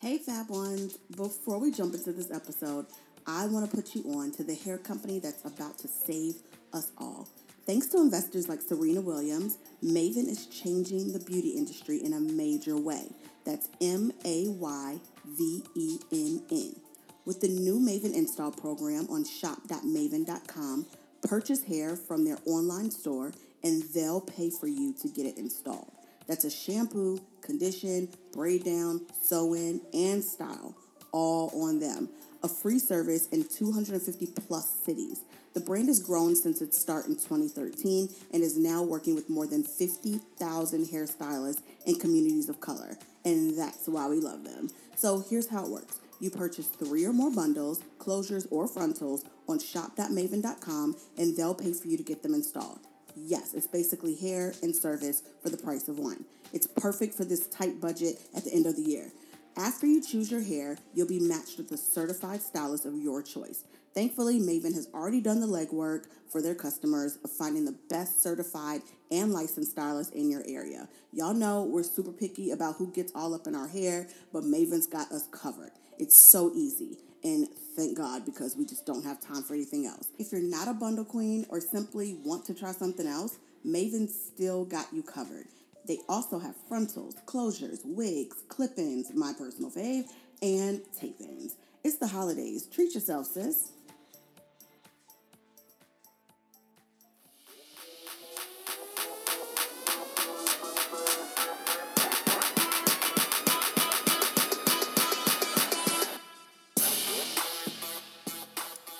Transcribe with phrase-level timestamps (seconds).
[0.00, 0.96] Hey, Fab Ones.
[1.16, 2.86] Before we jump into this episode,
[3.26, 6.36] I want to put you on to the hair company that's about to save
[6.72, 7.28] us all.
[7.66, 12.76] Thanks to investors like Serena Williams, Mayvenn is changing the beauty industry in a major
[12.76, 13.10] way.
[13.44, 16.76] That's M A Y V E N N.
[17.24, 20.86] With the new Mayvenn install program on shop.mayvenn.com,
[21.24, 23.32] purchase hair from their online store
[23.64, 25.90] and they'll pay for you to get it installed.
[26.28, 30.72] That's a shampoo, condition, braid down, sew in, and style,
[31.10, 32.08] all on them.
[32.44, 35.22] A free service in 250 plus cities.
[35.54, 39.48] The brand has grown since its start in 2013 and is now working with more
[39.48, 42.96] than 50,000 hairstylists in communities of color.
[43.24, 44.70] And that's why we love them.
[44.94, 45.98] So here's how it works.
[46.20, 51.88] You purchase three or more bundles, closures, or frontals on shop.mayvenn.com, and they'll pay for
[51.88, 52.78] you to get them installed.
[53.16, 56.24] Yes, it's basically hair and service for the price of one.
[56.52, 59.12] It's perfect for this tight budget at the end of the year.
[59.56, 63.64] After you choose your hair, you'll be matched with a certified stylist of your choice.
[63.92, 68.82] Thankfully, Mayvenn has already done the legwork for their customers of finding the best certified
[69.10, 70.88] and licensed stylists in your area.
[71.12, 74.86] Y'all know we're super picky about who gets all up in our hair, but Mayvenn's
[74.86, 75.72] got us covered.
[75.98, 76.98] It's so easy.
[77.24, 80.10] And thank God because we just don't have time for anything else.
[80.18, 84.64] If you're not a bundle queen or simply want to try something else, Mayvenn still
[84.64, 85.46] got you covered.
[85.88, 90.04] They also have frontals, closures, wigs, clip ins, my personal fave,
[90.42, 91.56] and tape ins.
[91.82, 92.66] It's the holidays.
[92.66, 93.72] Treat yourself, sis.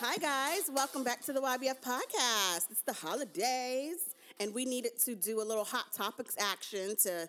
[0.01, 0.71] Hi, guys.
[0.73, 2.71] Welcome back to the YBF podcast.
[2.71, 7.29] It's the holidays, and we needed to do a little hot topics action to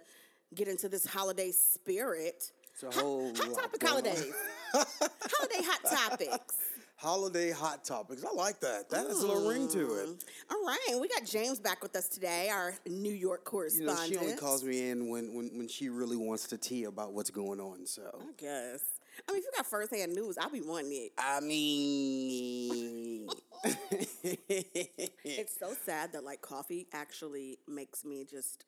[0.56, 2.52] get into this holiday spirit.
[2.74, 4.34] It's a Hot- whole hot, topic holidays.
[4.74, 6.56] holiday hot topics.
[6.96, 8.26] Holiday hot topics.
[8.26, 8.90] I like that.
[8.90, 10.10] That has a little ring to it.
[10.10, 10.24] Mm.
[10.52, 14.10] All right, we got James back with us today, our New York correspondent.
[14.10, 16.84] You know, she only calls me in when, when, when she really wants to tea
[16.84, 17.86] about what's going on.
[17.86, 18.84] So, I guess.
[19.28, 21.12] I mean, if you got firsthand news, I'll be wanting it.
[21.18, 23.30] I mean,
[25.24, 28.66] It's so sad that like coffee actually makes me just.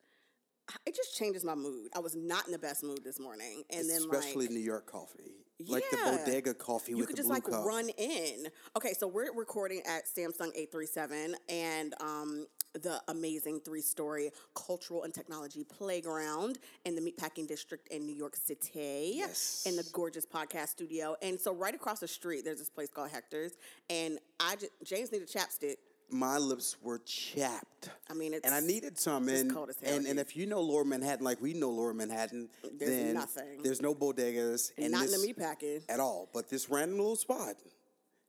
[0.85, 1.89] It just changes my mood.
[1.95, 4.85] I was not in the best mood this morning, and then especially like New York
[4.85, 5.31] coffee,
[5.67, 7.65] like the bodega coffee you with could the just blue like cup.
[7.65, 8.47] run in.
[8.75, 15.13] Okay, so we're recording at Samsung 837 and um, the amazing three story cultural and
[15.13, 19.13] technology playground in the Meatpacking District in New York City.
[19.15, 19.63] Yes.
[19.67, 21.15] In the gorgeous podcast studio.
[21.21, 23.53] And so right across the street, there's this place called Hector's.
[23.89, 25.75] And I just, James needed chapstick.
[26.11, 27.89] My lips were chapped.
[28.09, 28.45] I mean, it's.
[28.45, 31.23] And I needed some, and, cold as hell and, and if you know Lower Manhattan,
[31.23, 33.63] like we know Lower Manhattan, There's then nothing.
[33.63, 35.83] There's no bodegas, and not this, in the meatpacking.
[35.89, 36.29] at all.
[36.33, 37.55] But this random little spot,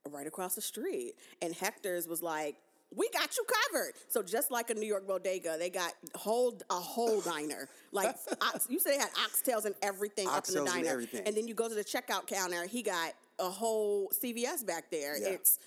[0.09, 1.13] right across the street.
[1.41, 2.55] And Hector's was like,
[2.95, 3.93] we got you covered.
[4.07, 7.67] So just like a New York bodega, they got whole a whole diner.
[7.91, 11.23] Like ox, you said, they had oxtails and everything up in the Oxtails and everything.
[11.25, 12.67] And then you go to the checkout counter.
[12.67, 15.19] He got a whole CVS back there.
[15.19, 15.29] Yeah.
[15.29, 15.63] It's it,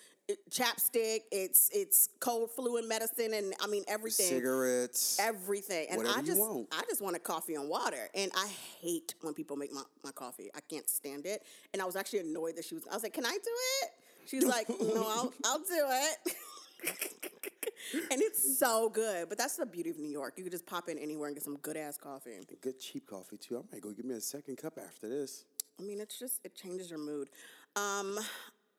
[0.51, 1.21] chapstick.
[1.31, 4.27] It's it's cold flu and medicine, and I mean everything.
[4.27, 6.69] cigarettes, Everything, and I you just, want.
[6.73, 8.49] I just wanted coffee and water, and I
[8.81, 10.51] hate when people make my, my coffee.
[10.55, 11.43] I can't stand it,
[11.73, 12.85] and I was actually annoyed that she was.
[12.91, 13.51] I was like, "Can I do
[13.83, 13.91] it?"
[14.27, 16.35] She's like, "No, I'll, I'll do it."
[18.11, 20.35] and it's so good, but that's the beauty of New York.
[20.37, 22.33] You could just pop in anywhere and get some good ass coffee.
[22.61, 23.59] good cheap coffee too.
[23.59, 25.45] I might go get me a second cup after this.
[25.79, 27.29] I mean, it's just it changes your mood.
[27.77, 28.19] Um,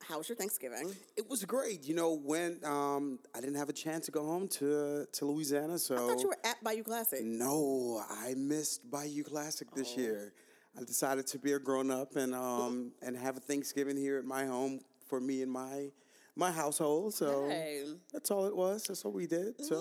[0.02, 0.94] how was your Thanksgiving?
[1.16, 1.84] It was great.
[1.86, 5.78] You know, when um, I didn't have a chance to go home to to Louisiana,
[5.80, 7.24] so I thought you were at Bayou Classic.
[7.24, 10.02] no, I missed Bayou Classic this Oh.
[10.02, 10.34] year.
[10.80, 14.26] I decided to be a grown up and um and have a Thanksgiving here at
[14.26, 15.92] my home for me and my
[16.36, 17.14] my household.
[17.16, 17.84] So Hey.
[18.14, 18.84] that's all it was.
[18.84, 19.60] That's what we did.
[19.66, 19.76] So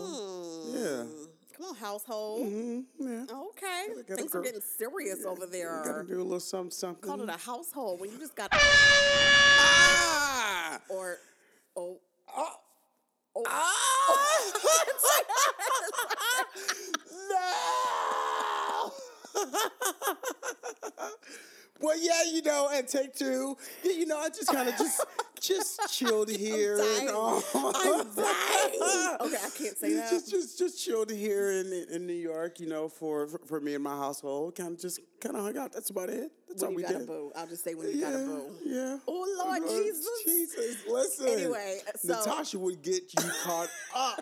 [0.74, 1.04] yeah.
[1.56, 2.46] Come on, household.
[2.46, 3.24] Mm, yeah.
[3.32, 5.80] Okay, things are getting serious over there.
[5.84, 7.08] Gotta do a little something, something.
[7.08, 10.80] Call it a household when you just got ah!
[10.90, 11.16] or
[11.76, 11.98] oh
[17.30, 18.92] no!
[21.80, 23.56] Well, yeah, you know, and take two.
[23.82, 25.04] Yeah, you know, I just kind of just
[25.40, 26.78] just chilled here.
[26.80, 27.42] and all.
[27.54, 29.16] I'm dying.
[29.20, 30.10] Okay, I can't say that.
[30.10, 32.60] Just, just, just chilled here in in New York.
[32.60, 34.54] You know, for for, me and my household.
[34.56, 35.72] Kind of just kind of hung out.
[35.72, 36.30] That's about it.
[36.48, 37.06] That's when all you we got a did.
[37.06, 37.32] boo.
[37.36, 38.50] I'll just say when you Yeah, oh, got a boo.
[38.64, 38.98] yeah.
[39.08, 40.08] Oh, Lord Jesus.
[40.24, 41.28] Jesus, listen.
[41.28, 44.20] Anyway, so- Natasha would get you caught up.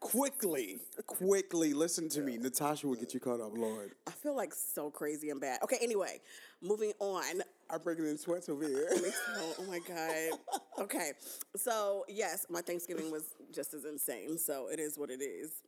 [0.00, 2.36] quickly, quickly, listen to me.
[2.36, 3.92] Natasha will get you caught up, Lord.
[4.06, 5.60] I feel like so crazy and bad.
[5.62, 6.20] Okay, anyway,
[6.62, 7.42] moving on.
[7.70, 8.88] I'm breaking in sweats over here.
[9.36, 10.38] Oh, oh my god.
[10.76, 11.12] Okay,
[11.56, 14.36] so yes, my Thanksgiving was just as insane.
[14.38, 15.62] So it is what it is.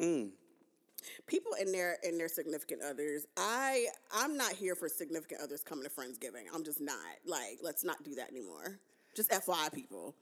[0.00, 0.30] Mm.
[1.26, 3.26] People in their in their significant others.
[3.36, 6.44] I I'm not here for significant others coming to friendsgiving.
[6.54, 6.96] I'm just not.
[7.26, 8.78] Like, let's not do that anymore.
[9.14, 10.14] Just FYI, people.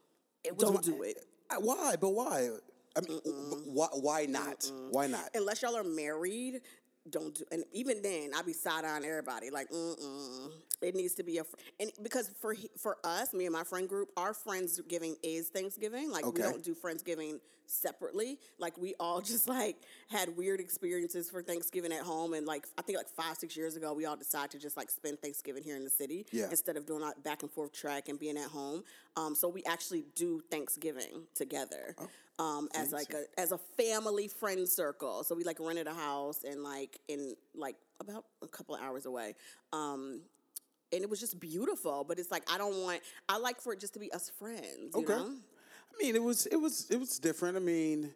[0.58, 1.18] Don't do it.
[1.50, 1.94] I- Why?
[2.00, 2.48] But why?
[2.96, 3.20] I mean,
[3.66, 4.70] why, why not?
[4.90, 5.28] Why not?
[5.34, 6.62] unless y'all are married,
[7.10, 7.44] don't do.
[7.52, 9.50] And even then, I be side eyeing everybody.
[9.50, 10.50] Like, mm-mm.
[10.82, 13.88] It needs to be a fr- and because for for us, me and my friend
[13.88, 16.10] group, our friends giving is Thanksgiving.
[16.10, 16.42] Like Okay.
[16.42, 18.38] we don't do friendsgiving separately.
[18.58, 19.76] Like we all just like
[20.08, 23.76] had weird experiences for Thanksgiving at home, and like I think like five six years
[23.76, 26.48] ago, we all decided to just like spend Thanksgiving here in the city Yeah.
[26.50, 28.82] instead of doing that back and forth track and being at home.
[29.16, 31.94] Um, so we actually do Thanksgiving together.
[32.38, 36.42] Um, as like a as a family friend circle, so we like rented a house
[36.42, 39.34] and like in like about a couple of hours away.
[39.74, 40.22] Um,
[40.90, 42.02] and it was just beautiful.
[42.08, 43.00] But it's like I don't want.
[43.28, 44.94] I like for it just to be us friends.
[44.96, 45.12] You Okay.
[45.12, 45.34] know?
[45.92, 47.56] I mean, it was it was it was different.
[47.56, 48.10] I mean,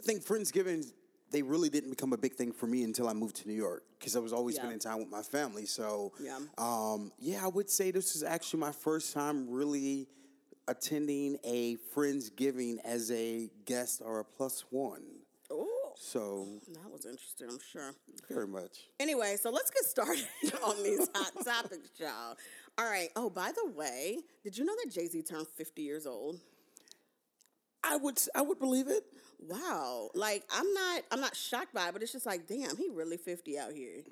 [0.00, 0.90] I think Friendsgiving
[1.32, 3.82] they really didn't become a big thing for me until I moved to New York
[3.98, 4.60] because I was always Yeah.
[4.62, 5.66] spending time with my family.
[5.66, 6.38] So, Yeah.
[6.56, 10.06] um, yeah, I would say this is actually my first time really
[10.68, 15.02] attending a Friendsgiving as a guest or a plus one.
[15.50, 17.48] Oh, So, that was interesting.
[17.50, 17.92] I'm sure.
[18.28, 18.88] very much.
[19.00, 20.26] Anyway, so let's get started
[20.64, 22.36] on these hot topics, y'all.
[22.78, 23.08] All right.
[23.16, 26.38] Oh, by the way, did you know that Jay Z turned 50 years old?
[27.86, 29.04] I would I would believe it.
[29.46, 30.10] Wow.
[30.14, 33.16] Like I'm not I'm not shocked by it, but it's just like, damn, he really
[33.16, 34.02] 50 out here.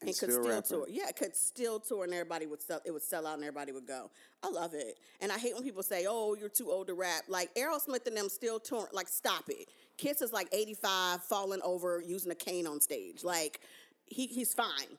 [0.00, 0.86] And, could still still tour.
[0.88, 3.86] Yeah, could still tour and everybody would sell it would sell out and everybody would
[3.86, 4.10] go.
[4.42, 4.98] I love it.
[5.20, 7.24] And I hate when people say, Oh, you're too old to rap.
[7.28, 8.88] Like Aerosmith and them still touring.
[8.92, 9.68] Like, stop it.
[9.98, 13.22] Kiss is like 85, falling over, using a cane on stage.
[13.22, 13.60] Like,
[14.06, 14.98] he he's fine.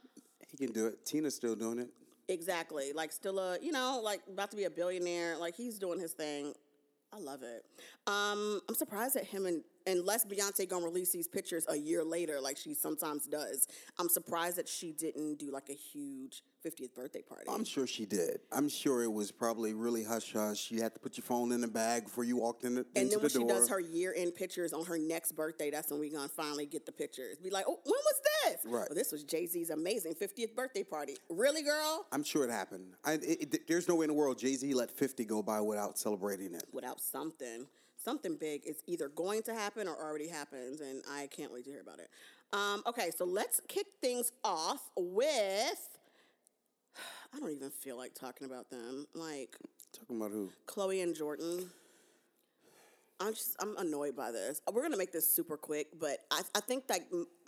[0.50, 1.06] He can do it.
[1.06, 1.90] Tina's still doing it.
[2.30, 2.94] Exactly.
[2.94, 5.38] Like still a, you know, like about to be a billionaire.
[5.38, 6.54] Like he's doing his thing.
[7.14, 7.66] I love it.
[8.08, 12.40] Um, I'm surprised at him and unless Beyonce gonna release these pictures a year later,
[12.42, 13.68] like she sometimes does.
[14.00, 17.46] I'm surprised that she didn't do like a huge 50th birthday party.
[17.50, 18.40] I'm sure she did.
[18.52, 20.72] I'm sure it was probably really hush hush.
[20.72, 23.12] You had to put your phone in the bag before you walked in the, and
[23.12, 26.00] then when the she does her year end pictures on her next birthday, that's when
[26.00, 27.38] we gonna finally get the pictures.
[27.38, 28.66] Be like, oh, when was this?
[28.66, 28.88] Right.
[28.90, 31.18] Well, this was Jay Z's amazing 50th birthday party.
[31.30, 32.06] Really, girl?
[32.12, 32.94] I'm sure it happened.
[33.04, 35.60] I, it, it- there's no way in the world Jay Z let 50 go by
[35.62, 36.64] without celebrating it.
[36.72, 37.66] without something
[38.04, 41.72] something big is either going to happen or already happens and i can't wait to
[41.72, 42.10] hear about it.
[42.52, 45.98] Um, okay so let's kick things off with
[47.34, 49.06] i don't even feel like talking about them.
[49.16, 49.58] Like
[49.98, 50.50] Talking about who?
[50.68, 51.68] khloe and jordyn.
[53.20, 54.62] I'm just i'm annoyed by this.
[54.72, 57.02] We're gonna make this super quick but i, I think that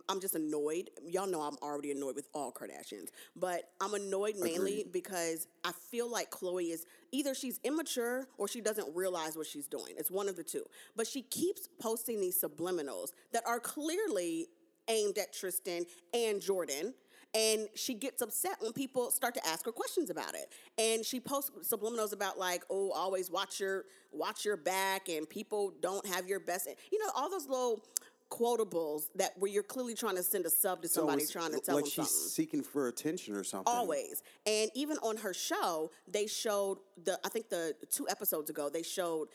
[0.09, 0.89] i'm just annoyed.
[1.07, 4.91] Y'all know i'm already annoyed with all kardashians but i'm annoyed mainly Agreed.
[4.91, 9.67] because i feel like khloe is either she's immature or she doesn't realize what she's
[9.67, 9.93] doing.
[9.97, 10.63] It's one of the two.
[10.95, 14.47] But she keeps posting these subliminals that are clearly
[14.87, 16.93] aimed at tristan and jordyn
[17.33, 20.53] and she gets upset when people start to ask her questions about it.
[20.77, 25.73] And she posts subliminals about like oh always watch your watch your back and people
[25.81, 27.83] don't have your best you know all those little
[28.29, 31.59] quotables that where you're clearly trying to send a sub to somebody it's trying to
[31.59, 33.71] tell like them she's something seeking for attention or something.
[33.71, 38.67] always and even on her show they showed the i think the two episodes ago
[38.69, 39.27] they showed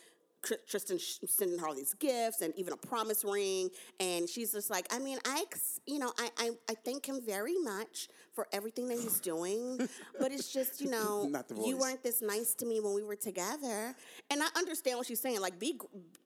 [0.69, 3.69] Tristan sending her all these gifts and even a promise ring,
[3.99, 5.45] and she's just like, I mean, I,
[5.87, 9.79] you know, I, I, I thank him very much for everything that he's doing,
[10.19, 13.03] but it's just, you know, Not the you weren't this nice to me when we
[13.03, 13.95] were together,
[14.31, 15.41] and I understand what she's saying.
[15.41, 15.79] Like, be,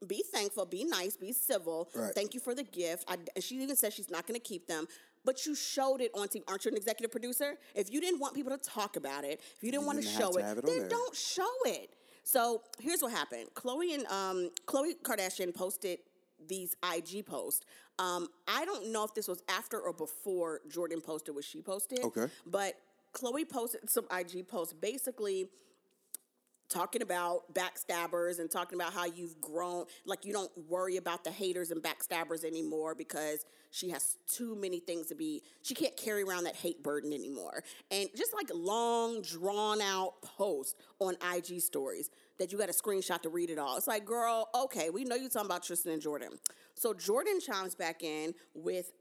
[0.06, 1.88] be thankful, be nice, be civil.
[1.94, 2.14] Right.
[2.14, 3.04] Thank you for the gift.
[3.08, 4.86] I, and she even says she's not going to keep them.
[5.26, 6.42] But you showed it on TV.
[6.46, 7.54] Aren't you an executive producer?
[7.74, 10.06] If you didn't want people to talk about it, if you didn't You want to
[10.06, 10.88] didn't show to it, it then there.
[10.88, 11.88] don't show it.
[12.24, 13.48] So here's what happened.
[13.54, 15.98] Khloe and um, Khloe Kardashian posted
[16.48, 17.64] these IG posts.
[17.98, 22.00] Um, I don't know if this was after or before Jordyn posted what she posted.
[22.00, 22.26] Okay.
[22.46, 22.74] But
[23.14, 25.48] Khloe posted some IG posts basically
[26.68, 31.30] talking about backstabbers and talking about how you've grown like you don't worry about the
[31.30, 36.22] haters and backstabbers anymore because she has too many things to be she can't carry
[36.22, 37.62] around that hate burden anymore.
[37.90, 43.20] And just like long drawn out posts on ig stories that you got a screenshot
[43.22, 43.76] to read it all.
[43.76, 46.38] It's like girl okay we know you're talking about tristan and jordyn.
[46.74, 48.92] So jordyn chimes back in with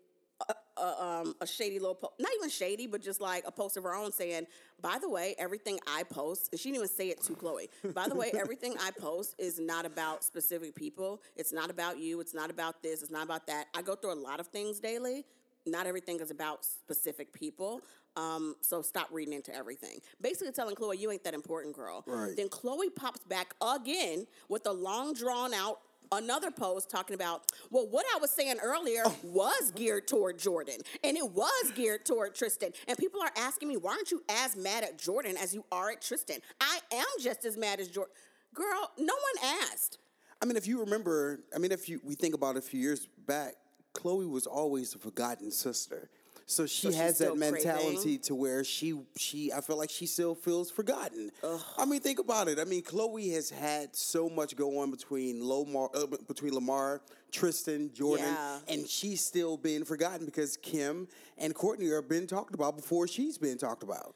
[0.77, 3.83] a, um, a shady little, po- not even shady, but just like a post of
[3.83, 4.47] her own saying,
[4.81, 7.67] by the way, everything I post, and she didn't even say it to Khloe.
[7.93, 11.21] By the way, everything I post is not about specific people.
[11.35, 12.19] It's not about you.
[12.19, 13.01] It's not about this.
[13.01, 13.67] It's not about that.
[13.73, 15.25] I go through a lot of things daily.
[15.65, 17.81] Not everything is about specific people.
[18.15, 19.99] Um, so stop reading into everything.
[20.21, 22.03] Basically telling Khloe, you ain't that important, girl.
[22.05, 22.35] Right.
[22.35, 25.79] Then Khloe pops back again with a long drawn out
[26.11, 31.17] another post talking about, well, what I was saying earlier was geared toward Jordyn and
[31.17, 32.71] it was geared toward Tristan.
[32.87, 35.91] And people are asking me, why aren't you as mad at Jordyn as you are
[35.91, 36.39] at Tristan?
[36.59, 38.07] I am just as mad as Jordyn.
[38.53, 39.97] Girl, no one asked.
[40.41, 43.07] I mean, if you remember, I mean, if you we think about a few years
[43.25, 43.53] back,
[43.93, 46.09] Khloe was always a forgotten sister.
[46.45, 48.19] So she she's has that mentality craving?
[48.19, 51.31] to where she she I feel like she still feels forgotten.
[51.77, 52.59] I mean, think about it.
[52.59, 57.89] I mean, Khloe has had so much go on between Lamar uh, between Lamar, Tristan,
[57.89, 58.59] Jordyn, Yeah.
[58.67, 61.07] and she's still being forgotten because Kim
[61.37, 64.15] and Kourtney are being talked about before she's been talked about.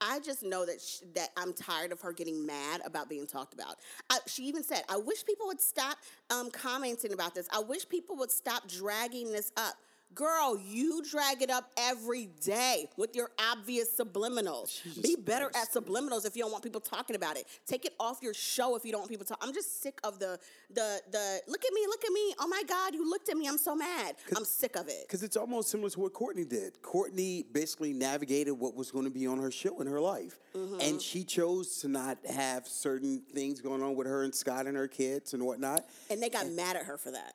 [0.00, 3.52] I just know that sh- that I'm tired of her getting mad about being talked
[3.52, 3.76] about.
[4.08, 5.96] I, she even said, "I wish people would stop
[6.30, 7.48] um, commenting about this.
[7.52, 9.74] I wish people would stop dragging this up."
[10.14, 14.82] Girl, you drag it up every day with your obvious subliminals.
[15.02, 17.46] Be better at subliminals if you don't want people talking about it.
[17.66, 19.36] Take it off your show if you don't want people to.
[19.40, 20.38] I'm just sick of the
[20.70, 22.34] the the look at me, look at me.
[22.40, 23.46] Oh my God, you looked at me.
[23.46, 24.16] I'm so mad.
[24.36, 25.04] I'm sick of it.
[25.06, 26.82] Because it's almost similar to what Kourtney did.
[26.82, 30.40] Kourtney basically navigated what was going to be on her show in her life.
[30.56, 30.80] Mm-hmm.
[30.80, 34.76] And she chose to not have certain things going on with her and Scott and
[34.76, 35.84] her kids and whatnot.
[36.10, 37.34] And they got mad at her for that.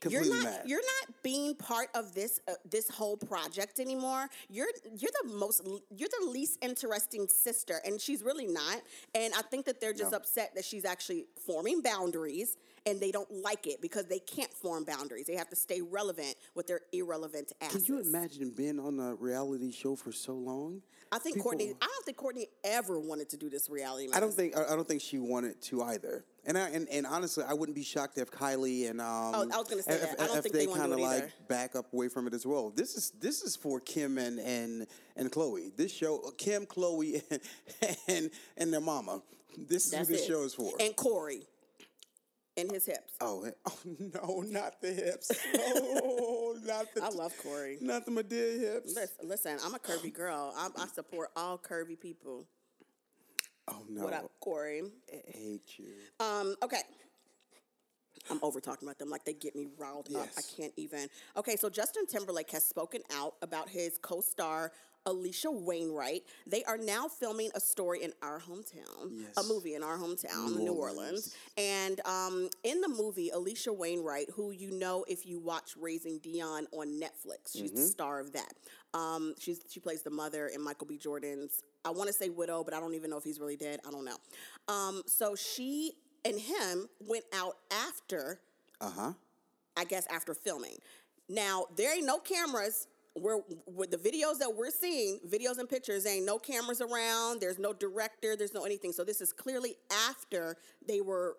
[0.00, 0.62] Completely you're not mad.
[0.66, 5.66] you're not being part of this uh, this whole project anymore you're you're the most
[5.96, 8.80] you're the least interesting sister and she's really not
[9.16, 10.18] and i think that they're just No.
[10.18, 14.84] upset that she's actually forming boundaries and they don't like it because they can't form
[14.84, 19.14] boundaries they have to stay relevant with their irrelevant Can you imagine being on a
[19.16, 20.80] reality show for so long?
[21.10, 24.20] i think People- kourtney i don't think kourtney ever wanted to do this reality I
[24.20, 26.24] don't think I don't think she wanted to either.
[26.48, 29.58] And I and, and honestly, I wouldn't be shocked if Kylie and um, Oh, I
[29.58, 30.20] was gonna say if, that.
[30.22, 31.32] I don't think they they kind of like either.
[31.46, 32.70] back up away from it as well.
[32.70, 35.76] This is this is for Kim and and and Khloe.
[35.76, 37.22] This show, Kim, Khloe,
[38.08, 39.20] and and their mama.
[39.58, 40.28] This is That's who this it.
[40.28, 40.72] show is for.
[40.80, 41.42] and corey
[42.56, 45.30] and his hips oh, eh, oh no, not the hips.
[45.54, 47.04] Oh, not the.
[47.04, 48.94] i love corey Not the Madea hips.
[48.94, 50.54] Listen, listen, I'm a curvy girl.
[50.56, 52.46] I'm, I support all curvy people.
[53.68, 54.82] Oh no, What up, Corey?
[55.12, 55.92] I hate you.
[56.20, 56.82] Um, okay.
[58.30, 60.28] I'm over talking about them like they get me riled up.
[60.36, 61.08] I can't even.
[61.36, 64.72] Okay, so Justin Timberlake has spoken out about his co star
[65.06, 66.22] Alisha Wainwright.
[66.46, 69.36] They are now filming a story in our hometown, yes.
[69.38, 70.98] a movie in our hometown, New New, Orleans.
[70.98, 71.36] Orleans.
[71.56, 76.66] And um, in the movie, Alisha Wainwright, who you know if you watch Raising Dion
[76.72, 78.52] on Netflix, she's the star of that.
[78.94, 80.98] Um, she's she plays the mother in Michael B.
[80.98, 81.62] Jordan's.
[81.84, 83.80] I want to say widow, but I don't even know if he's really dead.
[83.86, 84.16] I don't know.
[84.68, 85.92] Um, so she
[86.24, 88.40] and him went out after
[88.80, 89.12] Uh huh.
[89.76, 90.76] I guess after filming.
[91.28, 92.88] Now there ain't no cameras.
[93.16, 97.40] We're with the videos that we're seeing, videos and pictures, there ain't no cameras around.
[97.40, 98.36] There's no director.
[98.36, 98.92] There's no anything.
[98.92, 99.76] So this is clearly
[100.08, 100.56] after
[100.86, 101.36] they were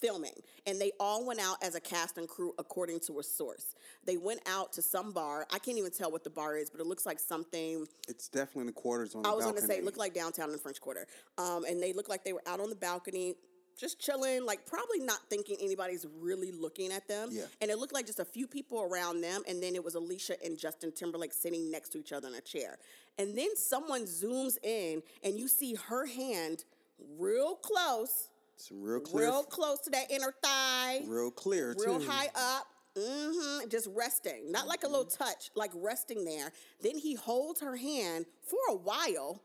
[0.00, 0.34] filming,
[0.66, 3.74] and they all went out as a cast and crew, according to a source.
[4.04, 5.46] They went out to some bar.
[5.52, 7.86] I can't even tell what the bar is, but it looks like something.
[8.08, 10.14] It's definitely in the quarters on the I was going to say, it looked like
[10.14, 11.06] downtown in the French Quarter.
[11.38, 13.34] Um, and they looked like they were out on the balcony,
[13.78, 17.30] just chilling, like probably not thinking anybody's really looking at them.
[17.32, 17.42] Yeah.
[17.60, 19.42] And it looked like just a few people around them.
[19.48, 22.40] And then it was Alisha and Justin Timberlake sitting next to each other in a
[22.40, 22.78] chair.
[23.18, 26.64] And then someone zooms in and you see her hand
[27.18, 31.84] real close, Some real clear, real close to that inner thigh real clear too.
[31.84, 32.08] real too.
[32.08, 32.66] high up.
[32.96, 33.68] Mm-hmm.
[33.70, 36.52] just resting, not like a little touch, like resting there.
[36.80, 39.42] Then he holds her hand for a while.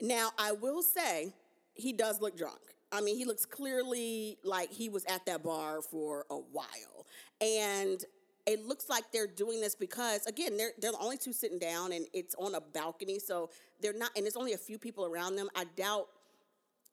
[0.00, 1.32] Now, I will say,
[1.74, 2.58] he does look drunk.
[2.90, 7.06] I mean, he looks clearly like he was at that bar for a while.
[7.40, 8.04] And
[8.46, 11.92] it looks like they're doing this because, again, they're, they're the only two sitting down
[11.92, 13.18] and it's on a balcony.
[13.18, 15.48] So they're not, and there's only a few people around them.
[15.54, 16.08] I doubt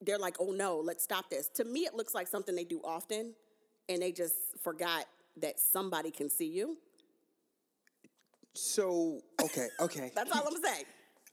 [0.06, 1.50] they're like, oh no, let's stop this.
[1.56, 3.34] To me, it looks like something they do often,
[3.90, 5.06] and they just forgot
[5.38, 6.78] that somebody can see you.
[8.54, 10.86] So okay, okay, That's all I'm saying.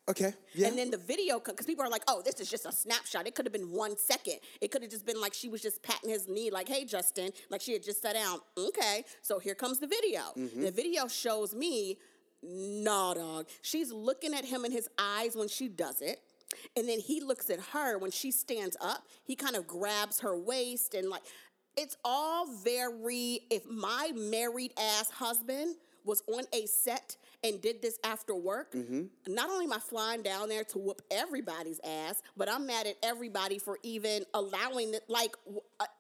[0.09, 0.69] okay, yeah.
[0.69, 3.27] And then the video, because people are like, oh, this is just a snapshot.
[3.27, 4.37] It could have been one second.
[4.61, 7.31] It could have just been like she was just patting his knee, like, hey, Justin,
[7.51, 8.39] like she had just sat down.
[8.57, 10.21] Okay, so here comes the video.
[10.37, 10.63] Mm-hmm.
[10.63, 11.99] The video shows me,
[12.43, 13.49] nah, dog.
[13.63, 16.21] She's looking at him in his eyes when she does it.
[16.77, 19.05] And then he looks at her when she stands up.
[19.25, 21.23] He kind of grabs her waist and like,
[21.77, 27.99] it's all very, if my married ass husband was on a set and did this
[28.05, 29.05] after work, Mm-hmm.
[29.33, 32.97] not only am I flying down there to whoop everybody's ass, but I'm mad at
[33.03, 35.05] everybody for even allowing it.
[35.09, 35.37] Like,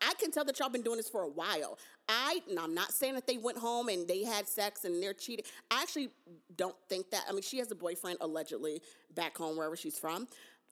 [0.01, 1.79] I can tell that y'all been doing this for a while.
[2.09, 5.15] I, and I'm not saying that they went home and they had sex and they're
[5.15, 5.45] cheating.
[5.71, 6.11] I actually
[6.57, 7.25] don't think that.
[7.29, 8.83] I mean, she has a boyfriend allegedly
[9.15, 10.27] back home wherever she's from.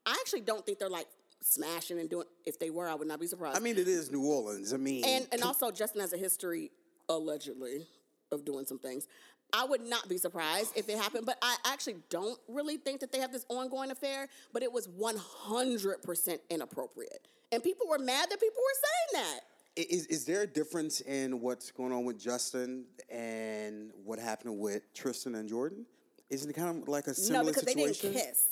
[0.06, 1.06] I actually don't think they're like
[1.42, 2.26] smashing and doing.
[2.46, 3.56] If they were, I would not be surprised.
[3.56, 4.72] I mean, it is New Orleans.
[4.72, 6.70] I mean, and and also Justin has a history
[7.08, 7.86] allegedly
[8.32, 9.06] of doing some things.
[9.52, 13.12] I would not be surprised if it happened, but I actually don't really think that
[13.12, 14.28] they have this ongoing affair.
[14.52, 19.24] But it was one hundred percent inappropriate, and people were mad that people were saying
[19.24, 19.40] that.
[19.76, 24.58] Is, Is is there a difference in what's going on with Justin and what happened
[24.58, 25.84] with Tristan and Jordyn?
[26.30, 27.78] Isn't it kind of like a similar situation?
[27.78, 28.12] no, because situation?
[28.12, 28.44] they didn't kiss.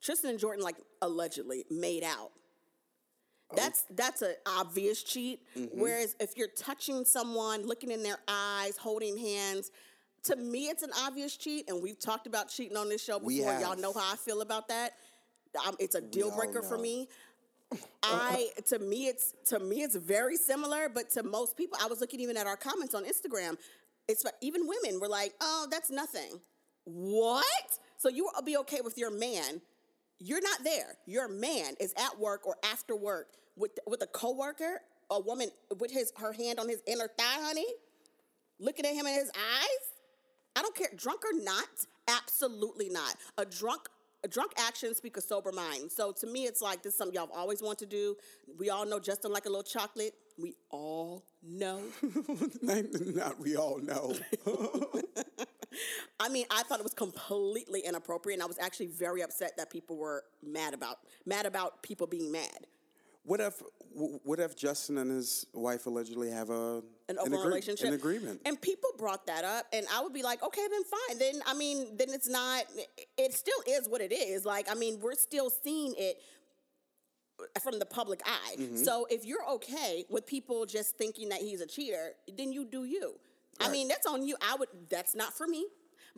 [0.00, 2.32] Tristan and Jordyn like allegedly made out.
[3.54, 5.40] That's that's an obvious cheat.
[5.56, 5.80] Mm-hmm.
[5.80, 9.70] Whereas if you're touching someone, looking in their eyes, holding hands,
[10.24, 11.68] to me it's an obvious cheat.
[11.70, 13.58] And we've talked about cheating on this show before.
[13.60, 14.94] Y'all know how I feel about that.
[15.66, 17.08] Um, it's a deal breaker for me.
[18.02, 22.00] I to me it's to me it's very similar, but to most people, I was
[22.00, 23.56] looking even at our comments on Instagram.
[24.08, 26.40] It's even women were like, "Oh, that's nothing."
[26.84, 27.78] What?
[27.98, 29.60] So you will be okay with your man?
[30.20, 30.96] You're not there.
[31.06, 35.90] Your man is at work or after work with with a coworker, a woman with
[35.90, 37.66] his her hand on his inner thigh, honey,
[38.58, 39.92] looking at him in his eyes.
[40.56, 41.68] I don't care, drunk or not.
[42.08, 43.14] Absolutely not.
[43.36, 43.82] A drunk.
[44.24, 45.92] A drunk action speak a sober mind.
[45.92, 48.16] So to me, it's like this is something y'all have always want to do.
[48.58, 50.12] We all know Justin like a little chocolate.
[50.36, 51.82] We all know.
[52.62, 54.16] Not we all know.
[56.20, 59.70] I mean, I thought it was completely inappropriate, and I was actually very upset that
[59.70, 62.66] people were mad about mad about people being mad.
[63.24, 63.60] what if
[63.94, 67.94] wh- what if Justin and his wife allegedly have a An open agree- relationship, an
[67.94, 68.40] agreement?
[68.46, 71.18] and people brought that up, and I would be like, okay, then fine.
[71.18, 72.64] Then I mean, then it's not.
[73.18, 74.44] It still is what it is.
[74.44, 76.16] Like I mean, we're still seeing it
[77.62, 78.56] from the public eye.
[78.58, 78.76] Mm-hmm.
[78.76, 82.84] So if you're okay with people just thinking that he's a cheater, then you do
[82.84, 83.14] you.
[83.60, 84.36] I mean, that's on you.
[84.40, 84.68] I would.
[84.88, 85.66] That's not for me.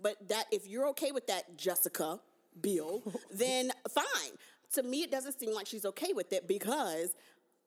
[0.00, 2.20] But that if you're okay with that, Jessica
[2.60, 4.32] Biel, then fine.
[4.74, 7.14] To me, it doesn't seem like she's okay with it because.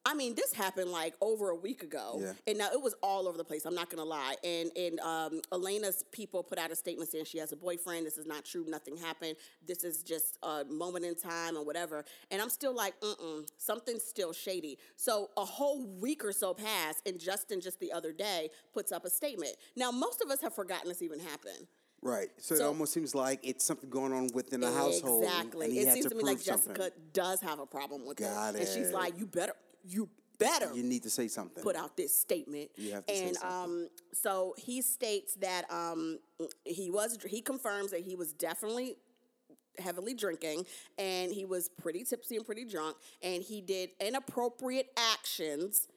[0.05, 2.33] I mean, this happened like over a week ago, Yeah.
[2.45, 3.65] and now it was all over the place.
[3.65, 4.35] I'm not gonna lie.
[4.43, 8.05] And and um, Elena's people put out a statement saying she has a boyfriend.
[8.05, 8.65] This is not true.
[8.67, 9.35] Nothing happened.
[9.65, 12.03] This is just a moment in time or whatever.
[12.31, 14.77] And I'm still like, mm something's still shady.
[14.97, 19.05] So a whole week or so passed, and Justin just the other day puts up
[19.05, 19.55] a statement.
[19.77, 21.65] Now most of us have forgotten this even happened.
[22.01, 22.27] right.
[22.39, 25.23] So, it almost seems like it's something going on within the household.
[25.23, 25.67] Exactly.
[25.67, 28.05] And he It had seems to, to me prove like Jessica does have a problem
[28.05, 31.63] with Got it, and she's like, you better, you better You need to say something.
[31.63, 32.71] put out this statement.
[32.75, 33.59] You have to say and something.
[33.59, 36.19] um, so he states that um,
[36.65, 38.97] he was he confirms that he was definitely
[39.79, 40.65] heavily drinking
[40.99, 45.87] and he was pretty tipsy and pretty drunk and he did inappropriate actions.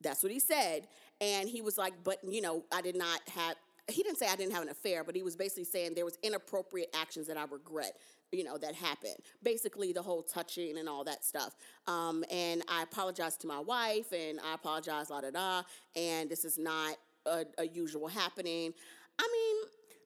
[0.00, 0.86] That's what he said.
[1.20, 3.56] And he was like, but you know, I did not have
[3.88, 6.18] he didn't say I didn't have an affair, but he was basically saying there was
[6.22, 7.96] inappropriate actions that I regret,
[8.32, 9.16] you know, that happened.
[9.42, 11.54] Basically, the whole touching and all that stuff.
[11.86, 15.62] Um, and I apologize to my wife, and I apologize, la da da.
[15.94, 18.72] And this is not a, a usual happening.
[19.18, 19.56] I mean,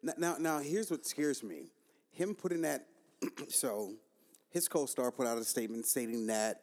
[0.03, 1.71] Now, now, now, here's what scares me:
[2.13, 2.87] him putting that.
[3.49, 3.93] so,
[4.51, 6.63] his co-star put out a statement stating that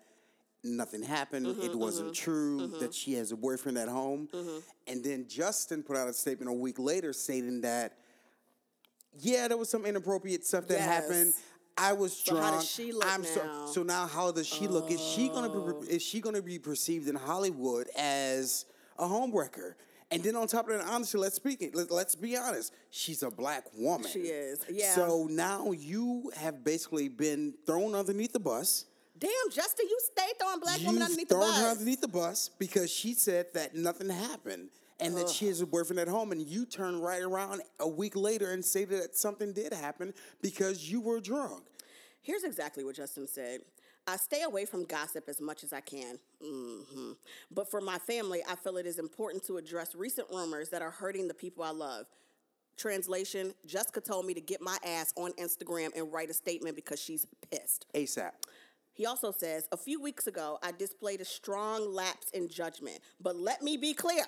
[0.63, 4.57] nothing happened, Mm-hmm, it wasn't true, that she has a boyfriend at home, Mm-hmm.
[4.87, 7.93] and then Justin put out a statement a week later stating that,
[9.19, 11.33] yeah, there was some inappropriate stuff that happened.
[11.77, 12.45] I was So drunk.
[12.45, 13.27] how does she look I'm now?
[13.27, 14.91] So, so now, how does she look?
[14.91, 15.57] Is she gonna be?
[15.57, 15.83] Oh.
[15.87, 18.65] Is she gonna be perceived in Hollywood as
[18.97, 19.73] a homewrecker?
[20.09, 21.75] And then on top of that, honestly, let's speak it.
[21.75, 22.73] Let, let's be honest.
[22.91, 24.09] She's a black woman.
[24.09, 24.95] She is, yeah.
[24.95, 28.85] So now you have basically been thrown underneath the bus.
[29.19, 32.49] damn, Justin, you stay throwing black women You've underneath the thrown her underneath the bus
[32.57, 36.31] because she said that nothing happened and that she has a boyfriend at home.
[36.31, 40.89] And you turn right around a week later and say that something did happen because
[40.89, 41.63] you were drunk.
[42.21, 43.61] Here's exactly what Justin said.
[44.07, 46.17] I stay away from gossip as much as I can.
[46.41, 47.11] hmm
[47.51, 50.91] But for my family, I feel it is important to address recent rumors that are
[50.91, 52.05] hurting the people I love.
[52.77, 57.01] Translation Jessica told me to get my ass on Instagram and write a statement because
[57.01, 57.85] she's pissed.
[57.93, 58.31] ASAP.
[58.93, 63.35] He also says, A few weeks ago, I displayed a strong lapse in judgment, but
[63.35, 64.23] let me be clear.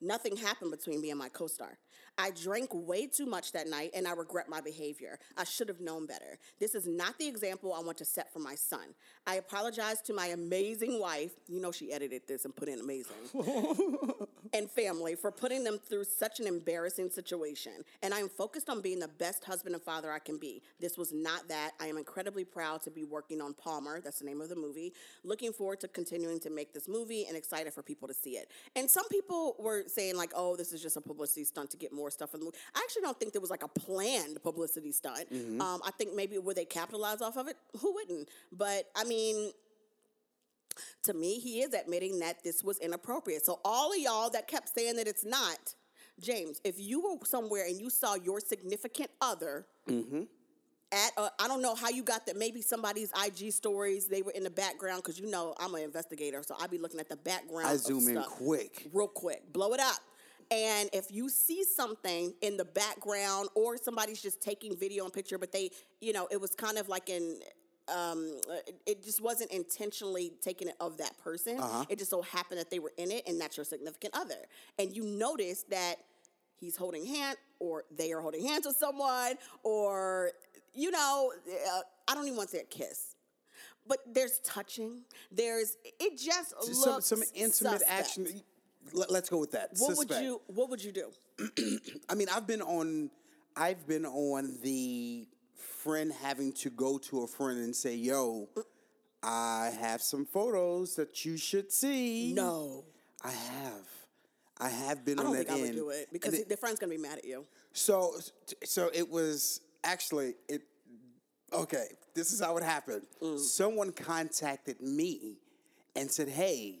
[0.00, 1.78] Nothing happened between me and my co star.
[2.18, 5.18] I drank way too much that night and I regret my behavior.
[5.36, 6.38] I should have known better.
[6.58, 8.94] This is not the example I want to set for my son.
[9.26, 11.32] I apologize to my amazing wife.
[11.48, 13.16] You know, she edited this and put in amazing.
[14.52, 17.72] and family for putting them through such an embarrassing situation.
[18.02, 20.62] And I am focused on being the best husband and father I can be.
[20.78, 21.72] This was not that.
[21.80, 24.00] I am incredibly proud to be working on Palmer.
[24.00, 24.92] That's the name of the movie.
[25.24, 28.50] Looking forward to continuing to make this movie and excited for people to see it.
[28.76, 31.92] And some people were saying, like, oh, this is just a publicity stunt to get
[31.92, 32.58] more stuff in the movie.
[32.74, 35.26] I actually don't think there was like a planned publicity stunt.
[35.60, 37.56] Um, I think maybe would they capitalize off of it?
[37.80, 38.28] Who wouldn't?
[38.52, 39.52] But I mean,
[41.04, 43.44] to me, he is admitting that this was inappropriate.
[43.44, 45.74] So all of y'all that kept saying that it's not,
[46.20, 50.22] James, if you were somewhere and you saw your significant other mm-hmm.
[50.92, 52.36] at a, I don't know how you got that.
[52.36, 56.42] Maybe somebody's IG stories they were in the background because you know I'm an investigator,
[56.44, 57.68] so I'd be looking at the background.
[57.68, 58.88] I zoom in quick.
[58.92, 60.00] real quick, blow it up.
[60.50, 65.38] And if you see something in the background or somebody's just taking video and picture,
[65.38, 67.38] but they, you know, it was kind of like in,
[67.90, 68.40] um,
[68.86, 71.58] it- just wasn't intentionally taking it of that person.
[71.88, 74.36] It just so happened that they were in it and that's your significant other.
[74.78, 75.96] And you notice that
[76.58, 80.30] he's holding hand or they are holding hands with someone or,
[80.74, 83.16] you know, uh, I don't even want to say a kiss.
[83.86, 85.00] But there's touching.
[85.32, 87.90] There's it just Some looks some intimate suspect.
[87.90, 88.26] action.
[88.92, 89.70] Let, us go with that.
[89.78, 90.10] What Suspect.
[90.20, 91.10] would you What would you do?
[92.08, 93.10] I mean, I've been on,
[93.56, 95.26] I've been on the
[95.82, 98.48] friend having to go to a friend and say, "Yo,
[99.22, 102.84] I have some photos that you should see." No,
[103.22, 103.86] I have,
[104.58, 105.76] I have been I on don't that think I would end.
[105.76, 107.46] do it because And their friend's gonna be mad at you.
[107.72, 108.18] So,
[108.64, 110.62] so it was actually it.
[111.52, 113.06] Okay, this is how it happened.
[113.22, 113.38] Mm.
[113.38, 115.38] Someone contacted me
[115.96, 116.80] and said, "Hey,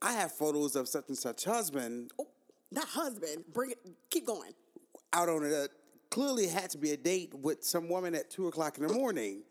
[0.00, 2.28] I have photos of such and such husband Oh,
[2.70, 3.44] not husband.
[3.52, 3.78] Bring it.
[4.10, 4.52] Keep going.
[5.12, 5.68] out on a
[6.14, 9.42] clearly had to be a date with some woman at two o'clock in the morning.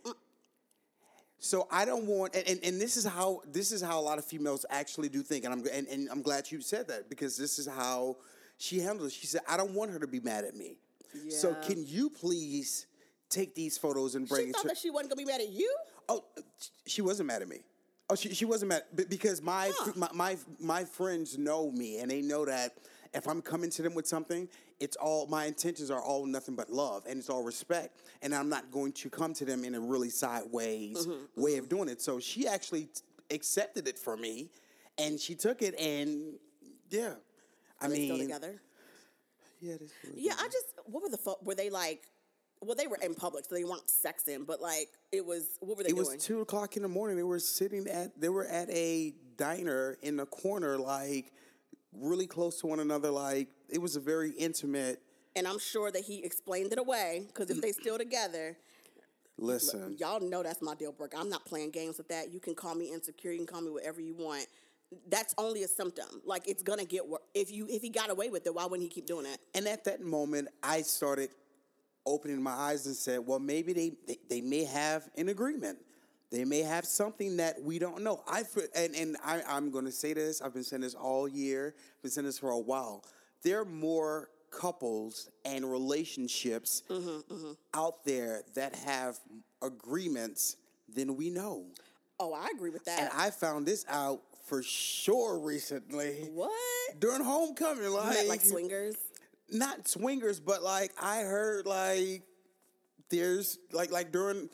[1.39, 4.17] So I don't want, and, and, and this is how this is how a lot
[4.17, 7.35] of females actually do think, and I'm and, and I'm glad you said that because
[7.35, 8.15] this is how
[8.57, 9.13] she handled it.
[9.13, 10.77] She said, "I don't want her to be mad at me.
[11.29, 12.87] So can you please
[13.29, 15.41] take these photos and bring She it thought to?" that she wasn't gonna be mad
[15.41, 15.69] at you.
[16.07, 16.23] Oh,
[16.87, 17.59] she wasn't mad at me.
[18.09, 22.21] Oh, she, she wasn't mad because my, my my my friends know me and they
[22.21, 22.71] know that
[23.13, 24.47] if I'm coming to them with something,
[24.79, 28.49] it's all my intentions are all nothing but love and it's all respect, and I'm
[28.49, 31.41] not going to come to them in a really sideways mm-hmm, mm-hmm.
[31.41, 32.01] way of doing it.
[32.01, 34.49] So she actually t- accepted it from me,
[34.97, 36.33] and she took it, and
[36.89, 37.13] yeah,
[37.81, 38.61] I Are mean, still together?
[39.59, 40.65] yeah, this Yeah, I just.
[40.85, 41.17] What were the?
[41.17, 42.03] Fo- were they like?
[42.61, 44.45] Well, they were in public, so they weren't sexing.
[44.45, 45.57] But like, it was.
[45.59, 47.17] What were they It was two o'clock in the morning.
[47.17, 51.31] They were sitting at they were at a diner in the corner, like
[51.97, 53.09] really close to one another.
[53.09, 55.01] Like it was a very intimate.
[55.35, 57.81] and I'm sure that he explained it away because if they mm.
[57.81, 58.57] still together,
[59.37, 61.17] Listen, y'all know that's my deal breaker.
[61.17, 62.31] I'm not playing games with that.
[62.31, 63.31] You can call me insecure.
[63.31, 64.45] You can call me whatever you want.
[65.09, 66.21] That's only a symptom.
[66.23, 67.21] Like it's gonna get worse.
[67.33, 69.39] If you if he got away with it, why wouldn't he keep doing it?
[69.55, 71.29] and at that moment, I started
[72.05, 75.79] opening my eyes and said, "Well, maybe they they, they may have an agreement."
[76.33, 78.23] They may have something that we don't know.
[78.27, 78.43] I
[78.75, 80.41] and and I, I'm going to say this.
[80.41, 81.75] I've been saying this all year.
[81.77, 83.05] I've been saying this for a while.
[83.43, 87.51] There are more couples and relationships mm-hmm, mm-hmm.
[87.75, 89.19] out there that have
[89.61, 90.57] agreements
[90.91, 91.65] than we know.
[92.19, 92.99] Oh, I agree with that.
[92.99, 96.51] And I found this out for sure recently what?
[96.99, 97.91] during homecoming.
[97.91, 98.95] Like, meant like swingers?
[99.51, 102.23] not swingers, but like I heard like
[103.09, 104.49] there's like like during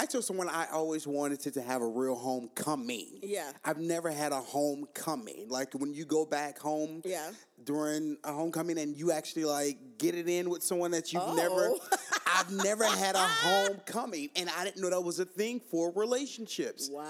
[0.00, 3.18] I told someone I always wanted to, to have a real homecoming.
[3.22, 3.50] Yeah.
[3.64, 5.46] I've never had a homecoming.
[5.48, 7.30] Like when you go back home Yeah.
[7.64, 11.70] during a homecoming and you actually like get it in with someone that you've never
[11.70, 11.78] Oh.
[12.30, 16.88] I've never had a homecoming and I didn't know that was a thing for relationships.
[16.92, 17.02] Wow.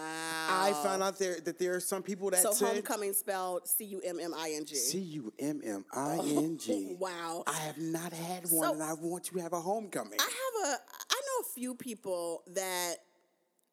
[0.49, 3.85] I found out there that there are some people that So said homecoming spelled C
[3.85, 4.77] U M M I N G.
[4.77, 6.97] C U M M I N G.
[6.99, 7.45] Wow.
[7.47, 10.19] I have not had one, So- and I want to have a homecoming.
[10.19, 12.97] I have a I a few people that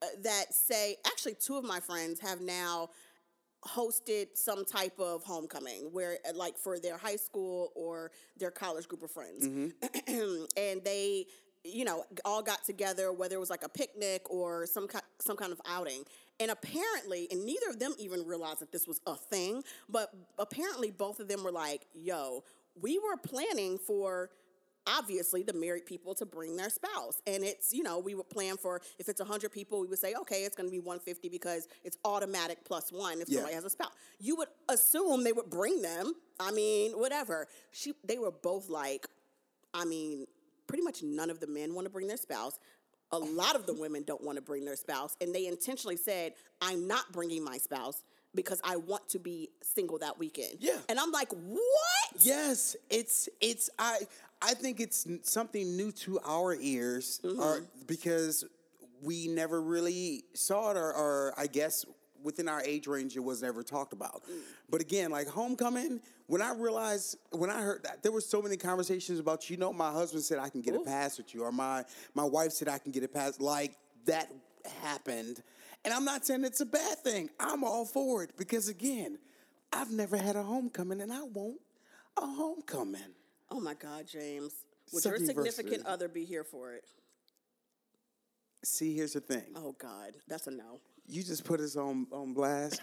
[0.02, 2.90] uh, that say actually two of my friends have now
[3.66, 8.88] hosted some type of homecoming where uh, like for their high school or their college
[8.88, 9.48] group of friends.
[10.58, 11.26] And they
[11.64, 15.36] you know all got together whether it was like a picnic or some ki- some
[15.36, 16.04] kind of outing.
[16.40, 20.92] And apparently and neither of them even realized that this was a thing but apparently
[20.92, 22.44] both of them were like yo
[22.80, 24.30] we were planning for
[24.88, 27.22] obviously the married people to bring their spouse.
[27.28, 30.14] And it's you know we would plan for if it's 100 people we would say
[30.22, 33.38] okay it's going to be 150 because it's automatic plus one if Yeah.
[33.38, 33.94] somebody has a spouse.
[34.20, 36.14] You would assume they would bring them.
[36.40, 37.48] I mean whatever.
[37.72, 39.08] She they were both like
[39.74, 40.26] i mean
[40.68, 42.60] pretty much none of the men want to bring their spouse.
[43.12, 45.16] A lot of the women don't want to bring their spouse.
[45.22, 48.04] And they intentionally said i'm not bringing my spouse
[48.36, 50.58] because I want to be single that weekend.
[50.60, 50.78] Yeah.
[50.90, 51.60] And I'm like, what?
[52.20, 54.00] Yes, it's it's I
[54.42, 58.46] I think it's something new to our ears, or because
[59.02, 61.86] we never really saw it, or, or I guess
[62.24, 64.24] within our age range, it was never talked about.
[64.24, 64.40] Mm.
[64.70, 68.58] But again, like homecoming, when I realized when I heard that there were so many
[68.58, 71.52] conversations about, you know, my husband said I can get a pass with you, or
[71.52, 74.32] my my wife said I can get a pass, like that
[74.82, 75.42] happened.
[75.86, 77.30] And I'm not saying it's a bad thing.
[77.40, 79.20] I'm all for it because again,
[79.72, 81.60] I've never had a homecoming and I want
[82.18, 83.14] a homecoming.
[83.52, 84.52] Oh my God, James.
[84.92, 86.86] Would your significant other be here for it?
[88.64, 89.44] See, here's the thing.
[89.56, 90.80] Oh God, that's a no.
[91.08, 92.82] You just put us on, on blast.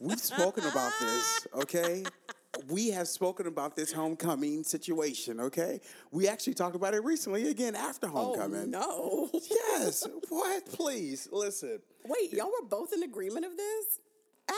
[0.00, 2.02] We've spoken about this, okay?
[2.68, 5.80] We have spoken about this homecoming situation, okay?
[6.10, 8.74] We actually talked about it recently again after oh, homecoming.
[8.74, 9.40] Oh no.
[9.48, 10.06] Yes.
[10.28, 10.66] what?
[10.66, 11.80] Please, listen.
[12.04, 14.00] Wait, y'all were both in agreement of this?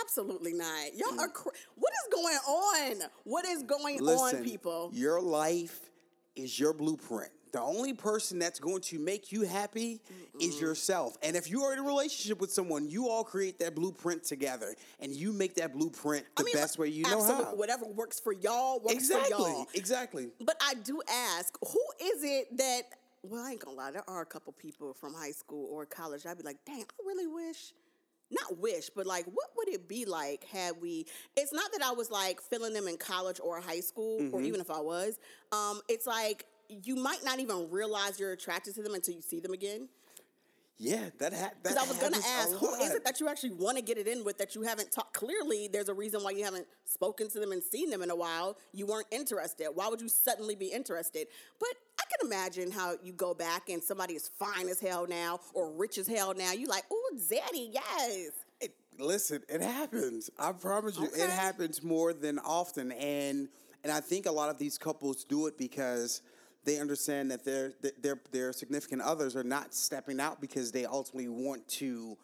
[0.00, 0.94] Absolutely not.
[0.94, 1.28] Y'all are.
[1.28, 3.08] Cr- what is going on?
[3.24, 4.90] What is going Listen, on, people?
[4.94, 5.78] Your life
[6.34, 7.32] is your blueprint.
[7.52, 10.00] The only person that's going to make you happy
[10.40, 11.18] is yourself.
[11.22, 14.74] And if you are in a relationship with someone, you all create that blueprint together
[15.00, 17.54] and you make that blueprint the I mean, best way you know how.
[17.54, 19.30] Whatever works for y'all works Exactly.
[19.34, 19.66] for y'all.
[19.74, 20.28] Exactly.
[20.40, 22.82] But I do ask, who is it that?
[23.22, 23.90] Well, I ain't gonna lie.
[23.90, 26.24] There are a couple people from high school or college.
[26.26, 27.74] I'd be like, dang, I really wish.
[28.30, 31.04] Not wish, but like, what would it be like had we?
[31.36, 34.46] It's not that I was like feeling them in college or high school, or Mm-hmm.
[34.46, 35.18] even if I was.
[35.52, 36.46] Um, it's like
[36.84, 39.88] you might not even realize you're attracted to them until you see them again.
[40.78, 43.50] Yeah, that ha- that Because I was gonna ask, who is it that you actually
[43.52, 45.12] want to get it in with that you haven't talked?
[45.14, 48.16] Clearly, there's a reason why you haven't spoken to them and seen them in a
[48.16, 48.56] while.
[48.72, 49.68] You weren't interested.
[49.72, 51.28] Why would you suddenly be interested?
[51.60, 51.68] But
[52.00, 55.70] I can imagine how you go back and somebody is fine as hell now or
[55.70, 56.50] rich as hell now.
[56.52, 58.30] You like, ooh, Zaddy, yes.
[58.60, 60.30] It- listen, it happens.
[60.36, 61.22] I promise you, Okay.
[61.22, 63.48] it happens more than often, and
[63.84, 66.22] and I think a lot of these couples do it because
[66.64, 71.28] they understand that their their their significant others are not stepping out because they ultimately
[71.28, 72.16] want to.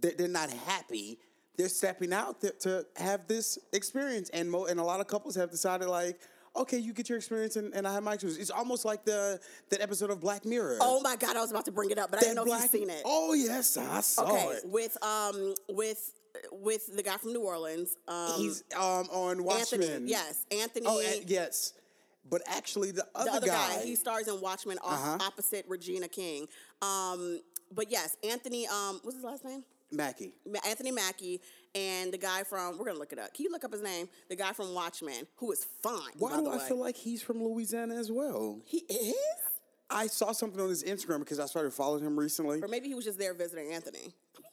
[0.00, 1.18] They're, they're not happy.
[1.56, 5.34] They're stepping out to, to have this experience, and mo- and a lot of couples
[5.36, 6.20] have decided like.
[6.54, 8.40] Okay, you get your experience, and, and I have my experience.
[8.40, 10.78] It's almost like the that episode of Black Mirror.
[10.80, 12.62] Oh my God, I was about to bring it up, but I didn't know if
[12.62, 13.02] you've seen it.
[13.04, 14.30] Oh yes, I saw it.
[14.30, 14.62] okay, it.
[14.64, 16.14] with um with
[16.52, 17.96] with the guy from New Orleans.
[18.08, 19.82] Um, He's um on Watchmen.
[19.82, 20.10] Anthony.
[20.10, 20.86] Yes, Anthony.
[20.88, 21.74] Oh, yes.
[22.28, 23.76] But actually, the other, the other guy.
[23.76, 25.18] guy, he stars in Watchmen off, Uh-huh.
[25.26, 26.48] opposite Regina King.
[26.82, 27.40] Um,
[27.72, 28.66] but yes, Anthony.
[28.66, 29.64] Um, what's his last name?
[29.92, 30.32] Mackie.
[30.50, 31.40] Ma- Anthony Mackie
[31.74, 33.32] and the guy from we're gonna look it up.
[33.32, 34.08] Can you look up his name?
[34.28, 36.10] The guy from Watchmen, who is fine.
[36.18, 36.68] Why do I way.
[36.68, 38.60] feel like he's from Louisiana as well?
[38.64, 39.14] he is?
[39.88, 42.60] I saw something on his Instagram because I started following him recently.
[42.60, 44.12] Or maybe he was just there visiting Anthony.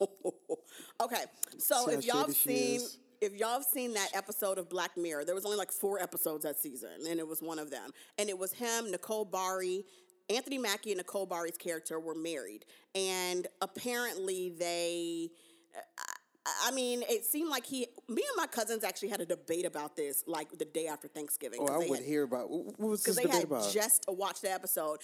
[1.00, 1.24] okay,
[1.58, 2.80] so See if y'all have seen?
[3.20, 6.44] If y'all have seen that episode of Black Mirror, there was only like four episodes
[6.44, 7.90] that season, and it was one of them.
[8.18, 9.84] And it was him, Nicole Beharie,
[10.28, 15.30] Anthony Mackie, and Nicole Beharie's character were married, and apparently they.
[16.46, 19.96] I- mean, it seemed like he, me and my cousins actually had a debate about
[19.96, 21.60] this, like the day after Thanksgiving.
[21.62, 23.72] Oh, I would had- hear about what was because this they debate had about?
[23.72, 24.98] just watched the episode.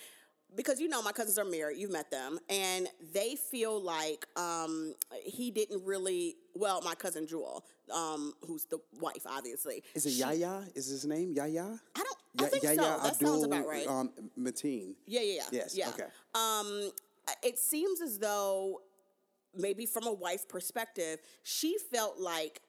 [0.56, 4.94] Because you know my cousins are married, you've met them, and they feel like um,
[5.24, 6.34] he didn't really.
[6.56, 9.82] Well, my cousin Jewel, um, who's the wife, obviously.
[9.94, 10.64] Is it she- Yahya?
[10.74, 11.78] Is his name Yahya?
[11.96, 12.16] I don't.
[12.38, 12.98] I Ya- think Yahya so.
[13.02, 13.86] That sounds about right.
[13.86, 14.94] um, Mateen.
[15.06, 15.42] yeah, yeah, yeah.
[15.52, 15.88] Yes, Yeah.
[15.90, 16.06] okay.
[16.34, 16.90] Um,
[17.42, 18.82] it seems as though
[19.56, 22.60] maybe from a wife perspective, she felt like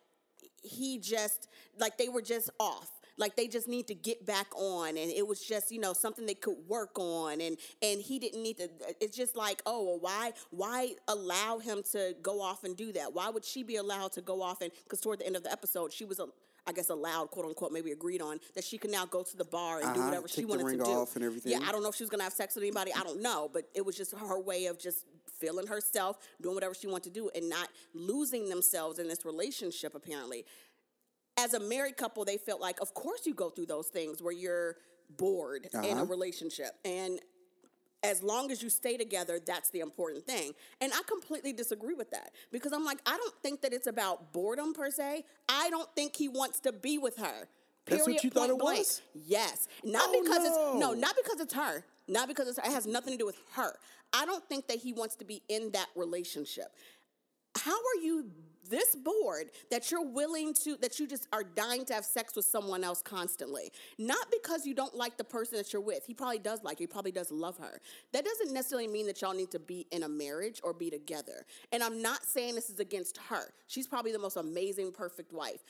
[0.64, 1.48] he just
[1.80, 5.26] like they were just off like they just need to get back on and it
[5.26, 8.68] was just you know something they could work on and and he didn't need to
[9.00, 13.14] it's just like oh well why why allow him to go off and do that
[13.14, 15.52] why would she be allowed to go off and because toward the end of the
[15.52, 16.26] episode she was a
[16.68, 19.44] I guess allowed, quote unquote, maybe agreed on that she could now go to the
[19.46, 20.92] bar and do Uh-huh, whatever she wanted ring to do.
[20.92, 21.54] off and everything.
[21.54, 22.94] Yeah, I don't know if she was gonna have sex with anybody.
[22.94, 25.06] I don't know, but it was just her way of just
[25.40, 29.96] feeling herself, doing whatever she wanted to do, and not losing themselves in this relationship.
[29.96, 30.46] Apparently,
[31.44, 34.34] as a married couple, they felt like, of course, you go through those things where
[34.34, 34.76] you're
[35.18, 36.06] bored in a Uh-huh.
[36.06, 37.20] relationship, and
[38.04, 40.54] as long as you stay together, that's the important thing.
[40.80, 44.34] And I completely disagree with that because I'm like, I don't think that it's about
[44.34, 45.24] boredom per se.
[45.48, 47.48] I don't think he wants to be with her.
[47.86, 48.80] That's what you thought it blank.
[48.80, 49.02] was?
[49.14, 49.68] Yes.
[49.84, 50.94] Not Oh, because it's no, no.
[50.94, 51.84] not because it's her.
[52.08, 52.66] Not because it's her.
[52.70, 53.76] It has nothing to do with her.
[54.14, 56.70] I don't think that he wants to be in that relationship.
[57.56, 58.32] how are you
[58.70, 62.46] this bored that you're willing to that you just are dying to have sex with
[62.46, 63.72] someone else constantly.
[63.98, 66.06] Not because you don't like the person that you're with.
[66.06, 67.82] He probably does like he probably does love her.
[68.14, 71.46] That doesn't necessarily mean that y'all need to be in a marriage or be together.
[71.72, 73.54] And i'm not saying this is against her.
[73.68, 75.62] She's probably the most amazing perfect wife.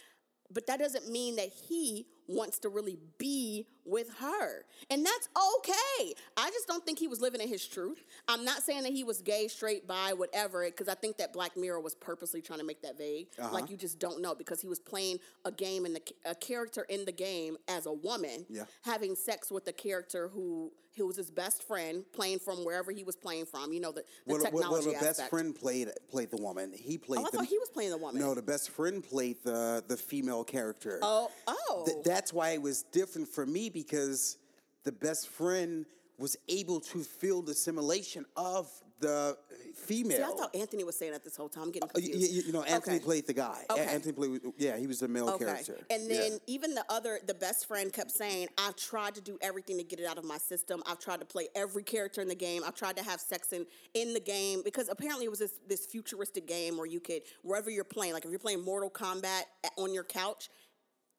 [0.54, 4.66] But that doesn't mean that he wants to really be with her.
[4.90, 6.14] And that's okay.
[6.38, 8.04] I just don't think he was living in his truth.
[8.28, 11.58] I'm not saying that he was gay, straight, bi, whatever, because I think that Black
[11.58, 13.28] Mirror was purposely trying to make that vague.
[13.40, 13.54] Uh-huh.
[13.54, 17.06] Like you just don't know because he was playing a game and a character in
[17.06, 18.66] the game as a woman, Yeah.
[18.84, 23.04] having sex with a character who who was his best friend, playing from wherever he
[23.06, 23.72] was playing from.
[23.72, 26.74] You know the, the Well, technology well, the best friend played played the woman.
[26.74, 27.22] He played.
[27.22, 28.22] Oh, I the, thought he was playing the woman.
[28.22, 31.00] No, the best friend played the the female character.
[31.02, 31.84] Oh, oh.
[31.86, 34.38] Th- that's why it was different for me because
[34.84, 35.86] the best friend
[36.18, 38.70] was able to feel the simulation of
[39.00, 39.36] the
[39.76, 40.18] female.
[40.18, 41.64] See, I thought Anthony was saying that this whole time.
[41.64, 42.36] I'm getting Uh, confused.
[42.36, 43.06] y- you know, Anthony Okay.
[43.06, 43.66] played the guy.
[43.72, 43.82] Okay.
[43.84, 44.42] Anthony played.
[44.60, 45.80] Yeah, he was the male character.
[45.90, 46.20] And Yeah.
[46.30, 49.84] then even the other, the best friend kept saying, I've tried to do everything to
[49.84, 50.84] get it out of my system.
[50.86, 52.64] I've tried to play every character in the game.
[52.64, 55.88] I've tried to have sex in, in the game because apparently it was this, this
[55.88, 59.44] futuristic game where you could, wherever you're playing, like if you're playing Mortal Kombat
[59.78, 60.52] on your couch,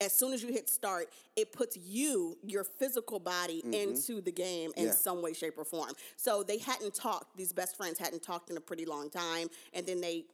[0.03, 4.71] as soon as you hit start, it puts you, your physical body, into the game
[4.75, 4.85] in Mm-hmm.
[4.87, 4.91] Yeah.
[4.91, 5.91] some way, shape, or form.
[6.17, 9.47] So they hadn't talked, these best friends hadn't talked in a pretty long time.
[9.73, 10.25] And then they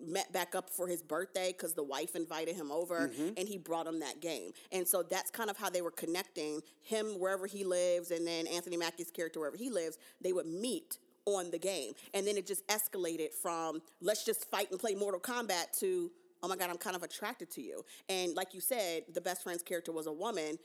[0.00, 3.30] met back up for his birthday because the wife invited him over Mm-hmm.
[3.36, 4.52] and he brought him that game.
[4.70, 8.46] And so that's kind of how they were connecting him wherever he lives and then
[8.46, 11.94] Anthony Mackie's character wherever he lives, they would meet on the game.
[12.14, 16.10] And then it just escalated from let's just fight and play Mortal Kombat to
[16.42, 17.84] oh my god, I'm kind of attracted to you.
[18.08, 20.58] And like you said, the best friend's character was a woman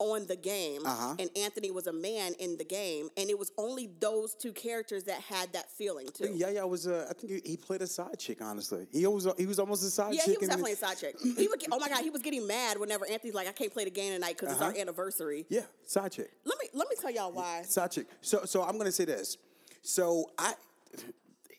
[0.00, 1.16] on the game Uh-huh.
[1.18, 5.02] and Anthony was a man in the game and it was only those two characters
[5.04, 6.30] that had that feeling too.
[6.36, 6.86] Yeah, yeah, was.
[6.86, 8.38] Uh, I think he, he played a side chick.
[8.40, 9.26] Honestly, he was.
[9.36, 10.26] He was almost a side Yeah, chick.
[10.26, 11.16] Yeah, he was in- definitely a side chick.
[11.20, 13.72] He would get, oh my god, he was getting mad whenever Anthony's like, I can't
[13.72, 14.70] play the game tonight because it's Uh-huh.
[14.70, 15.46] our anniversary.
[15.48, 16.30] Yeah, side chick.
[16.44, 17.62] Let me let me tell y'all why.
[17.62, 18.06] Side chick.
[18.20, 19.36] So, so I'm gonna say this.
[19.82, 20.54] So I.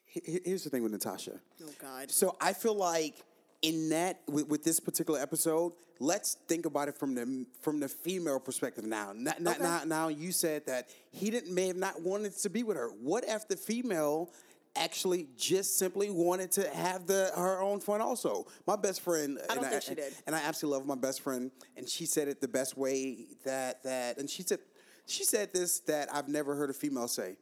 [0.05, 1.41] he- he- Here's the thing with Natasha.
[1.61, 2.09] Oh God.
[2.09, 3.15] So I feel like
[3.61, 7.89] in that with, with this particular episode, let's think about it from the from the
[7.89, 9.11] female perspective now.
[9.15, 9.63] Not, not, Okay.
[9.63, 12.89] now, now you said that he didn't may have not wanted to be with her.
[13.01, 14.31] What if the female
[14.75, 18.47] actually just simply wanted to have the her own fun also?
[18.65, 20.13] My best friend I don't and think she did.
[20.25, 23.83] And I absolutely love my best friend and she said it the best way that
[23.83, 24.59] that and she said
[25.05, 27.35] she said this that I've never heard a female say.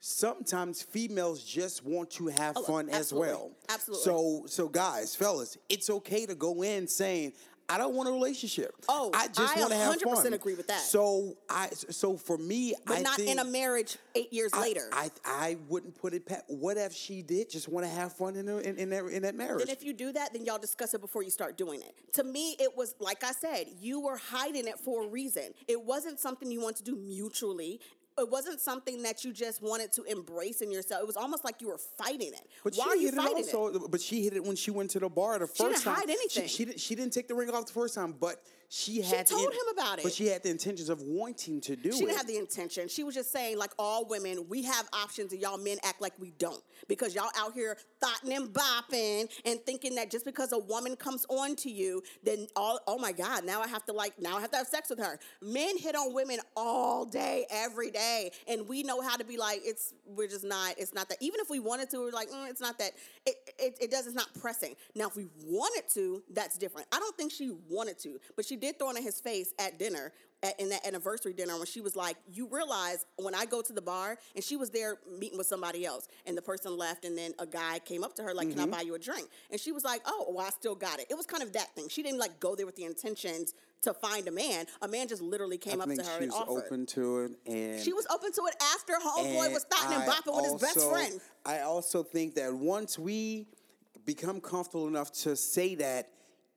[0.00, 3.50] Sometimes females just want to have Oh, fun as well.
[3.68, 4.04] Absolutely.
[4.04, 7.32] So so guys, fellas, it's okay to go in saying
[7.70, 8.74] I don't want a relationship.
[8.88, 10.32] Oh, I just want to have fun." 100% fun.
[10.32, 10.80] agree with that.
[10.80, 14.88] So I so for me, But I not in a marriage eight years I, later.
[14.90, 16.24] I I wouldn't put it.
[16.24, 19.04] Pat, what if she did just want to have fun in, a, in in that
[19.04, 19.66] in that marriage?
[19.66, 21.94] then if you do that, then y'all discuss it before you start doing it.
[22.14, 25.52] To me, it was like I said, you were hiding it for a reason.
[25.66, 27.80] It wasn't something you want to do mutually.
[28.20, 31.02] It wasn't something that you just wanted to embrace in yourself.
[31.02, 32.46] It was almost like you were fighting it.
[32.64, 33.44] But Why she are you hit it fighting
[33.84, 33.90] it?
[33.90, 35.94] But she hit it when she went to the bar the first she didn't time.
[35.94, 36.46] hide anything.
[36.46, 39.30] She, she, she didn't take the ring off the first time, but she had the
[39.30, 40.02] told him about it.
[40.02, 41.94] But she had the intentions of wanting to do She it.
[41.94, 42.88] She didn't have the intention.
[42.88, 46.12] She was just saying, like all women, we have options, and y'all men act like
[46.18, 50.58] we don't because y'all out here thotting and bopping and thinking that just because a
[50.58, 54.20] woman comes on to you, then all oh my god, now I have to like
[54.20, 55.18] now I have to have sex with her.
[55.40, 59.60] Men hit on women all day, every day, and we know how to be like
[59.64, 60.74] it's we're just not.
[60.76, 61.18] It's not that.
[61.22, 62.92] Even if we wanted to, we're like mm, it's not that.
[63.24, 64.06] It, it it does.
[64.06, 64.74] It's not pressing.
[64.94, 66.86] Now if we wanted to, that's different.
[66.92, 69.78] I don't think she wanted to, but she did throw it in his face at
[69.78, 73.62] dinner at, in that anniversary dinner when she was like, "You realize when I go
[73.62, 77.04] to the bar and she was there meeting with somebody else, and the person left,
[77.04, 78.70] and then a guy came up to her like, "Can I mm-hmm.
[78.72, 81.16] buy you a drink?" And she was like, "Oh, well, I still got it." It
[81.16, 81.88] was kind of that thing.
[81.88, 84.66] She didn't like go there with the intentions to find a man.
[84.82, 86.66] A man just literally came I up to her she and was offered.
[86.66, 90.36] open to it, and She was open to it after homeboy was thotting and bopping
[90.36, 91.20] with his best friend.
[91.44, 93.46] I also think that once we
[94.04, 96.10] become comfortable enough to say that,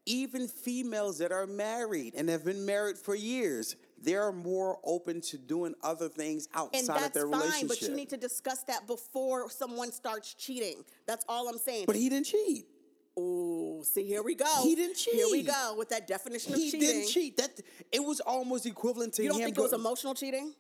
[0.06, 5.38] even females that are married and have been married for years, they're more open to
[5.38, 7.68] doing other things outside of their fine, relationship.
[7.70, 10.84] but you need to discuss that before someone starts cheating.
[11.06, 11.86] That's all I'm saying.
[11.86, 12.66] But he didn't cheat.
[13.18, 14.46] Oh, see, here we go.
[14.64, 15.14] He didn't cheat.
[15.16, 16.88] Here we go with that definition He of cheating.
[16.88, 17.38] He didn't cheat.
[17.38, 17.60] That
[17.92, 20.54] it was almost equivalent to You don't think it was emotional cheating?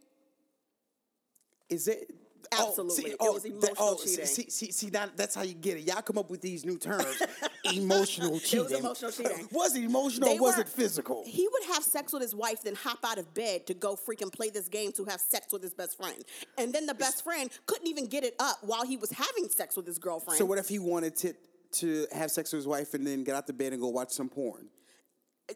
[1.69, 2.13] Is it?
[2.53, 3.11] Oh, Absolutely.
[3.11, 4.25] It oh, was that- oh, emotional see- cheating.
[4.25, 5.87] See, see, see, that, that's how you get it.
[5.87, 7.21] Y'all come up with these new terms.
[7.65, 8.79] emotional cheating.
[8.79, 9.47] emotional cheating.
[9.51, 11.23] Was it emotional They or was were- it physical?
[11.25, 14.31] He would have sex with his wife, then hop out of bed to go freaking
[14.31, 16.23] play this game to have sex with his best friend.
[16.57, 19.75] And then the best friend couldn't even get it up while he was having sex
[19.75, 20.37] with his girlfriend.
[20.37, 21.33] So what if he wanted to
[21.73, 24.11] to have sex with his wife and then get out the bed and go watch
[24.11, 24.67] some porn.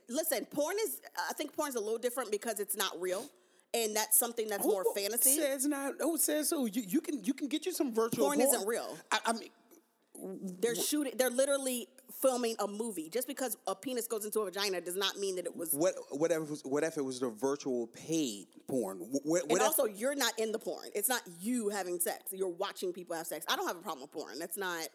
[0.09, 1.01] Listen, porn is.
[1.29, 3.25] I think porn is a little different because it's not real,
[3.73, 5.37] and that's something that's more Who fantasy.
[5.37, 5.93] Says not.
[5.99, 6.65] Who says so?
[6.65, 8.97] You, you can you can get you some virtual Porn isn't real.
[9.11, 9.49] I, I mean,
[10.59, 11.13] They're shooting.
[11.17, 11.87] They're literally
[12.21, 13.09] filming a movie.
[13.09, 15.73] Just because a penis goes into a vagina does not mean that it was.
[15.73, 18.97] what whatever was, what if it was the virtual paid porn?
[18.99, 20.89] What, what and if- also, you're not in the porn.
[20.93, 22.23] It's not you having sex.
[22.31, 23.45] You're watching people have sex.
[23.49, 24.39] I don't have a problem with porn.
[24.39, 24.87] That's not.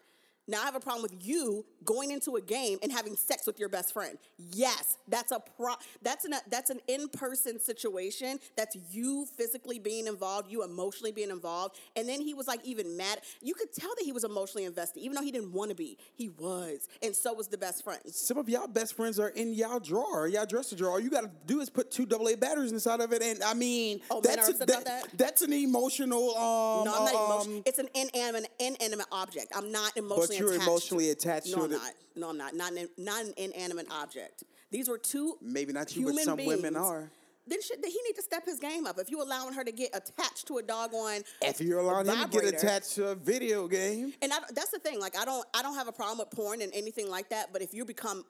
[0.47, 3.59] Now I have a problem with you going into a game and having sex with
[3.59, 4.17] your best friend.
[4.37, 5.75] Yes, that's a pro.
[6.01, 8.39] That's an that's an in person situation.
[8.57, 12.97] That's you physically being involved, you emotionally being involved, and then he was like even
[12.97, 13.19] mad.
[13.41, 15.97] You could tell that he was emotionally invested, even though he didn't want to be.
[16.15, 18.01] He was, and so was the best friend.
[18.07, 20.93] some of y'all best friends are in y'all drawer, y'all dresser drawer.
[20.93, 23.53] All you got to do is put two AA batteries inside of it, and I
[23.53, 25.07] mean, Oh, that's a, about that?
[25.15, 26.31] that's an emotional.
[26.35, 27.63] Um, No, I'm not um, emotional.
[27.65, 29.51] It's an inanimate, inanimate object.
[29.55, 31.75] I'm not emotionally you're attached emotionally attached no, to I'm it.
[31.75, 31.93] not.
[32.15, 32.55] No, I'm not.
[32.55, 34.43] Not an, not an inanimate object.
[34.71, 35.35] These were two.
[35.41, 37.11] Maybe not you, but human some women are.
[37.47, 38.99] Then should, he need to step his game up.
[38.99, 42.13] If you're allowing her to get attached to a dog on, If you're allowing him
[42.13, 44.99] to get vibrator- attached to a video game, and I, that's the thing.
[44.99, 47.51] Like I don't, I don't have a problem with porn and anything like that.
[47.51, 48.23] But if you become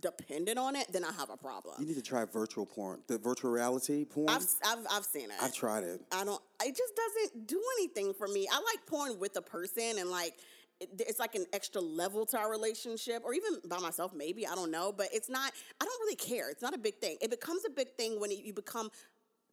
[0.00, 1.76] dependent on it, then I have a problem.
[1.80, 4.28] you need to try virtual porn, the virtual reality porn.
[4.28, 5.36] I've, I've, I've seen it.
[5.40, 6.00] I've tried it.
[6.12, 6.40] I don't.
[6.64, 8.46] It just doesn't do anything for me.
[8.50, 10.34] I like porn with a person and like.
[10.82, 14.54] It- It's like an extra level to our relationship, or even by myself, maybe I
[14.54, 14.92] don't know.
[14.92, 15.52] But it's not.
[15.80, 16.50] I don't really care.
[16.50, 17.16] It's not a big thing.
[17.20, 18.90] It becomes a big thing when you become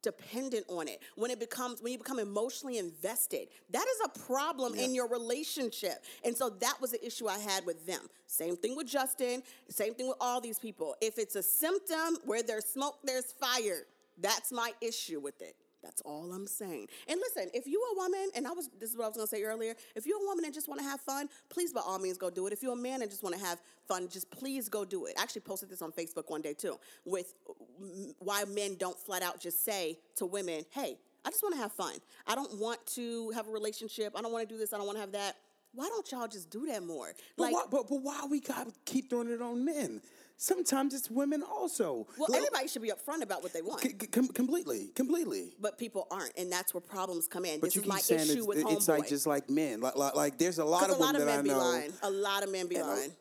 [0.02, 1.02] dependent on it.
[1.16, 6.04] When it becomes when you become emotionally invested, that is a problem in your relationship.
[6.24, 8.08] And so that was the issue I had with them.
[8.26, 9.44] Same thing with Justin.
[9.70, 10.96] Same thing with all these people.
[11.02, 13.86] If it's a symptom where there's smoke, there's fire.
[14.18, 15.56] That's my issue with it.
[15.82, 16.88] That's all I'm saying.
[17.08, 19.28] And listen, if you a woman, and I was this is what I was gonna
[19.28, 22.00] say earlier, if you're a woman and just want to have fun, please by all
[22.00, 22.54] means go do it.
[22.54, 25.16] If you're a man and just want to have fun, just please go do it.
[25.18, 27.34] I actually posted this on Facebook one day too, with
[27.82, 31.62] mm, why men don't flat out just say to women, "Hey, I just want to
[31.62, 31.96] have fun.
[32.28, 34.14] I don't want to have a relationship.
[34.16, 34.74] I don't want to do this.
[34.74, 35.36] I don't want to have that."
[35.72, 37.14] Why don't y'all just do that more?
[37.38, 40.02] But, why, but, but why we got to keep throwing it on men?
[40.42, 42.08] Sometimes it's women also.
[42.18, 43.82] well, Like, everybody should be upfront about what they want.
[43.82, 45.54] c- c- com- completely, completely.
[45.60, 47.60] but people aren't, and that's where problems come in.
[47.60, 48.88] But this you is keep my saying issue it's, with it's homeboy.
[49.00, 49.82] like just like men.
[49.82, 51.50] Like, like, like there's a lot of a lot women of that men I be
[51.50, 51.58] know.
[51.58, 51.94] lying.
[52.04, 53.12] A lot of men be a- uh, lying.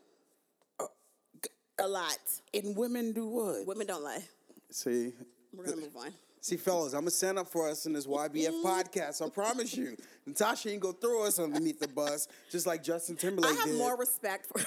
[0.78, 0.86] Uh,
[1.80, 2.18] a lot.
[2.54, 3.66] And women do what?
[3.66, 4.22] Women don't lie.
[4.70, 5.12] See,
[5.52, 6.12] We're gonna move on.
[6.40, 9.24] See, fellas, I'm gonna stand up for us in this YBF podcast.
[9.24, 13.52] I promise you, Natasha ain't gonna throw us underneath the bus, just like Justin Timberlake
[13.52, 13.78] I have did.
[13.78, 14.60] more respect for.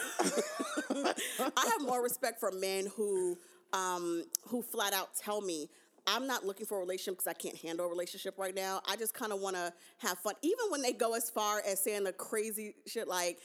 [1.58, 3.38] I have more respect for men who,
[3.74, 5.70] um, who flat out tell me.
[6.08, 8.82] I'm not looking for a relationship because I can't handle a relationship right now.
[8.90, 10.34] I just kind of want to have fun.
[10.42, 13.38] Even when they go as far as saying the crazy shit like,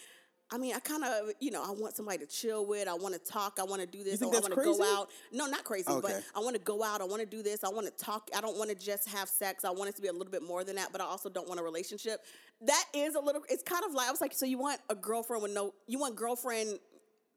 [0.51, 2.87] I mean, I kind of, you know, I want somebody to chill with.
[2.87, 3.59] I want to talk.
[3.61, 4.21] I want to do this.
[4.21, 5.11] think oh, I want to go out.
[5.33, 6.01] No, not crazy, Okay.
[6.01, 7.01] but I want to go out.
[7.01, 7.65] I want to do this.
[7.65, 8.31] I want to talk.
[8.37, 9.65] I don't want to just have sex.
[9.65, 11.49] I want it to be a little bit more than that, but I also don't
[11.49, 12.21] want a relationship.
[12.61, 14.95] That is a little, it's kind of like, I was like, so you want a
[14.95, 16.79] girlfriend with no, you want girlfriend,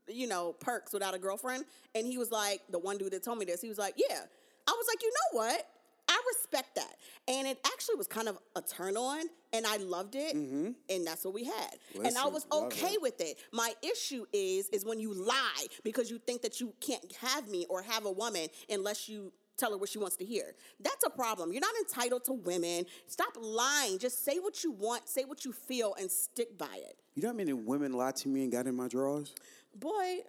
[0.07, 1.65] you know, perks without a girlfriend?
[1.95, 4.21] And he was like, the one dude that told me this, he was like, yeah.
[4.67, 5.67] I was like, you know what?
[6.09, 6.95] I respect that.
[7.27, 9.21] And it actually was kind of a turn on,
[9.53, 10.71] and I loved it, mm-hmm.
[10.89, 11.75] and that's what we had.
[12.03, 13.01] and I was okay it.
[13.01, 13.37] with it.
[13.53, 17.67] My issue is is when you lie because you think that you can't have me
[17.69, 20.55] or have a woman unless you tell her what she wants to hear.
[20.79, 21.51] That's a problem.
[21.51, 22.85] You're not entitled to women.
[23.07, 23.99] Stop lying.
[23.99, 26.97] Just say what you want, say what you feel, and stick by it.
[27.15, 29.35] You know how many women lied to me and got in my drawers?
[29.75, 30.19] Boy,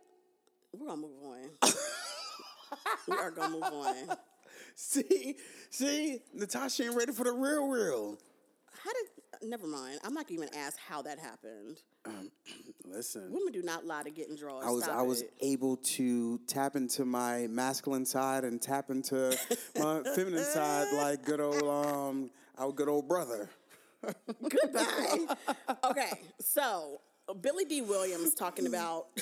[0.77, 1.71] we're gonna move on.
[3.09, 4.17] we are gonna move on.
[4.75, 5.37] See,
[5.71, 8.19] see, Natasha ain't ready for the real, real.
[8.85, 9.49] How did?
[9.49, 10.01] Never mind.
[10.05, 11.81] I'm not gonna even ask how that happened.
[12.85, 14.67] Listen, Women do not lie to get in drawers.
[14.67, 15.33] I was Stop I was it.
[15.41, 19.37] able to tap into my masculine side and tap into
[19.79, 23.49] my feminine side like good old um our good old brother.
[24.43, 25.27] Goodbye.
[25.85, 26.11] okay,
[26.41, 27.01] so
[27.41, 27.83] Billy Dee.
[27.83, 29.07] Williams talking about.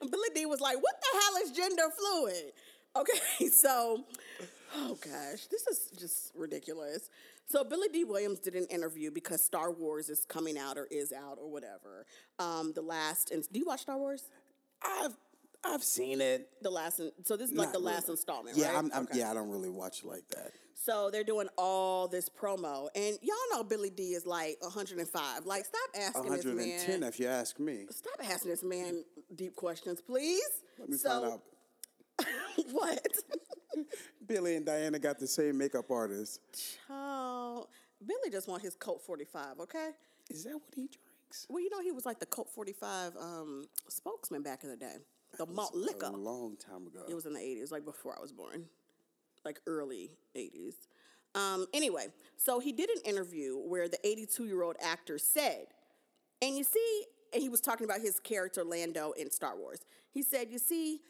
[0.00, 0.46] Billy Dee.
[0.46, 2.52] was like, "What the hell is gender fluid?"
[2.96, 4.04] Okay, so,
[4.76, 7.10] oh gosh, this is just ridiculous.
[7.46, 8.04] So Billy Dee.
[8.04, 12.06] Williams did an interview because Star Wars is coming out or is out or whatever.
[12.38, 14.24] Um, the last, and do you watch Star Wars?
[14.82, 15.16] I've
[15.64, 16.48] I've seen it.
[16.62, 18.14] The last, so this is like Not the last really.
[18.14, 18.78] installment, Yeah, right?
[18.78, 19.18] I'm, I'm Okay.
[19.20, 20.52] yeah, I don't really watch like that.
[20.74, 25.46] So they're doing all this promo, and y'all know Billy Dee is like 105.
[25.46, 26.56] Like, stop asking this man.
[26.56, 27.08] 110 man.
[27.08, 27.84] if you ask me.
[27.90, 29.04] Stop asking this man
[29.36, 30.42] deep questions, please.
[30.80, 31.42] Let me so, find out.
[32.72, 33.06] what?
[34.26, 36.40] Billy and Diana got the same makeup artist.
[36.90, 37.66] Oh,
[38.04, 39.60] Billy just want his Colt 45.
[39.60, 39.90] Okay.
[40.30, 41.46] Is that what he drinks?
[41.48, 44.96] Well, you know, he was like the Colt 45 um, spokesman back in the day.
[45.38, 46.06] The malt liquor.
[46.06, 47.04] A long time ago.
[47.08, 48.66] It was in the 80s, like before I was born,
[49.44, 50.74] like early 80s.
[51.34, 55.66] Um, anyway, so he did an interview where the 82 year old actor said,
[56.42, 59.80] and you see, and he was talking about his character Lando in Star Wars.
[60.10, 61.00] He said, You see,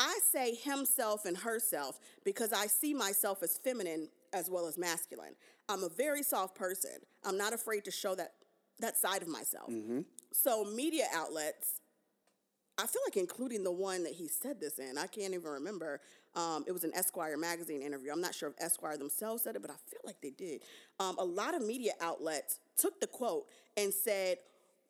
[0.00, 5.34] I say himself and herself because I see myself as feminine as well as masculine.
[5.68, 6.90] I'm a very soft person.
[7.24, 8.32] I'm not afraid to show that
[8.80, 9.70] that side of myself.
[10.32, 11.80] So media outlets
[12.76, 16.00] I feel like including the one that he said this in, I can't even remember.
[16.34, 18.10] Um, it was an Esquire magazine interview.
[18.10, 20.62] I'm not sure if Esquire themselves said it, but I feel like they did.
[20.98, 24.38] Um, a lot of media outlets took the quote and said,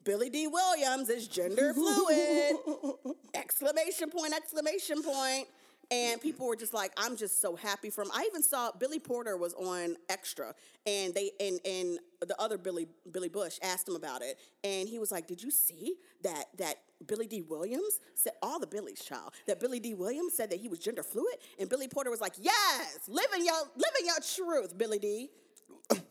[0.05, 0.47] Billy Dee.
[0.47, 2.57] Williams is gender fluid!
[3.35, 5.49] exclamation point, exclamation point.
[5.91, 8.11] And people were just like, I'm just so happy for him.
[8.15, 10.55] I even saw Billy Porter was on Extra,
[10.87, 14.99] and they and and the other Billy Billy Bush asked him about it, and he
[14.99, 16.77] was like, "Did you see that that
[17.07, 17.43] Billy Dee.
[17.43, 19.95] Williams said all the Billy's child that Billy Dee.
[19.95, 23.61] Williams said that he was gender fluid?" And Billy Porter was like, "Yes, living your
[23.77, 25.31] living your truth, Billy Dee."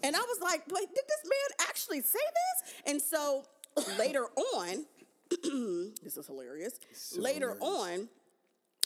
[0.04, 3.44] And I was like, "Wait, did this man actually say this?" And so
[3.98, 4.86] later on,
[6.04, 6.80] this is hilarious.
[7.18, 8.00] later hilarious.
[8.00, 8.10] on,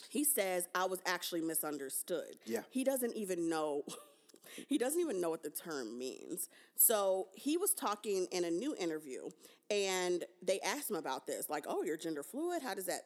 [0.08, 2.38] he says I was actually misunderstood.
[2.46, 2.62] Yeah.
[2.70, 3.84] He doesn't even know
[4.68, 6.48] he doesn't even know what the term means.
[6.76, 9.28] So he was talking in a new interview
[9.70, 12.62] and they asked him about this like, "Oh, you're gender fluid.
[12.62, 13.02] How does that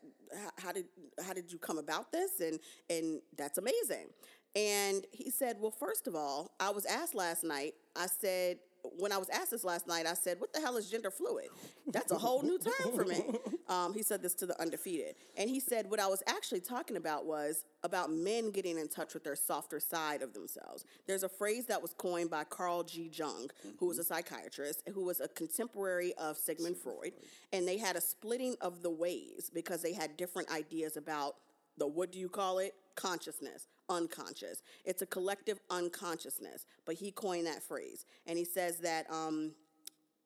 [0.59, 0.87] how did
[1.25, 4.09] how did you come about this?" And and that's amazing.
[4.55, 7.75] And he said, "Well, first of all, I was asked last night.
[7.97, 8.59] I said
[8.99, 11.49] when I was asked this last night, I said, "What the hell is gender fluid?"
[11.87, 13.23] That's a whole new term for me.
[13.69, 16.99] Um, he said this to the undefeated, and he said what I was actually talking
[16.99, 20.85] about was about men getting in touch with their softer side of themselves.
[21.07, 23.11] There's a phrase that was coined by Carl G.
[23.11, 27.13] Jung, who was a psychiatrist, who was a contemporary of Sigmund Freud,
[27.53, 31.37] and they had a splitting of the ways because they had different ideas about
[31.79, 32.75] the what do you call it?
[32.95, 34.63] Consciousness unconscious.
[34.85, 38.05] It's a collective unconsciousness but he coined that phrase.
[38.27, 39.53] And he says that um,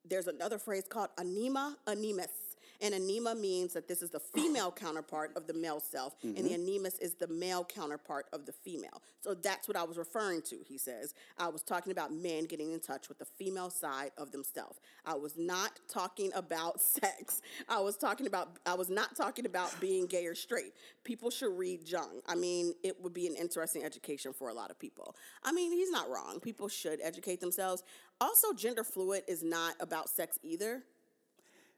[0.05, 2.46] there's another phrase called anima animus
[2.81, 6.43] and anima means that this is the female counterpart of the male self and the
[6.43, 6.55] mm-hmm.
[6.55, 9.03] animus is the male counterpart of the female.
[9.21, 11.15] So that's what i was referring to he says.
[11.39, 14.81] I was talking about men getting in touch with the female side of themselves.
[15.05, 17.41] I was not talking about sex.
[17.69, 20.73] I was talking about i was not talking about being gay or straight.
[21.05, 22.21] People should read jung.
[22.27, 25.17] I mean it would be an interesting education for a lot of people.
[25.43, 26.41] I mean he's not wrong.
[26.41, 27.83] People should educate themselves.
[28.21, 30.83] Also gender fluid is not about sex either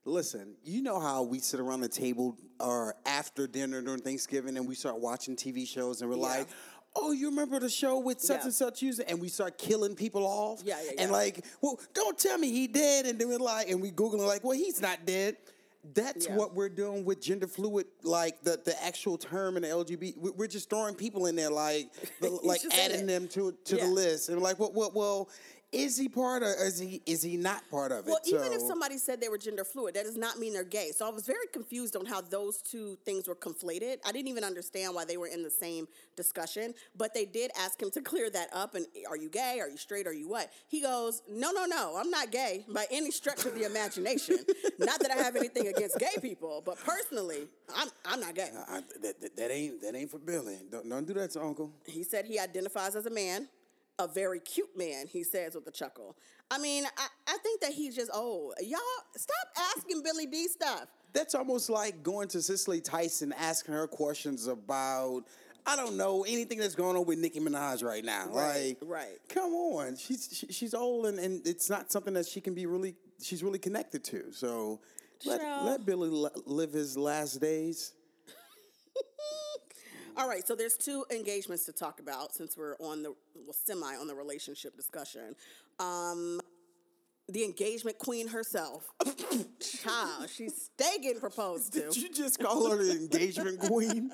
[0.04, 4.66] Listen, you know how we sit around the table or after dinner during Thanksgiving and
[4.66, 6.22] we start watching TV shows and we're Yeah.
[6.22, 6.48] like,
[6.96, 8.44] oh, you remember the show with such Yeah.
[8.44, 9.04] and such user?
[9.06, 10.62] And we start killing people off.
[10.64, 13.06] Yeah, yeah, And like, well, don't tell me he dead.
[13.06, 15.36] And then we're like, and we Googling like, well, he's not dead.
[15.94, 16.36] That's Yeah.
[16.36, 20.16] what we're doing with gender fluid, like the, the actual term in the LGBT.
[20.18, 21.90] we- We're just throwing people in there, like
[22.20, 23.84] the, like adding them to to Yeah.
[23.84, 25.28] the list, and like, well, well, well,
[25.70, 26.48] is he part of?
[26.48, 28.06] Is he is he not part of it?
[28.06, 30.92] Well, even if somebody said they were gender fluid, that does not mean they're gay.
[30.96, 33.98] So I was very confused on how those two things were conflated.
[34.06, 37.82] I didn't even understand why they were in the same discussion, but they did ask
[37.82, 38.76] him to clear that up.
[38.76, 39.58] And are you gay?
[39.60, 40.06] Are you straight?
[40.06, 40.50] Are you what?
[40.68, 44.38] He goes, No, no, no, I'm not gay by any stretch of the imagination.
[44.78, 47.46] not that I have anything against gay people, but personally,
[47.76, 48.50] I'm I'm not gay.
[48.68, 50.56] I, that, that, that ain't that ain't for Billy.
[50.70, 51.72] Don't, don't do that to Uncle.
[51.84, 53.48] He said he identifies as a man,
[53.98, 56.16] a very cute man, he says with a chuckle.
[56.50, 58.54] I mean, I, I think that he's just old.
[58.60, 58.78] Y'all,
[59.16, 60.86] stop asking Billy Dee stuff.
[61.12, 65.24] That's almost like going to Cicely Tyson asking her questions about
[65.66, 68.28] I don't know anything that's going on with Nicki Minaj right now.
[68.30, 69.18] Right, like, right.
[69.28, 72.66] Come on, she's she, she's old and, and it's not something that she can be
[72.66, 74.32] really she's really connected to.
[74.32, 74.80] So
[75.26, 77.92] let, let Billy li- live his last days.
[80.18, 83.94] All right, so there's two engagements to talk about since we're on the well, semi
[83.94, 85.36] on the relationship discussion.
[85.78, 86.40] Um,
[87.28, 88.90] the engagement queen herself,
[89.60, 91.82] child, she's stay getting proposed to.
[91.82, 94.10] Did you just call her the engagement queen?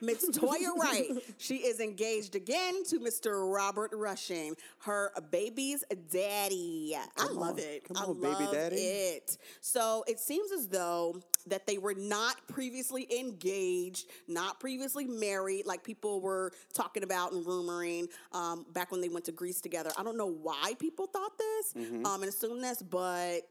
[0.00, 1.10] Miss Toya Wright.
[1.36, 3.52] She is engaged again to Mr.
[3.52, 4.54] Robert Rushing,
[4.84, 6.96] her baby's daddy.
[7.18, 7.58] I love on.
[7.58, 7.84] it.
[7.84, 8.76] Come I on, baby daddy.
[8.76, 9.36] it.
[9.60, 15.84] So it seems as though that they were not previously engaged, not previously married, like
[15.84, 19.90] people were talking about and rumoring um, back when they went to Greece together.
[19.98, 22.06] I don't know why people thought this Mm-hmm.
[22.06, 23.42] um, and assumed this, but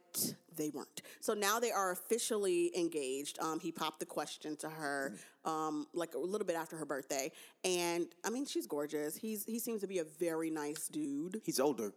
[0.56, 1.02] they weren't.
[1.22, 3.38] So now they are officially engaged.
[3.40, 5.14] Um, he popped the question to her,
[5.46, 7.32] um, like a little bit after her birthday,
[7.68, 9.16] and I mean, she's gorgeous.
[9.18, 11.42] He's he seems to be a very nice dude.
[11.44, 11.92] He's older.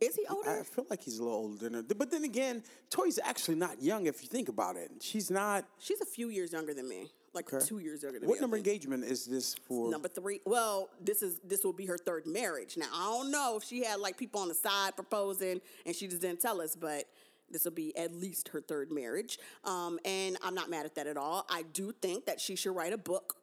[0.00, 0.48] Is he older?
[0.60, 1.82] I feel like he's a little older than her.
[1.82, 4.90] But then again, Toy's actually not young if you think about it.
[5.00, 5.64] She's not.
[5.78, 7.64] She's a few years younger than me, like Okay.
[7.64, 8.38] two years younger than What me.
[8.38, 9.90] I number engagement is this for?
[9.90, 10.40] Number three.
[10.46, 12.76] Well, this is this will be her third marriage.
[12.78, 16.08] Now I don't know if she had like people on the side proposing and she
[16.08, 17.04] just didn't tell us, but
[17.50, 19.38] this will be at least her third marriage.
[19.64, 21.44] Um, and I'm not mad at that at all.
[21.50, 23.36] I do think that she should write a book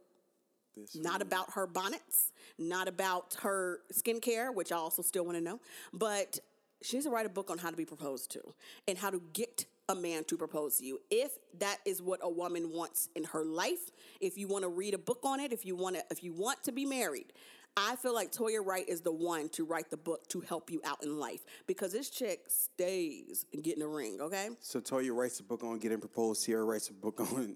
[0.75, 5.43] This not about her bonnets, not about her skincare, which I also still want to
[5.43, 5.59] know,
[5.93, 6.39] but
[6.81, 8.41] she needs to write a book on how to be proposed to
[8.87, 10.99] and how to get a man to propose to you.
[11.09, 14.93] If that is what a woman wants in her life, if you want to read
[14.93, 17.33] a book on it, if you want to if you want to be married,
[17.77, 20.81] I feel like Toya Wright is the one to write the book to help you
[20.83, 24.49] out in life because this chick stays getting a ring, okay?
[24.59, 26.43] So Toya writes a book on getting proposed.
[26.45, 26.51] to.
[26.51, 27.55] Ciara writes a book on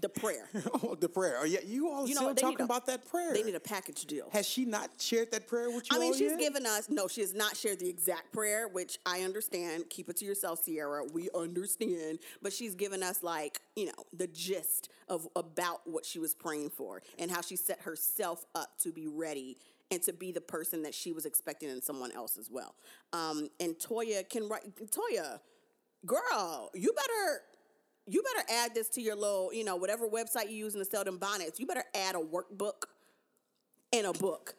[0.00, 0.48] The prayer.
[0.82, 1.36] oh, the prayer.
[1.40, 2.34] Oh, yeah, you all You know still?
[2.34, 3.34] Talking a- about that prayer.
[3.34, 4.28] They need a package deal.
[4.32, 5.96] Has she not shared that prayer with you?
[5.96, 6.38] I mean, she's yet?
[6.40, 7.06] given us no.
[7.06, 9.90] She has not shared the exact prayer, which I understand.
[9.90, 11.04] Keep it to yourself, Ciara.
[11.04, 16.18] We understand, but she's given us like you know the gist of about what she
[16.18, 19.58] was praying for and how she set herself up to be ready
[19.90, 22.74] and to be the person that she was expecting in someone else as well.
[23.12, 24.62] Um, and Toya can write.
[24.90, 25.40] Toya,
[26.06, 27.42] girl, you better.
[28.10, 31.04] You better add this to your little, you know, whatever website you use to sell
[31.04, 31.60] them bonnets.
[31.60, 32.84] You better add a workbook
[33.92, 34.54] and a book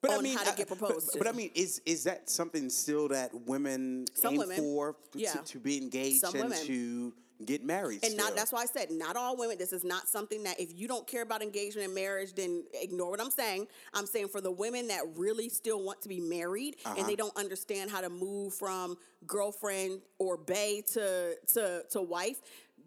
[0.00, 1.28] But on I mean, how to I- get proposed but, to.
[1.28, 5.32] I mean, is is that something still that women Some aim women, for to, yeah.
[5.34, 6.66] to be engaged Some and women.
[6.66, 7.12] to
[7.44, 8.04] get married?
[8.04, 9.58] and not that's why I said not all women.
[9.58, 13.10] This is not something that if you don't care about engagement and marriage, then ignore
[13.10, 13.66] what I'm saying.
[13.92, 16.94] I'm saying for the women that really still want to be married Uh-huh.
[16.98, 18.96] and they don't understand how to move from
[19.26, 22.40] girlfriend or bay to to to wife,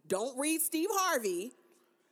[0.07, 1.53] don't read Steve Harvey.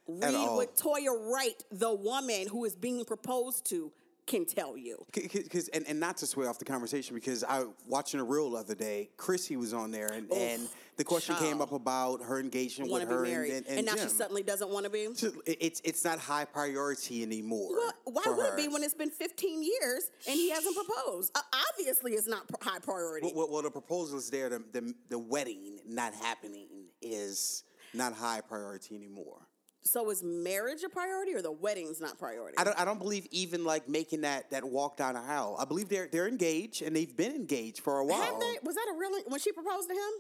[0.08, 3.92] Read what Toya Wright, the woman who is being proposed to,
[4.26, 5.06] can tell you.
[5.14, 8.58] Because and, and not to sway off the conversation because I watching a reel the
[8.58, 10.68] other day, Chrissy was on there and, and
[10.98, 14.44] the question came up about her engagement with her and, and, and, now she suddenly
[14.44, 15.08] doesn't want to be.
[15.46, 17.70] It's it's not high priority anymore.
[17.72, 18.54] Well, why would her.
[18.54, 21.32] it be when it's been 15 years and he hasn't proposed?
[21.36, 21.42] Uh,
[21.72, 23.28] obviously, it's not high priority.
[23.28, 24.50] Well, well, well, the proposal is there.
[24.50, 26.68] The, the the wedding not happening
[27.02, 27.64] is
[27.96, 29.48] not high priority anymore.
[29.84, 32.58] so is marriage a priority or the wedding's not priority?
[32.58, 35.56] I don't, I don't believe even like making that that walk down the aisle.
[35.60, 38.40] I believe they're they're engaged and they've been engaged for a while.
[38.40, 38.58] They?
[38.64, 40.12] Was that a real when she proposed to him?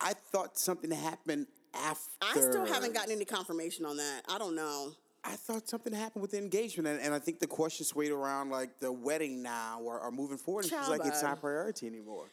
[0.00, 2.10] I thought something happened after.
[2.20, 4.22] I still haven't gotten any confirmation on that.
[4.28, 4.92] I don't know.
[5.26, 8.50] I thought something happened with the engagement, and, and I think the question swayed around
[8.50, 10.64] like the wedding now or, or moving forward.
[10.64, 12.26] And she's like, it's not priority anymore.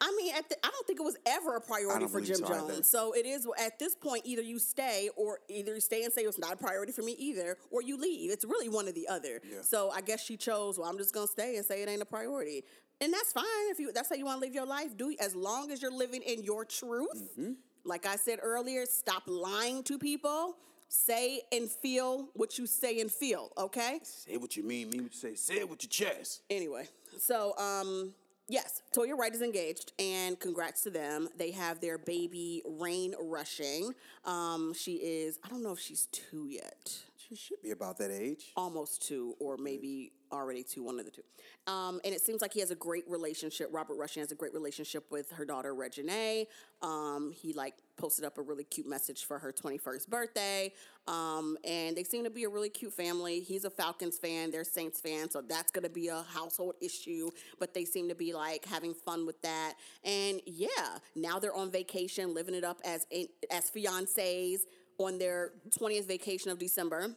[0.00, 2.46] I mean, at the, I don't think it was ever a priority for Jim so
[2.46, 2.72] either.
[2.72, 2.90] Jones.
[2.90, 6.22] So it is at this point either you stay or either you stay and say
[6.22, 8.30] it's not a priority for me either, or you leave.
[8.30, 9.40] It's really one or the other.
[9.44, 9.62] Yeah.
[9.62, 10.78] So I guess she chose.
[10.78, 12.64] Well, I'm just gonna stay and say it ain't a priority,
[13.00, 13.92] and that's fine if you.
[13.92, 14.96] That's how you want to live your life.
[14.96, 17.30] Do as long as you're living in your truth.
[17.38, 17.52] Mm-hmm.
[17.84, 20.56] Like I said earlier, stop lying to people.
[20.88, 23.50] Say and feel what you say and feel.
[23.58, 24.00] Okay.
[24.02, 25.34] Say what you mean, mean what you say.
[25.34, 26.42] Say it with your chest.
[26.50, 26.88] Anyway,
[27.18, 28.14] so um,
[28.48, 31.28] yes, Toya Wright is engaged, and congrats to them.
[31.36, 33.94] They have their baby Reign Rushing.
[34.24, 38.10] Um, she is I don't know if she's two yet, She should be about that
[38.10, 38.52] age.
[38.56, 41.22] almost two, or maybe already two, one of the two.
[41.66, 43.68] Um, and it seems like he has a great relationship.
[43.72, 46.46] Robert Rushing has a great relationship with her daughter Reginae.
[46.82, 50.72] Um, he like posted up a really cute message for her 21st birthday.
[51.06, 53.40] Um, and they seem to be a really cute family.
[53.40, 57.30] He's a Falcons fan, they're Saints fan, so that's gonna be a household issue.
[57.58, 59.74] But they seem to be like having fun with that.
[60.04, 60.68] And yeah,
[61.14, 63.06] now they're on vacation, living it up as
[63.50, 64.60] as fiancés
[64.98, 67.08] on their 20th vacation of December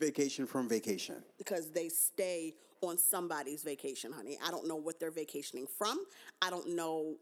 [0.00, 1.16] Vacation from vacation.
[1.38, 4.38] because they stay on somebody's vacation, honey.
[4.46, 5.98] I don't know what they're vacationing from.
[6.40, 7.16] I don't know.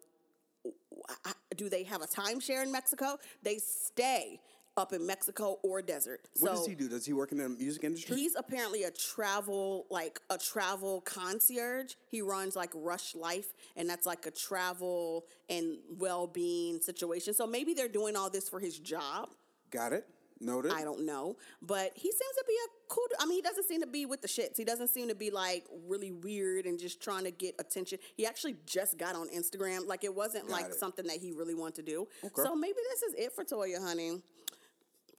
[1.57, 3.19] Do they have a timeshare in Mexico?
[3.43, 4.41] They stay
[4.77, 6.21] up in Mexico or desert.
[6.41, 6.89] What so does he do?
[6.89, 8.17] Does he work in the music industry?
[8.17, 11.95] He's apparently a travel, like a travel concierge.
[12.11, 17.33] He runs like Rush Life, and that's like a travel and well being situation.
[17.33, 19.31] So maybe they're doing all this for his job.
[19.71, 20.07] Got it.
[20.39, 20.73] Noted.
[20.73, 23.07] I don't know, but he seems to be a cool.
[23.19, 24.59] I mean, he doesn't seem to be with the shits.
[24.59, 27.99] He doesn't seem to be like really weird and just trying to get attention.
[28.19, 29.87] He actually just got on Instagram.
[29.87, 30.75] Like it wasn't Got like it.
[30.75, 32.07] something that he really wanted to do.
[32.23, 32.43] Okay.
[32.43, 34.21] So maybe this is it for Toya, honey.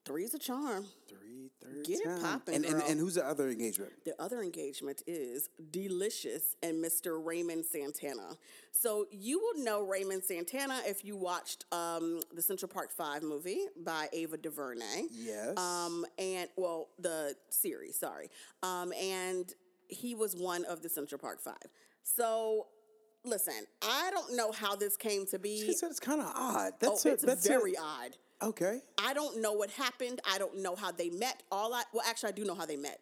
[0.07, 0.85] Three's a charm.
[1.09, 2.21] Three, third Get it time.
[2.21, 2.89] poppin', and, and girl.
[2.89, 3.91] and who's the other engagement?
[4.05, 7.23] The other engagement is Deelishis and Mr.
[7.23, 8.37] Raymond Santana.
[8.71, 13.65] So you will know Raymond Santana if you watched um, the Central Park Five movie
[13.83, 15.07] by Ava DuVernay.
[15.11, 15.57] Yes.
[15.57, 18.29] Um, and well, the series, sorry.
[18.63, 19.53] Um, and
[19.89, 21.55] he was one of the Central Park Five.
[22.03, 22.67] So
[23.25, 25.59] listen, I don't know how this came to be.
[25.65, 26.71] She said it's kind of odd.
[26.73, 27.13] oh, That's it.
[27.13, 27.79] it's That's very it.
[27.81, 28.11] odd.
[28.43, 28.81] Okay.
[29.03, 30.19] I don't know what happened.
[30.31, 31.43] I don't know how they met.
[31.51, 32.99] All I well, actually, I do know how they met.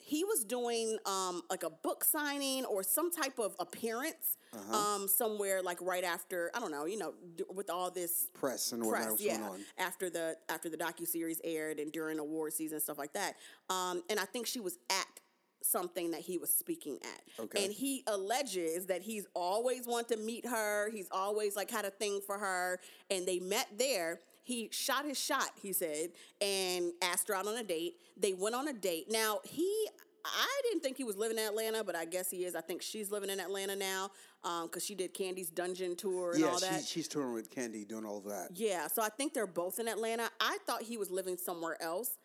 [0.00, 4.76] He was doing um, like a book signing or some type of appearance Uh-huh.
[4.76, 8.72] um, somewhere, like right after I don't know, you know, d- with all this Press
[8.72, 9.60] and press, was yeah, going on.
[9.78, 13.34] after the after the docu series aired and during award season and stuff like that.
[13.68, 15.20] Um, and I think she was at
[15.62, 17.44] something that he was speaking at.
[17.44, 17.64] Okay.
[17.64, 20.88] And he alleges that he's always wanted to meet her.
[20.90, 24.20] He's always like had a thing for her, and they met there.
[24.48, 26.08] He shot his shot, he said,
[26.40, 27.96] and asked her out on a date.
[28.16, 29.08] They went on a date.
[29.10, 29.86] Now, he
[30.24, 32.56] I didn't think he was living in Atlanta, but I guess he is.
[32.56, 34.10] I think she's living in Atlanta now
[34.44, 36.80] um, because she did Kandi's dungeon tour and Yeah, all that.
[36.80, 38.48] she, she's touring with Candy, doing all of that.
[38.54, 40.30] Yeah, so I think they're both in Atlanta.
[40.40, 42.16] I thought he was living somewhere else.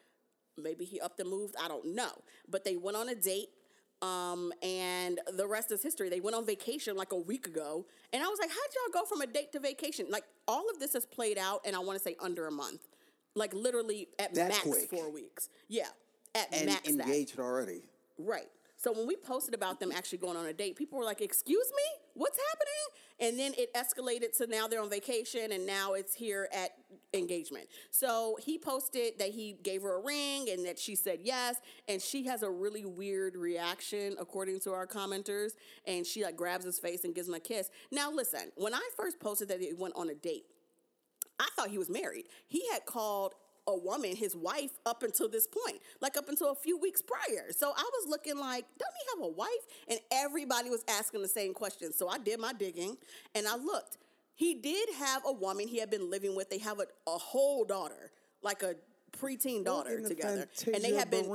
[0.57, 1.55] Maybe he upped and moved.
[1.61, 2.11] I don't know.
[2.49, 3.49] But they went on a date.
[4.03, 6.09] Um, and the rest is history.
[6.09, 7.85] They went on vacation like a week ago.
[8.11, 10.07] And I was like, how'd y'all go from a date to vacation?
[10.09, 12.81] Like all of this has played out, and I want to say under a month.
[13.35, 14.89] Like literally at That max quick.
[14.89, 15.49] four weeks.
[15.69, 15.87] Yeah.
[16.35, 16.89] At And max that.
[17.07, 17.83] engaged already.
[18.19, 18.49] Right.
[18.83, 21.71] So when we posted about them actually going on a date, people were like, "Excuse
[21.71, 22.73] me, what's happening?"
[23.17, 26.71] And then it escalated to now they're on vacation, and now it's here at
[27.13, 27.69] engagement.
[27.91, 32.01] So he posted that he gave her a ring and that she said yes, and
[32.01, 35.51] she has a really weird reaction according to our commenters,
[35.87, 37.69] and she like grabs his face and gives him a kiss.
[37.89, 40.43] Now listen, when I first posted that he went on a date,
[41.39, 42.25] I thought he was married.
[42.47, 43.33] He had called
[43.67, 47.51] a woman his wife up until this point, like up until a few weeks prior.
[47.51, 49.49] So I was looking like, doesn't he have a wife?
[49.87, 51.93] And everybody was asking the same question.
[51.93, 52.97] So I did my digging
[53.35, 53.97] and I looked.
[54.35, 56.49] He did have a woman he had been living with.
[56.49, 58.11] They have a, a whole daughter,
[58.41, 58.75] like a
[59.19, 60.47] preteen daughter What in the together.
[60.73, 61.27] And they have been is-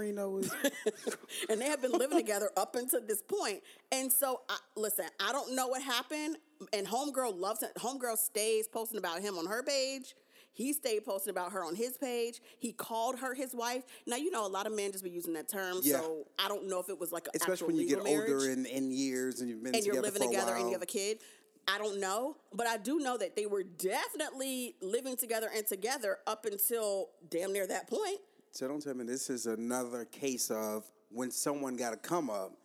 [1.49, 3.63] and they have been living together up until this point.
[3.93, 6.37] And so, I, listen, I don't know what happened.
[6.73, 7.71] And Homegirl loves it.
[7.79, 10.15] Homegirl stays posting about him on her page.
[10.59, 12.41] He stayed posting about her on his page.
[12.59, 13.85] He called her his wife.
[14.09, 16.01] Now you know a lot of men just be using that term, Yeah.
[16.01, 18.67] so I don't know if it was like Especially when you get marriage older in,
[18.67, 21.21] in years and you've been and you're living together and you have a kid.
[21.69, 26.19] I don't know, but I do know that they were definitely living together and together
[26.27, 28.19] up until damn near that point.
[28.51, 32.57] So don't tell me this is another case of when someone got a come up,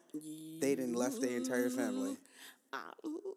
[0.59, 2.17] they didn't left their entire family.
[2.73, 2.79] Mm,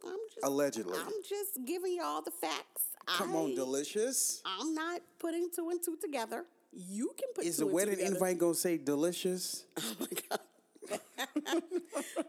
[0.07, 0.99] I'm just Allegedly.
[0.99, 2.96] I'm just giving y'all the facts.
[3.07, 4.43] Come I, on, Deelishis.
[4.45, 6.45] I'm not putting two and two together.
[6.73, 9.65] You can put Is two the wedding invite gonna say Deelishis?
[9.79, 10.41] Oh my god.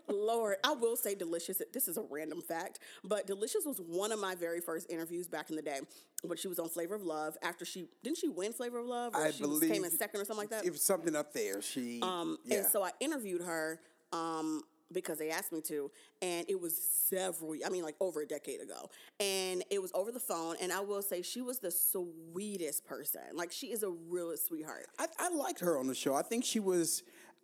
[0.08, 1.62] Lord, I will say Deelishis.
[1.74, 5.50] This is a random fact, but Deelishis was one of my very first interviews back
[5.50, 5.80] in the day.
[6.24, 9.14] But she was on Flavor of Love after she didn't she win Flavor of Love
[9.14, 10.66] or I she was, believe came in second or something like that.
[10.66, 11.62] It was something up there.
[11.62, 12.58] She Um, yeah.
[12.58, 13.80] And so I interviewed her
[14.12, 18.26] um, because they asked me to, and it was several, I mean, like over a
[18.28, 18.90] decade ago.
[19.20, 23.22] And it was over the phone, and I will say she was the sweetest person.
[23.34, 24.88] Like, she is a real sweetheart.
[25.00, 26.14] I, I liked her on the show.
[26.16, 27.04] I think she was,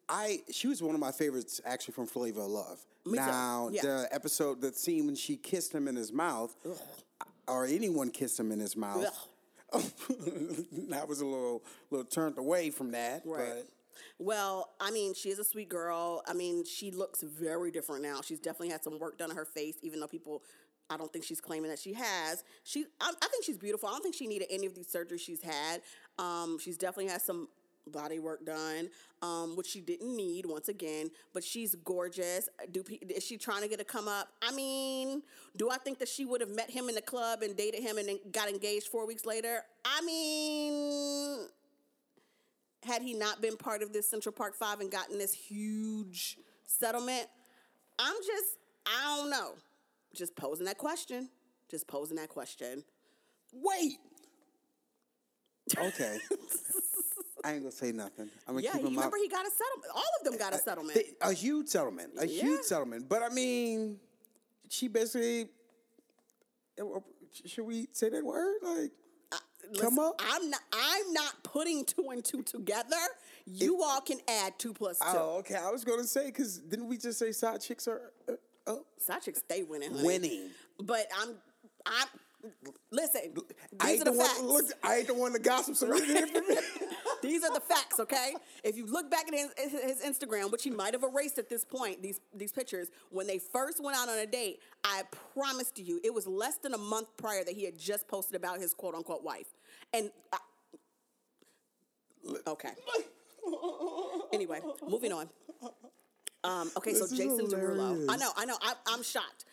[0.09, 2.79] I she was one of my favorites actually from Flavor of Love.
[3.05, 3.25] Me too.
[3.25, 3.81] now Yeah.
[3.81, 6.55] the episode, the scene when she kissed him in his mouth,
[7.47, 9.05] or anyone kissed him in his mouth.
[9.73, 9.77] I
[11.05, 13.63] was a little little turned away from that, Right.
[14.23, 16.23] Well, I mean, she is a sweet girl.
[16.25, 18.21] I mean, she looks very different now.
[18.21, 20.43] She's definitely had some work done on her face, even though people,
[20.89, 22.45] I don't think she's claiming that she has.
[22.63, 23.89] She, I, I think she's beautiful.
[23.89, 25.81] I don't think she needed any of these surgeries she's had.
[26.17, 27.49] Um, she's definitely had some
[27.85, 28.89] body work done,
[29.21, 31.11] um, which she didn't need once again.
[31.33, 32.47] But she's gorgeous.
[32.71, 34.29] Do is she trying to get a come up?
[34.41, 35.21] I mean,
[35.57, 37.97] do I think that she would have met him in the club and dated him
[37.97, 39.65] and then got engaged four weeks later?
[39.83, 41.49] I mean,
[42.85, 47.27] had he not been part of this Central Park Five and gotten this huge settlement,
[47.99, 49.53] I'm just, I don't know.
[50.15, 51.29] Just posing that question.
[51.69, 52.83] Just posing that question.
[53.53, 53.97] wait.
[55.77, 56.17] Okay.
[57.45, 58.29] I ain't gonna say nothing.
[58.47, 59.21] I'm gonna Yeah, keep you him remember out.
[59.21, 59.91] he got a settlement.
[59.95, 60.93] All of them got a uh, uh, settlement.
[60.95, 62.41] They- a huge settlement, a Yeah.
[62.43, 63.07] huge settlement.
[63.09, 63.99] But I mean,
[64.69, 65.49] she basically.
[66.79, 66.99] uh,
[67.45, 68.57] Should we say that word?
[68.61, 68.91] Like,
[69.79, 70.21] come Listen, up.
[70.31, 70.61] I'm not.
[70.73, 72.95] I'm not putting two and two together.
[73.45, 75.05] You all can add two plus two.
[75.07, 75.55] Oh, okay.
[75.55, 78.33] I was gonna say because didn't we just say side chicks are uh,
[78.67, 79.91] oh, Side chicks stay winning.
[79.91, 80.05] honey.
[80.05, 80.49] winning?
[80.81, 81.35] But I'm.
[81.85, 82.07] I'm.
[82.91, 83.21] Listen.
[83.79, 84.47] I These ain't are the the one.
[84.47, 85.75] Look, I ain't the one to gossip.
[85.75, 86.57] So read it for me.
[87.23, 88.35] These are the facts, okay?
[88.63, 91.65] If you look back at his, his Instagram, which he might have erased at this
[91.65, 95.03] point, these these pictures, when they first went out on a date, I
[95.33, 98.35] promise to you, it was less than a month prior that he had just posted
[98.35, 99.47] about his quote unquote wife.
[99.93, 100.37] And I,
[102.47, 102.71] okay.
[104.33, 105.29] Anyway, moving on.
[106.43, 108.05] Um, okay, This so Jason Derulo.
[108.09, 109.45] I know, I know, I, I'm shocked.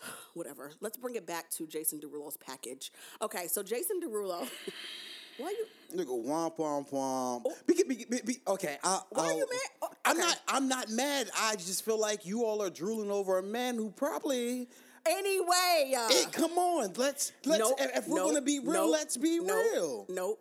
[0.34, 0.70] Whatever.
[0.80, 2.92] Let's bring it back to Jason Derulo's package.
[3.20, 4.48] Okay, so Jason Derulo.
[5.38, 5.66] Why you?
[5.96, 7.44] Nigga, womp womp womp.
[7.66, 9.60] Be, be, be, be- okay, I, Why are I'll- you mad?
[9.82, 10.40] Oh, I'm not.
[10.48, 11.30] I'm not mad.
[11.38, 14.68] I just feel like you all are drooling over a man who probably.
[15.06, 17.60] Anyway, uh, Hey, come on, let's let's.
[17.60, 20.06] nope, if we're nope, gonna be real, nope, let's be nope, real.
[20.10, 20.38] Nope.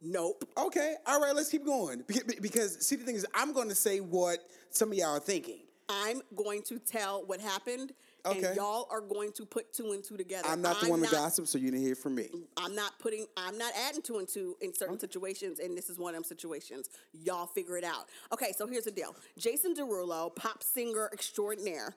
[0.00, 0.44] Nope.
[0.56, 2.02] Okay, all right, let's keep going.
[2.02, 4.38] Beca- Because see, the thing is, I'm going to say what
[4.70, 5.58] some of y'all are thinking.
[5.88, 7.92] I'm going to tell what happened,
[8.28, 8.44] Okay.
[8.44, 10.48] and y'all are going to put two and two together.
[10.48, 12.28] I'm not the one to gossip, so you didn't hear from me.
[12.56, 13.26] I'm not putting.
[13.36, 16.24] I'm not adding two and two in certain situations, and this is one of them
[16.24, 16.88] situations.
[17.12, 18.08] Y'all figure it out.
[18.32, 21.94] Okay, so here's the deal: Jason Derulo, pop singer extraordinaire,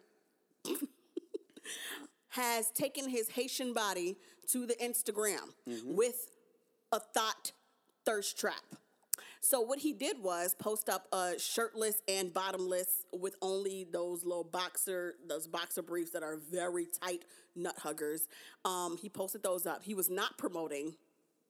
[2.30, 4.18] has taken his Haitian body
[4.48, 5.96] to the Instagram mm-hmm.
[5.96, 6.28] with
[6.92, 7.52] a thought
[8.06, 8.56] thirst trap.
[9.44, 14.44] So what he did was post up a shirtless and bottomless with only those little
[14.44, 17.24] boxer those boxer briefs that are very tight
[17.56, 18.28] nut huggers.
[18.66, 19.84] Um, he posted those up.
[19.84, 20.94] He was not promoting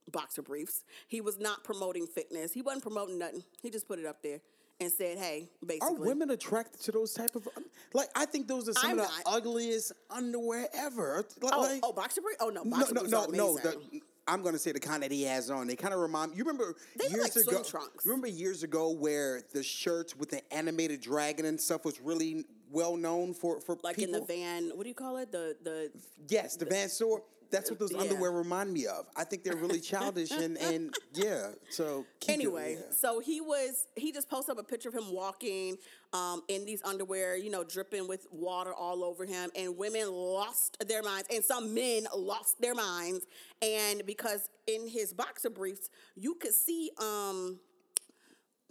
[0.10, 0.84] boxer briefs.
[1.08, 2.54] He was not promoting fitness.
[2.54, 3.44] He wasn't promoting nothing.
[3.62, 4.39] He just put it up there
[4.80, 7.48] and said, "Hey, basically." Are women attracted to those type of
[7.94, 8.10] like?
[8.16, 9.38] I think those are some I'm of the not.
[9.38, 11.26] ugliest underwear ever.
[11.42, 12.38] Like, oh, like- oh, boxer brief?
[12.39, 13.58] Oh no, no, boxer no, briefs no, are no.
[13.58, 15.67] The, I'm gonna say the kind that he has on.
[15.67, 16.38] They kind of remind.
[16.38, 17.61] You remember They years like ago?
[17.63, 18.05] trunks.
[18.05, 22.95] Remember years ago where the shirts with the animated dragon and stuff was really well
[22.95, 24.15] known for for like people.
[24.15, 25.34] in the van, what do you call it?
[25.34, 25.91] The the
[26.29, 27.23] Yes, the Van store.
[27.52, 27.99] That's what those Yeah.
[28.02, 29.06] underwear remind me of.
[29.16, 31.52] I think they're really childish and and yeah.
[31.70, 32.91] So it, anyway, yeah.
[32.91, 35.78] so he was he just posted up a picture of him walking
[36.14, 40.78] um, in these underwear, you know, dripping with water all over him, and women lost
[40.88, 43.26] their minds, and some men lost their minds,
[43.62, 47.60] and because in his boxer briefs, you could see um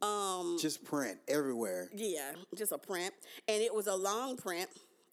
[0.02, 1.88] um just print everywhere.
[1.94, 3.12] yeah, just a print,
[3.48, 4.68] and it was a long print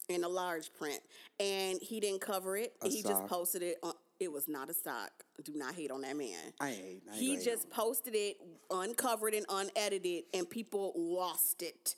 [0.10, 1.00] and a large print,
[1.40, 2.74] and he didn't cover it.
[2.82, 3.12] A he sock.
[3.12, 3.78] just posted it.
[3.84, 5.12] on It was not a sock.
[5.44, 6.54] Do not hate on that man.
[6.60, 6.80] I ain't.
[6.80, 8.38] I ain't He hate just posted it
[8.72, 11.96] uncovered and unedited, and people lost it.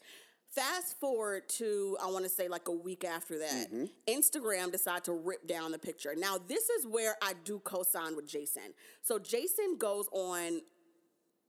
[0.52, 3.86] Fast forward to, I want to say like a week after that, Mm-hmm.
[4.08, 6.16] Instagram decided to rip down the picture.
[6.18, 8.74] Now, this is where I do co sign with Jason.
[9.04, 10.62] So, Jason goes on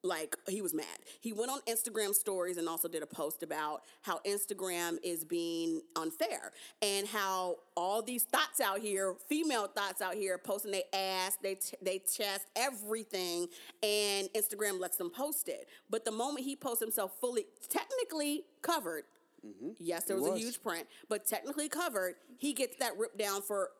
[0.02, 0.86] like he was mad.
[1.20, 5.82] He went on Instagram stories and also did a post about how Instagram is being
[5.96, 11.36] unfair and how all these thoughts out here, female thoughts out here, posting their ass,
[11.42, 13.48] they t- they chest, everything,
[13.82, 15.68] and Instagram lets them post it.
[15.88, 19.04] But the moment he posts himself fully, technically covered.
[19.46, 19.70] Mm-hmm.
[19.78, 20.34] Yes, there was, was.
[20.34, 23.70] a huge print, but technically covered, he gets that ripped down for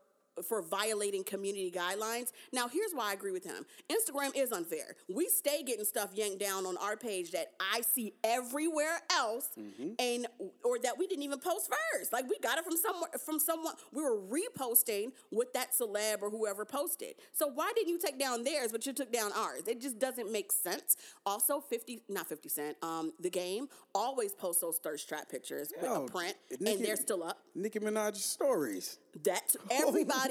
[0.43, 2.33] for violating community guidelines.
[2.53, 3.65] Now, here's why I agree with him.
[3.91, 4.95] Instagram is unfair.
[5.09, 9.51] We stay getting stuff yanked down on our page that I see everywhere else
[9.99, 10.27] and
[10.65, 12.13] or that we didn't even post first.
[12.13, 16.31] Like we got it from somewhere from someone we were reposting what that celeb or
[16.31, 17.15] whoever posted.
[17.33, 19.63] So why didn't you take down theirs but you took down ours?
[19.67, 20.97] It just doesn't make sense.
[21.27, 22.77] Also 50 not 50 cent.
[22.83, 26.85] Um the game always posts those thirst trap pictures with Yo, a print Nicki- and
[26.85, 27.39] they're still up.
[27.55, 28.99] Nicki Minaj's stories.
[29.25, 30.30] That's everybody,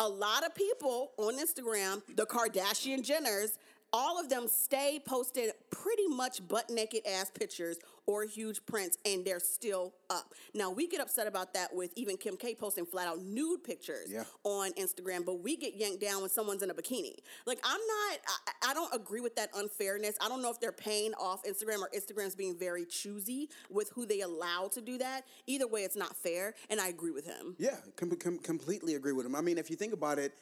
[0.00, 3.58] a lot of people on Instagram, the Kardashian Jenners,
[3.92, 7.78] all of them stay posted pretty much butt naked ass pictures
[8.08, 10.32] or huge prints, and they're still up.
[10.54, 14.08] Now, we get upset about that with even Kim K posting flat out nude pictures
[14.10, 14.24] Yeah.
[14.44, 17.16] on Instagram, but we get yanked down when someone's in a bikini.
[17.46, 18.18] Like, I'm not,
[18.64, 20.16] I, I don't agree with that unfairness.
[20.22, 24.06] I don't know if they're paying off Instagram or Instagram's being very choosy with who
[24.06, 25.26] they allow to do that.
[25.46, 27.56] Either way, it's not fair, and I agree with him.
[27.58, 29.36] Yeah, com- com- completely agree with him.
[29.36, 30.32] I mean, if you think about it,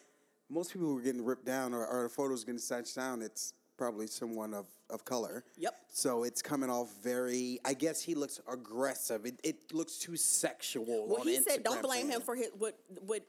[0.49, 3.55] most people who are getting ripped down or, or the photos getting snatched down, it's
[3.77, 5.45] probably someone of, of color.
[5.57, 5.75] Yep.
[5.89, 7.59] So it's coming off very.
[7.65, 9.27] I guess he looks aggressive.
[9.27, 11.07] It, it looks too sexual.
[11.09, 13.23] Well, he said, "Don't Instagram blame him for his what what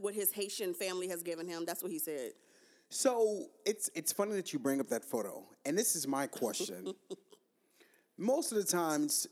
[0.00, 2.32] what his Haitian family has given him." That's what he said.
[2.88, 6.92] So it's it's funny that you bring up that photo, and this is my question.
[8.18, 9.26] Most of the times,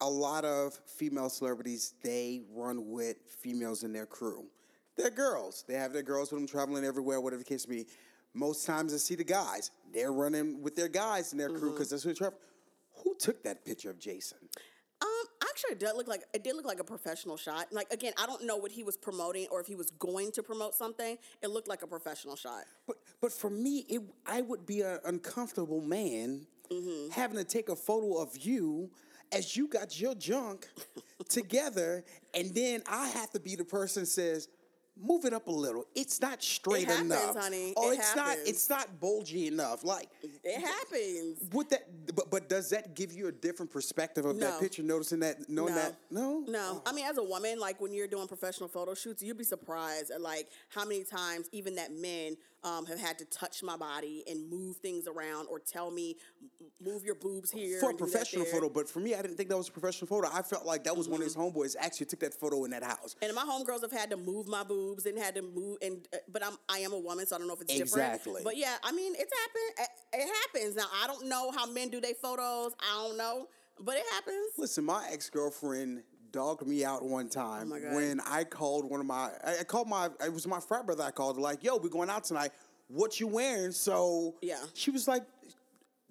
[0.00, 4.46] a lot of female celebrities they run with females in their crew.
[4.96, 5.64] They're girls.
[5.66, 7.86] They have their girls with them traveling everywhere, whatever the case may be.
[8.34, 9.70] Most times, I see the guys.
[9.92, 12.38] They're running with their guys and their crew because that's who they travel.
[13.04, 14.38] Who took that picture of Jason?
[15.00, 15.08] Um,
[15.48, 17.66] Actually, it did look like it did look like a professional shot.
[17.70, 20.42] Like again, I don't know what he was promoting or if he was going to
[20.42, 21.16] promote something.
[21.42, 22.64] It looked like a professional shot.
[22.88, 27.10] But but for me, it I would be an uncomfortable man Mm-hmm.
[27.10, 28.90] having to take a photo of you
[29.32, 30.66] as you got your junk
[31.28, 34.48] together, and then I have to be the person says.
[34.96, 35.84] Move it up a little.
[35.96, 37.36] It's not straight it happens, enough.
[37.36, 37.74] honey.
[37.76, 38.36] Or It oh, it's not.
[38.46, 39.82] It's not bulgy enough.
[39.82, 41.38] Like It happens.
[41.52, 42.14] Would that?
[42.14, 44.50] But, but does that give you a different perspective of No.
[44.52, 44.84] that picture?
[44.84, 45.80] Noticing that, knowing No.
[45.80, 46.82] that, no, No, oh.
[46.86, 50.12] I mean, as a woman, like when you're doing professional photo shoots, you'd be surprised
[50.12, 54.24] at like how many times even that men um, have had to touch my body
[54.28, 56.16] and move things around or tell me
[56.82, 58.68] move your boobs here for a and do that professional photo.
[58.68, 60.28] But for me, I didn't think that was a professional photo.
[60.32, 61.58] I felt like that was one of his Mm-hmm.
[61.58, 63.16] homeboys actually took that photo in that house.
[63.22, 66.18] And my homegirls have had to move my boobs and had to move, and uh,
[66.32, 68.18] but I'm I am a woman, so I don't know if it's Exactly.
[68.24, 68.44] different.
[68.44, 69.88] But yeah, I mean, it's happened.
[70.14, 70.76] It, it happens.
[70.76, 72.72] Now I don't know how men do their photos.
[72.80, 73.48] I don't know,
[73.80, 74.52] but it happens.
[74.56, 76.02] Listen, my ex girlfriend
[76.34, 79.30] dogged me out one oh time Oh when I called one of my.
[79.44, 80.10] I, called my.
[80.24, 81.04] It was my frat brother.
[81.04, 82.50] I called like, "Yo, we going out tonight.
[82.88, 84.58] What you wearing?" So Yeah.
[84.74, 85.22] she was like.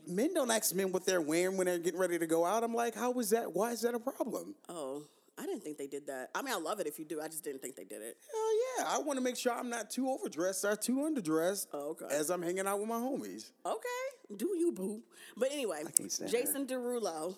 [0.05, 2.61] Men don't ask men what they're wearing when they're getting ready to go out.
[2.61, 3.53] I'm like, how is that?
[3.53, 4.53] Why is that a problem?
[4.67, 5.03] Oh,
[5.37, 6.29] I didn't think they did that.
[6.35, 7.21] I mean, I love it if you do.
[7.21, 8.17] I just didn't think they did it.
[8.29, 8.95] Hell yeah!
[8.95, 11.67] I want to make sure I'm not too overdressed or too underdressed.
[11.73, 12.07] Oh, okay.
[12.13, 13.51] As I'm hanging out with my homies.
[13.65, 15.01] Okay, do you boo?
[15.37, 15.83] But anyway.
[16.27, 17.35] Jason Derulo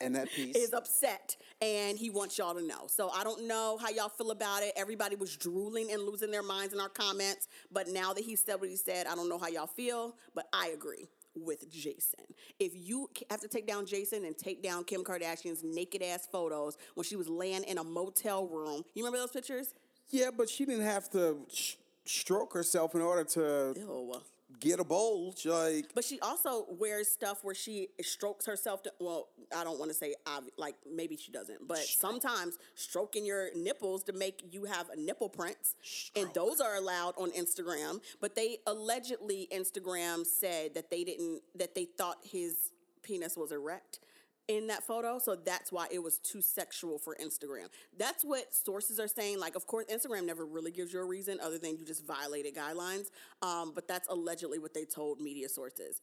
[0.00, 2.86] And that piece is upset and he wants y'all to know.
[2.86, 4.72] So I don't know how y'all feel about it.
[4.76, 7.48] Everybody was drooling and losing their minds in our comments.
[7.70, 10.46] But now that he said what he said, I don't know how y'all feel, but
[10.52, 12.24] I agree with Jason.
[12.58, 16.76] If you have to take down Jason and take down Kim Kardashian's naked ass photos
[16.94, 19.74] when she was laying in a motel room, you remember those pictures?
[20.08, 24.20] Yeah, but she didn't have to sh- stroke herself in order to Ew.
[24.60, 25.46] Get a bulge.
[25.46, 28.82] Like, But she also wears stuff where she strokes herself.
[28.84, 33.24] To, well, I don't want to say obvi- like maybe she doesn't, but sometimes stroking
[33.24, 35.74] your nipples to make you have nipple prints,
[36.14, 38.00] and those are allowed on Instagram.
[38.20, 44.00] But they allegedly Instagram said that they didn't that they thought his penis was erect
[44.48, 47.66] in that photo so that's why it was too sexual for instagram.
[47.96, 51.38] That's what sources are saying like of course instagram never really gives you a reason
[51.40, 53.10] other than you just violated guidelines
[53.42, 56.00] um, but that's allegedly what they told media sources.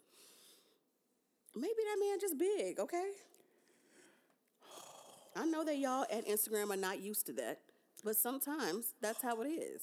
[1.55, 3.09] Maybe that man just big okay?
[5.35, 7.59] I know that y'all at instagram are not used to that
[8.03, 9.81] but sometimes that's how it is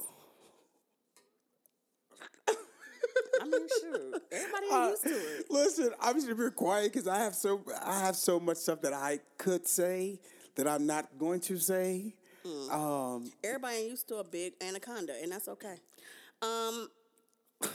[3.44, 5.46] I mean, shoot, everybody ain't used to it.
[5.50, 8.94] listen, I'm just being quiet because I have so I have so much stuff that
[8.94, 10.18] I could say
[10.54, 12.14] that I'm not going to say.
[12.46, 12.70] Hmm.
[12.70, 15.76] Um, Everybody used to a big anaconda, and that's okay.
[16.42, 16.88] Um,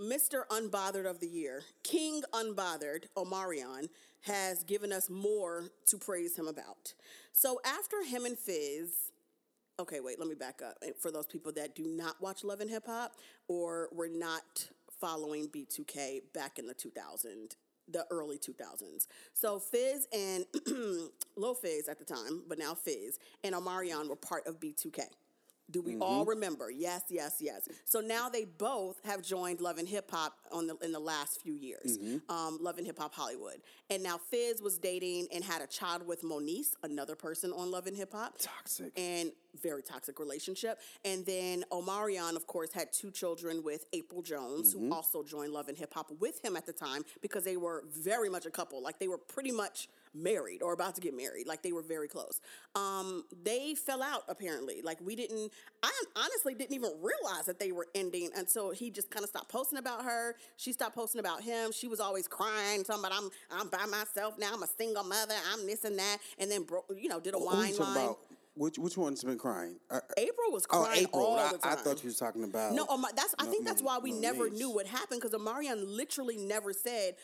[0.00, 0.42] Mr.
[0.50, 3.88] Unbothered of the Year, King Unbothered, Omarion,
[4.22, 6.94] has given us more to praise him about.
[7.32, 9.07] So after him and Fizz,
[9.78, 10.82] okay, wait, let me back up.
[10.98, 13.12] For those people that do not watch Love and Hip Hop
[13.46, 14.68] or were not
[15.00, 17.54] following B2K back in the 2000s,
[17.90, 19.06] the early 2000s.
[19.32, 20.44] So Fizz and
[21.36, 25.04] Lil Fizz at the time, but now Fizz and Omarion were part of B2K.
[25.70, 26.30] Do we all mm-hmm.
[26.30, 26.70] remember?
[26.70, 27.68] Yes, yes, yes.
[27.84, 31.40] So now they both have joined Love and Hip Hop on the in the last
[31.42, 31.98] few years.
[31.98, 32.30] Mm-hmm.
[32.30, 33.60] Um, Love and Hip Hop Hollywood,
[33.90, 37.86] and now Fizz was dating and had a child with Moniece, another person on Love
[37.86, 38.92] and Hip Hop toxic.
[38.96, 40.78] and very toxic relationship.
[41.04, 44.92] And then Omarion, of course, had two children with April Jones, who mm-hmm.
[44.92, 48.28] also joined Love and Hip Hop with him at the time because they were very
[48.28, 48.82] much a couple.
[48.82, 49.88] Like they were pretty much
[50.22, 51.46] married or about to get married.
[51.46, 52.40] Like they were very close.
[52.74, 54.82] Um, they fell out apparently.
[54.82, 55.52] Like we didn't.
[55.82, 59.48] I honestly didn't even realize that they were ending until he just kind of stopped
[59.50, 60.34] posting about her.
[60.56, 61.72] She stopped posting about him.
[61.72, 64.50] She was always crying, talking about I'm I'm by myself now.
[64.52, 65.34] I'm a single mother.
[65.52, 66.18] I'm this and that.
[66.38, 66.86] And then broke.
[66.96, 67.92] You know, did a wine line.
[67.96, 68.18] about?
[68.54, 69.76] Which which one's been crying?
[69.88, 71.24] Uh, April was oh, crying April.
[71.24, 71.72] all I, the time.
[71.78, 72.72] I thought you was talking about.
[72.72, 73.32] No, Omar, that's.
[73.38, 76.72] I No, think that's why we no, never knew what happened because Omarion literally never
[76.72, 77.14] said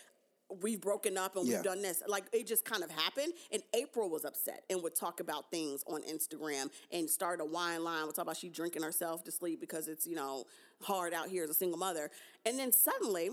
[0.62, 1.56] we've broken up and Yeah.
[1.56, 2.02] we've done this.
[2.06, 3.32] Like it just kind of happened.
[3.52, 7.82] And April was upset and would talk about things on Instagram and start a wine
[7.84, 8.06] line.
[8.06, 10.44] Would talk about she drinking herself to sleep because it's you know
[10.82, 12.10] hard out here as a single mother.
[12.44, 13.30] And then suddenly.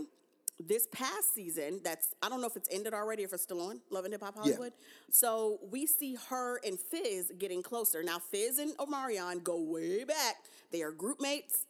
[0.68, 3.82] This past season, that's I don't know if it's ended already, if it's still on
[3.90, 4.74] Love and Hip Hop Hollywood.
[5.10, 8.04] So we see her and Fizz getting closer.
[8.04, 10.36] Now Fizz and Omarion go way back.
[10.72, 11.66] They are group mates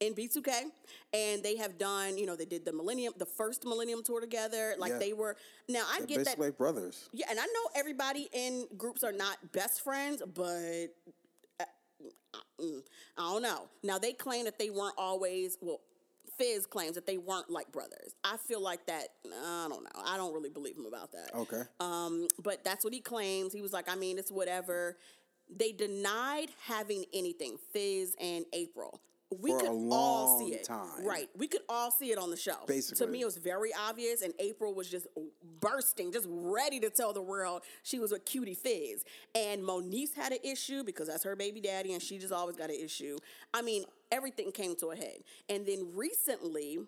[0.00, 0.50] in B2K,
[1.12, 4.74] and they have done, you know, they did the Millennium, the first Millennium tour together.
[4.78, 4.98] Like Yeah.
[4.98, 5.36] they were.
[5.68, 6.38] Now I They're get that.
[6.38, 7.08] like brothers.
[7.12, 10.88] Yeah, and I know everybody in groups are not best friends, but
[11.60, 11.64] uh,
[12.60, 12.82] mm,
[13.18, 13.68] I don't know.
[13.82, 15.80] Now they claim that they weren't always well.
[16.38, 18.14] Fizz claims that they weren't like brothers.
[18.24, 19.08] I feel like that.
[19.26, 19.90] I don't know.
[20.02, 21.34] I don't really believe him about that.
[21.34, 21.60] Okay.
[21.80, 23.52] Um, but that's what he claims.
[23.52, 24.96] He was like, I mean, it's whatever.
[25.54, 29.02] They denied having anything, Fizz and April.
[29.38, 30.64] We For a could all see it.
[30.64, 31.04] time.
[31.04, 31.28] Right.
[31.36, 32.56] We could all see it on the show.
[32.66, 33.06] Basically.
[33.06, 35.06] To me, it was very obvious, and April was just
[35.60, 39.04] bursting, just ready to tell the world she was a cutie Fizz.
[39.36, 42.70] And Moniece had an issue because that's her baby daddy, and she just always got
[42.70, 43.18] an issue.
[43.54, 45.18] I mean, everything came to a head.
[45.48, 46.80] And then recently,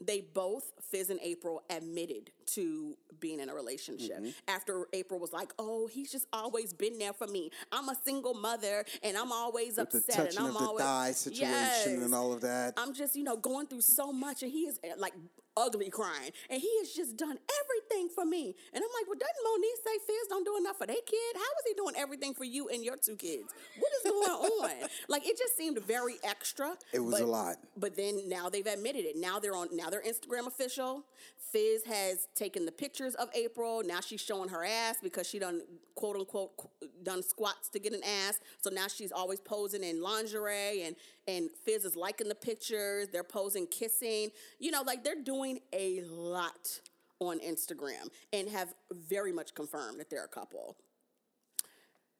[0.00, 4.18] they both, Fizz and April, admitted to being in a relationship.
[4.18, 4.30] Mm-hmm.
[4.48, 7.50] After April was like, "Oh, he's just always been there for me.
[7.72, 10.66] I'm a single mother, and I'm always With the upset, touching and I'm of the
[10.68, 11.86] always thigh situation Yes.
[11.86, 12.74] and all of that.
[12.76, 15.14] I'm just, you know, going through so much, and he is uh, like
[15.56, 18.54] ugly crying, and he has just done everything for me.
[18.72, 21.34] And I'm like, well, doesn't Moniece say Fizz don't do enough for their kid?
[21.34, 23.52] How is he doing everything for you and your two kids?
[23.78, 24.88] What is going on?
[25.08, 26.76] like, it just seemed very extra.
[26.92, 27.56] It was but- a lot.
[27.76, 29.16] But then now they've admitted it.
[29.16, 29.68] Now they're on.
[29.72, 31.04] Now they're Instagram official.
[31.52, 33.82] Fizz has taken the pictures of April.
[33.84, 35.62] Now she's showing her ass because she done
[35.94, 38.40] quote unquote qu- done squats to get an ass.
[38.60, 40.96] So now she's always posing in lingerie and
[41.28, 43.08] and Fizz is liking the pictures.
[43.08, 44.30] They're posing kissing.
[44.58, 46.80] You know, like they're doing a lot
[47.20, 50.76] on Instagram and have very much confirmed that they're a couple.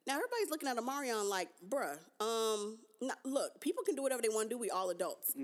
[0.07, 4.29] Now everybody's looking at Omarion like, bruh, um, no- look, people can do whatever they
[4.29, 4.59] want to do.
[4.59, 5.35] We all adults.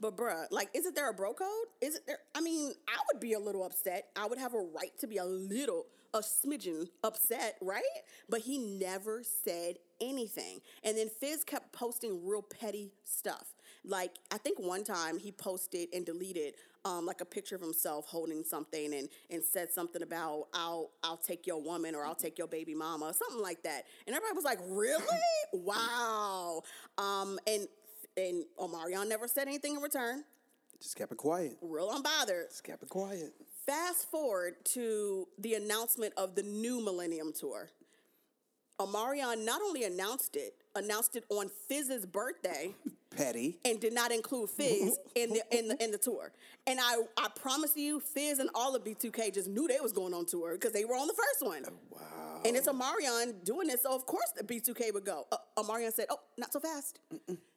[0.00, 1.48] But bruh, like, isn't there a bro code?
[1.80, 2.18] Is it there?
[2.34, 4.06] I mean, I would be a little upset.
[4.16, 7.82] I would have a right to be a little, a smidgen upset, right?
[8.28, 10.60] But he never said anything.
[10.84, 13.52] And then Fizz kept posting real petty stuff.
[13.84, 16.54] Like, I think one time he posted and deleted
[16.84, 21.16] um, like a picture of himself holding something and and said something about I'll I'll
[21.16, 23.84] take your woman or I'll take your baby mama or something like that.
[24.06, 25.04] And everybody was like, "Really?
[25.52, 26.62] wow!"
[26.98, 27.66] Um, and
[28.16, 30.24] and Omarion never said anything in return.
[30.80, 31.56] Just kept it quiet.
[31.62, 32.48] Real unbothered.
[32.50, 33.32] Just kept it quiet.
[33.66, 37.70] Fast forward to the announcement of the new Millennium Tour.
[38.78, 42.74] Omarion not only announced it, announced it on Fizz's birthday
[43.10, 43.58] Petty.
[43.64, 46.32] and did not include Fizz in the in the in the tour.
[46.66, 50.14] And I I promise you, Fizz and all of B2K just knew they was going
[50.14, 51.64] on tour because they were on the first one.
[51.90, 52.40] Wow.
[52.44, 55.26] And it's Omarion doing this, so of course the B2K would go.
[55.30, 56.98] Uh, Omarion said, "Oh, not so fast.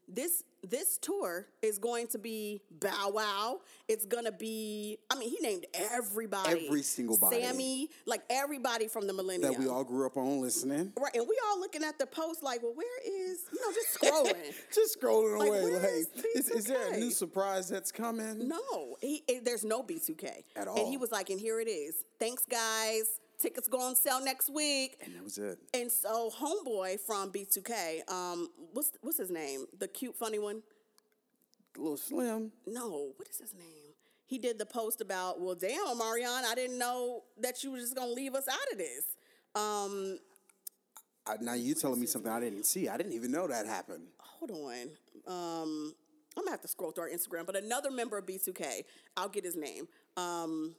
[0.08, 3.60] This this tour is going to be Bow Wow.
[3.88, 4.98] It's gonna be.
[5.12, 7.42] I mean, he named everybody, Every single body.
[7.42, 10.94] Sammie, like everybody from the Millennium That we all grew up on listening.
[11.00, 11.14] right.
[11.16, 14.54] And we all looking at the post like, well, where is you know just scrolling."
[14.74, 15.74] Just scrolling Like, away.
[15.74, 17.00] Like, is is, is there a B2K?
[17.00, 18.48] new surprise that's coming?
[18.48, 20.78] No, he, eh, there's no B2K At all.
[20.80, 22.04] And he was like, and here it is.
[22.20, 23.20] Thanks, guys.
[23.40, 24.98] Tickets go on sale next week.
[25.04, 25.60] And that was it.
[25.74, 29.66] And so, homeboy from B2K, um, what's what's his name?
[29.78, 30.64] The cute, funny one.
[31.78, 32.52] Little slim.
[32.66, 33.94] No, what is his name?
[34.26, 37.96] He did the post about, well, damn, Marion, I didn't know that you were just
[37.96, 39.04] gonna leave us out of this.
[39.56, 40.20] Um,
[41.28, 42.90] I, now you telling me something I didn't see.
[42.90, 44.08] I didn't even know that happened.
[44.20, 44.90] hold on.
[45.28, 45.94] Um,
[46.36, 48.84] I'm gonna have to scroll through our Instagram, but another member of B2K,
[49.16, 49.88] I'll get his name.
[50.16, 50.76] Um,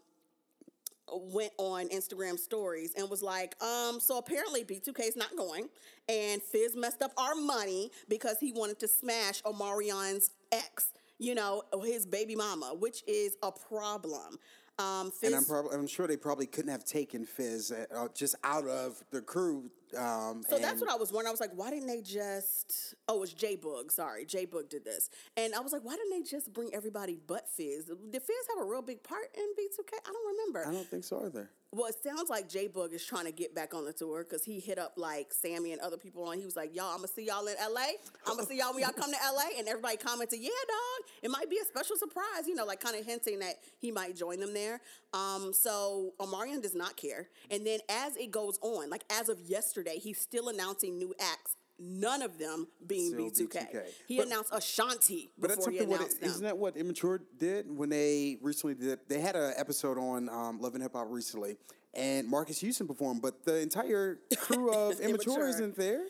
[1.12, 5.68] went on Instagram stories and was like, um, so apparently B2K is not going,
[6.08, 11.62] and Fizz messed up our money because he wanted to smash Omarion's ex, you know,
[11.84, 14.38] his baby mama, which is a problem.
[14.78, 18.08] Um, Fizz, And I'm probably I'm sure they probably couldn't have taken Fizz uh, uh,
[18.14, 19.70] just out of the crew.
[19.96, 21.28] Um, So that's what I was wondering.
[21.28, 22.94] I was like, why didn't they just?
[23.08, 23.90] Oh, it was J Boog.
[23.90, 27.18] Sorry, J Boog did this, and I was like, why didn't they just bring everybody
[27.26, 27.86] but Fizz?
[27.86, 29.94] Did Fizz have a real big part in B2K?
[30.06, 30.68] I don't remember.
[30.68, 31.50] I don't think so either.
[31.70, 34.42] Well, it sounds like J Boog is trying to get back on the tour because
[34.42, 36.38] he hit up like Sammie and other people on.
[36.38, 37.88] He was like, "Y'all, I'm gonna see y'all in LA.
[38.26, 41.10] I'm gonna see y'all when y'all come to LA." And everybody commented, "Yeah, dog.
[41.22, 44.16] It might be a special surprise." You know, like kind of hinting that he might
[44.16, 44.80] join them there.
[45.12, 47.28] Um, so Omarion does not care.
[47.50, 51.57] And then as it goes on, like as of yesterday, he's still announcing new acts.
[51.80, 53.48] None of them being B2K.
[53.48, 53.82] B2K.
[54.06, 55.90] He But- announced Ashanti But that's before he something.
[55.90, 56.30] What, announced them.
[56.30, 58.98] isn't that what Immature did when they recently did?
[59.08, 61.56] They had an episode on um, Love and Hip Hop recently,
[61.94, 65.48] and Marques Houston performed, but the entire crew of Immature, Immature.
[65.48, 66.04] isn't there.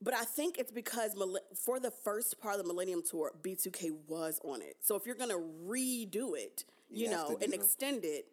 [0.00, 1.12] But I think it's because
[1.56, 4.76] for the first part of the Millennium Tour, B2K was on it.
[4.80, 5.34] So if you're gonna
[5.66, 8.26] redo it, you, You know, and extend it,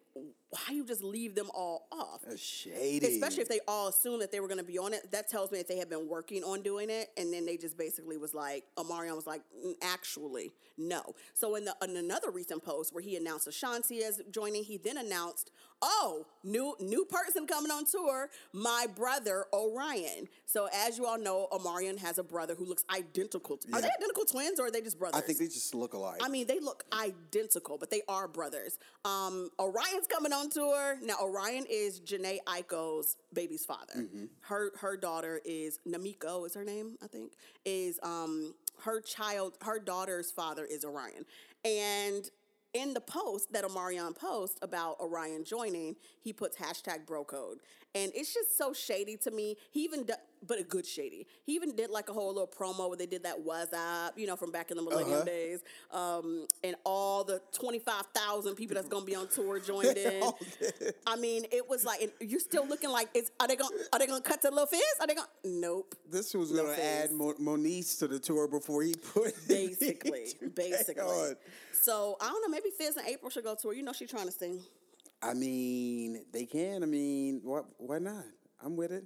[0.50, 2.22] why you just leave them all off?
[2.26, 3.06] That's shady.
[3.06, 5.10] Especially if they all assumed that they were going to be on it.
[5.10, 7.76] That tells me that they had been working on doing it, and then they just
[7.76, 11.14] basically was like, Omarion was like, "Mm, actually, no.
[11.34, 14.98] So in, the, in another recent post where he announced Ashanti as joining, he then
[14.98, 15.50] announced,
[15.82, 20.28] oh, new new person coming on tour, my brother O'Ryan.
[20.44, 23.56] So as you all know, Omarion has a brother who looks identical.
[23.58, 25.20] To, Are they identical twins or are they just brothers?
[25.20, 26.20] I think they just look alike.
[26.22, 28.78] I mean, they look identical, but they are brothers.
[29.04, 30.98] Um, O'Ryan's coming on tour.
[31.02, 33.94] Now, O'Ryan is Jhené Aiko's baby's father.
[33.96, 34.24] Mm-hmm.
[34.40, 37.32] Her her daughter is Namiko, is her name, I think,
[37.64, 41.24] is um her child, her daughter's father is O'Ryan.
[41.64, 42.30] And
[42.74, 47.58] in the post that Omarion posts about O'Ryan joining, he puts hashtag bro code.
[47.94, 49.56] And it's just so shady to me.
[49.70, 50.12] He even, do,
[50.46, 51.26] but a good shady.
[51.44, 54.26] He even did like a whole little promo where they did that was up, you
[54.26, 55.24] know, from back in the millennium Uh-huh.
[55.24, 55.60] days.
[55.90, 60.22] Um, and all the 25,000 people that's going to be on tour joined in.
[61.06, 63.84] I mean, it was like, and you're still looking like, it's, are they going to
[63.92, 64.80] are they gonna cut to Lil Fizz?
[65.00, 65.94] Are they going to, nope.
[66.10, 71.34] this was going to add Mo- Moniece to the tour before he put Basically, basically.
[71.72, 72.48] So I don't know.
[72.48, 73.72] Maybe Fizz and April should go tour.
[73.72, 74.60] You know, she's trying to sing.
[75.22, 76.82] I mean, they can.
[76.82, 77.64] I mean, what?
[77.78, 78.24] Why not?
[78.62, 79.04] I'm with it.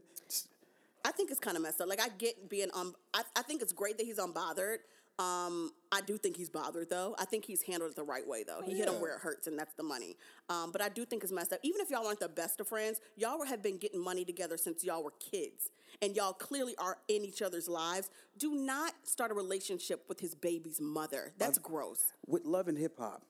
[1.03, 1.89] Just- I think it's kind of messed up.
[1.89, 4.79] Like I get being um, I, I think it's great that he's unbothered.
[5.19, 7.15] Um, I do think he's bothered though.
[7.19, 8.63] I think he's handled it the right way though.
[8.65, 10.17] he hit him where it hurts, and that's the money.
[10.49, 11.61] Um, but I do think it's messed up.
[11.63, 14.83] Even if y'all aren't the best of friends, y'all have been getting money together since
[14.83, 15.71] y'all were kids,
[16.01, 18.09] and y'all clearly are in each other's lives.
[18.39, 21.33] Do not start a relationship with his baby's mother.
[21.37, 22.13] That's gross.
[22.27, 23.23] with Love and Hip Hop,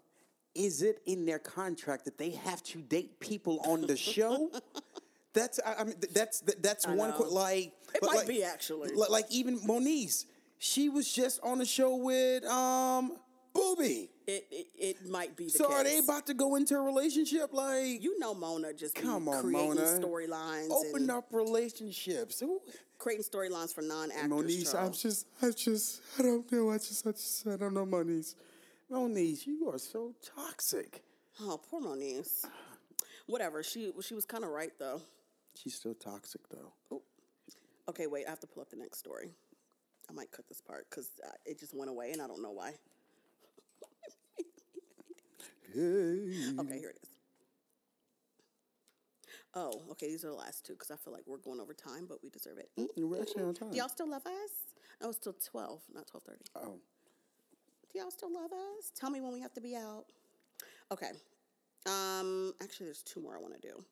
[0.55, 4.51] is it in their contract that they have to date people on the show?
[5.33, 7.17] That's I, I mean th- that's th- that's one know.
[7.17, 8.91] qu- like It might like- be, actually.
[8.95, 10.25] li- like even Moniece,
[10.59, 13.17] she was just on the show with um
[13.53, 14.11] Booby.
[14.27, 15.75] It it, it might be So case.
[15.77, 17.53] are they about to go into a relationship?
[17.53, 20.71] Like, You know, Mona just come on, creating storylines.
[20.71, 22.41] Open up relationships.
[22.41, 22.61] Who-
[22.99, 24.31] creating storylines for non-actors.
[24.31, 26.71] Moniece, I'm just, I just, I don't know.
[26.71, 28.35] I just, I just, I don't know, Moniece.
[28.93, 31.03] Moniece, you are so toxic.
[31.41, 32.45] Oh, poor Moniece.
[33.27, 33.63] Whatever.
[33.63, 35.01] She she was kind of right though.
[35.63, 36.73] She's still toxic though.
[36.91, 37.03] Oh.
[37.89, 38.27] Okay, wait.
[38.27, 39.31] I have to pull up the next story.
[40.09, 42.51] I might cut this part because uh, it just went away and I don't know
[42.51, 42.73] why.
[45.73, 46.53] Hey.
[46.59, 47.11] Okay, here it is.
[49.55, 50.09] Oh, okay.
[50.09, 52.31] These are the last two because I feel like we're going over time, but we
[52.31, 52.71] deserve it.
[52.79, 52.89] Mm.
[52.97, 53.71] We're actually on time.
[53.71, 54.51] Do y'all still love us?
[55.01, 56.45] No, it's still twelve, not twelve thirty.
[56.57, 56.79] Oh,
[57.93, 58.93] Do y'all still love us?
[58.99, 60.07] Tell me when we have to be out.
[60.91, 61.11] Okay.
[61.87, 63.85] Um, actually, there's two more I want to do.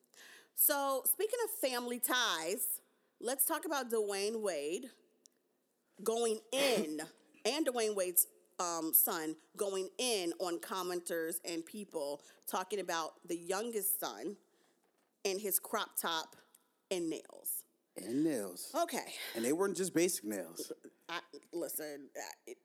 [0.61, 2.81] So, speaking of family ties,
[3.21, 4.89] let's talk about Dwyane Wade
[6.03, 6.99] going in,
[7.45, 8.27] and Dwyane Wade's
[8.59, 14.35] um, son going in on commenters and people talking about the youngest son
[15.23, 16.35] and his crop top
[16.91, 17.63] and nails.
[17.95, 18.69] and nails.
[18.83, 20.73] Okay, And they weren't just basic nails.
[21.07, 21.19] I,
[21.53, 22.09] listen.
[22.17, 22.57] I, it,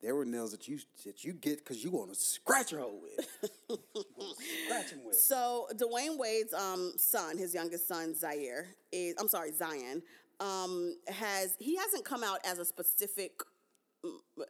[0.00, 3.00] They were nails that you that you get because you want to scratch your hole
[3.02, 3.28] with.
[3.68, 4.34] You wanna
[4.66, 5.16] scratch 'em with.
[5.16, 10.02] So Dwyane Wade's um, son, his youngest son Zaire, is I'm sorry Zion,
[10.40, 13.32] um, has he hasn't come out as a specific.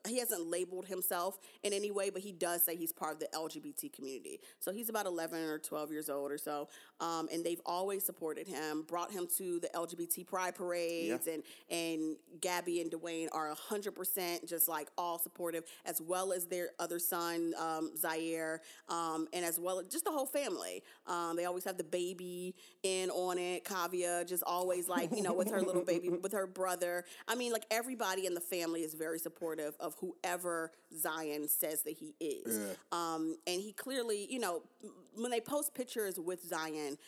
[0.06, 3.28] He hasn't labeled himself in any way, but he does say he's part of the
[3.34, 4.40] LGBT community.
[4.60, 6.68] So he's about 11 or 12 years old or so,
[7.00, 11.34] um, and they've always supported him, brought him to the LGBT pride parades, Yeah.
[11.34, 16.70] and and Gabby and Dwyane are 100% just like all supportive, as well as their
[16.78, 20.82] other son, um, Zaire, um, and as well as just the whole family.
[21.06, 25.32] Um, they always have the baby in on it, Kaavia, just always like, you know,
[25.34, 27.04] with her little baby, with her brother.
[27.26, 31.94] I mean, like everybody in the family is very supportive of whoever Zion says that
[31.94, 32.58] he is.
[32.58, 32.74] Yeah.
[32.92, 34.62] Um, and he clearly, you know,
[35.16, 36.98] when they post pictures with Zion,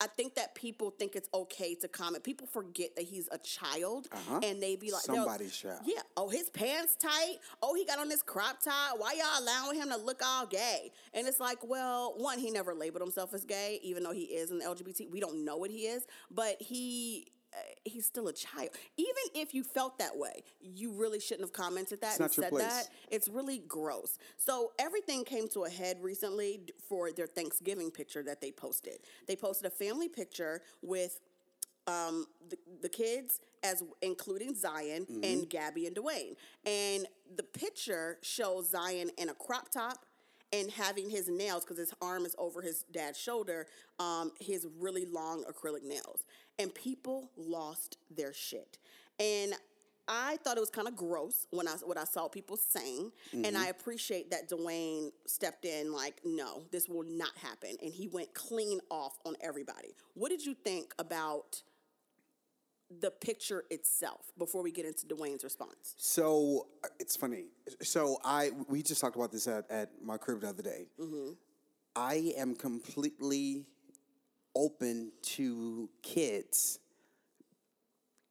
[0.00, 2.24] I think that people think it's okay to comment.
[2.24, 4.40] People forget that he's a child, Uh-huh.
[4.42, 5.78] and they be like, Somebody's child.
[5.84, 6.00] Yeah.
[6.16, 7.36] Oh, his pants tight.
[7.62, 8.98] Oh, he got on this crop top.
[8.98, 10.90] Why y'all allowing him to look all gay?
[11.14, 14.50] And it's like, well, one, he never labeled himself as gay, even though he is
[14.50, 15.08] an LGBT.
[15.08, 17.28] We don't know what he is, but he.
[17.54, 18.70] Uh, he's still a child.
[18.96, 22.48] Even if you felt that way, you really shouldn't have commented that It's and said
[22.50, 22.64] place.
[22.64, 22.88] that.
[23.10, 24.18] It's really gross.
[24.36, 28.98] So everything came to a head recently for their Thanksgiving picture that they posted.
[29.26, 31.20] They posted a family picture with
[31.86, 36.36] um, the, the kids, as including Zion and Gabby and Dwyane.
[36.64, 37.06] And
[37.36, 40.04] the picture shows Zion in a crop top
[40.52, 43.66] and having his nails, because his arm is over his dad's shoulder,
[43.98, 46.24] um, his really long acrylic nails.
[46.58, 48.78] And people lost their shit.
[49.18, 49.54] And
[50.08, 53.44] I thought it was kind of gross when I what I saw people saying, and
[53.44, 53.56] Mm-hmm.
[53.56, 58.34] I appreciate that Dwyane stepped in like, no, this will not happen, and he went
[58.34, 59.94] clean off on everybody.
[60.14, 61.62] What did you think about
[63.00, 65.94] the picture itself before we get into Dwyane's response?
[65.96, 67.46] So uh, it's funny.
[67.82, 70.86] So I we just talked about this at, at my crib the other day.
[71.94, 73.66] I am completely
[74.54, 76.78] open to kids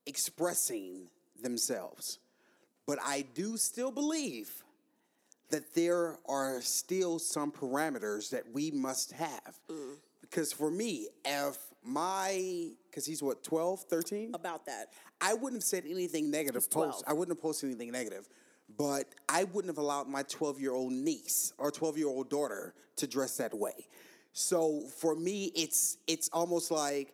[0.06, 1.10] expressing
[1.42, 2.20] themselves,
[2.88, 4.64] but I do still believe
[5.52, 9.60] that there are still some parameters that we must have.
[10.22, 14.32] Because for me, if my, because he's what, 12, 13?
[14.34, 14.88] About that,
[15.20, 16.70] I wouldn't have said anything negative.
[16.70, 18.28] Post I wouldn't have posted anything negative,
[18.78, 22.74] but I wouldn't have allowed my twelve year old niece or twelve year old daughter
[22.98, 23.88] to dress that way.
[24.34, 27.14] So for me, it's it's almost like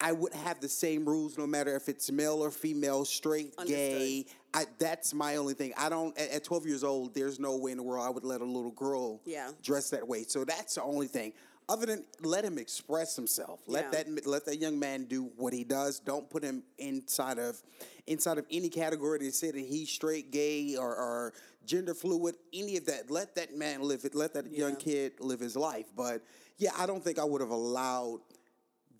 [0.00, 4.26] I would have the same rules no matter if it's male or female, straight, gay.
[4.52, 5.72] I, that's my only thing.
[5.78, 7.14] I don't at, at twelve years old.
[7.14, 9.50] There's no way in the world I would let a little girl Yeah.
[9.62, 10.24] dress that way.
[10.24, 11.32] So that's the only thing.
[11.68, 13.60] Other than let him express himself.
[13.66, 14.04] Let Yeah.
[14.04, 15.98] that let that young man do what he does.
[15.98, 17.60] Don't put him inside of
[18.06, 21.32] inside of any category that say that he's straight, gay, or, or
[21.64, 22.36] gender fluid.
[22.52, 23.10] Any of that.
[23.10, 24.14] Let that man live it.
[24.14, 25.86] Let that young kid live his life.
[25.96, 26.22] But
[26.58, 28.20] yeah, I don't think I would have allowed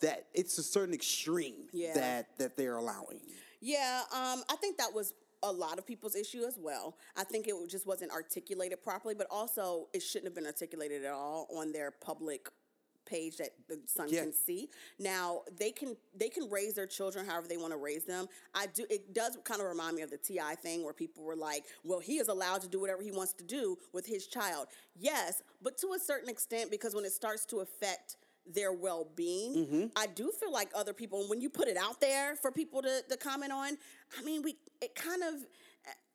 [0.01, 0.27] that.
[0.35, 1.95] It's a certain extreme Yeah.
[1.95, 3.21] that that they're allowing.
[3.61, 6.97] Yeah, um, I think that was a lot of people's issue as well.
[7.17, 11.13] I think it just wasn't articulated properly, but also it shouldn't have been articulated at
[11.13, 12.49] all on their public
[13.07, 14.23] page that the son Yeah.
[14.23, 14.69] can see.
[14.99, 18.27] Now they can they can raise their children however they want to raise them.
[18.55, 21.37] I do it does kind of remind me of the TI thing where people were
[21.37, 24.67] like, "Well, he is allowed to do whatever he wants to do with his child."
[24.99, 28.17] Yes, but to a certain extent because when it starts to affect
[28.49, 29.85] their well-being Mm-hmm.
[29.97, 33.03] i do feel like other people when you put it out there for people to,
[33.11, 33.77] to comment on
[34.17, 35.35] i mean we it kind of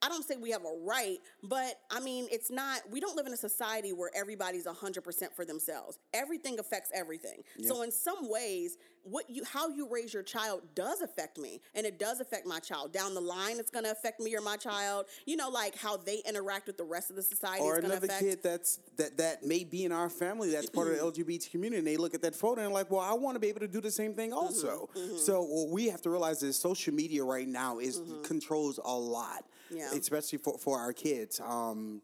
[0.02, 3.28] i don't say we have a right but i mean it's not we don't live
[3.28, 5.99] in a society where everybody's 100% for themselves.
[6.14, 7.44] Everything affects everything.
[7.64, 11.88] So in some ways what you how you raise your child does affect me and
[11.88, 12.94] it does affect my child.
[12.94, 15.06] Down the line it's going to affect me or my child.
[15.26, 17.91] You know like how they interact with the rest of the society Or is going
[17.91, 20.94] to another affect kid that's that that may be in our family that's part of
[20.94, 21.22] the mm-hmm.
[21.22, 23.48] LGBT community, and they look at that photo and like, well, I want to be
[23.48, 24.40] able to do the same thing mm-hmm.
[24.40, 24.90] also.
[24.95, 25.18] Mm-hmm.
[25.18, 29.45] So what we have to realize is social media right now is controls a lot,
[29.72, 29.89] Yeah.
[29.93, 31.39] especially for for our kids.
[31.39, 32.02] Um,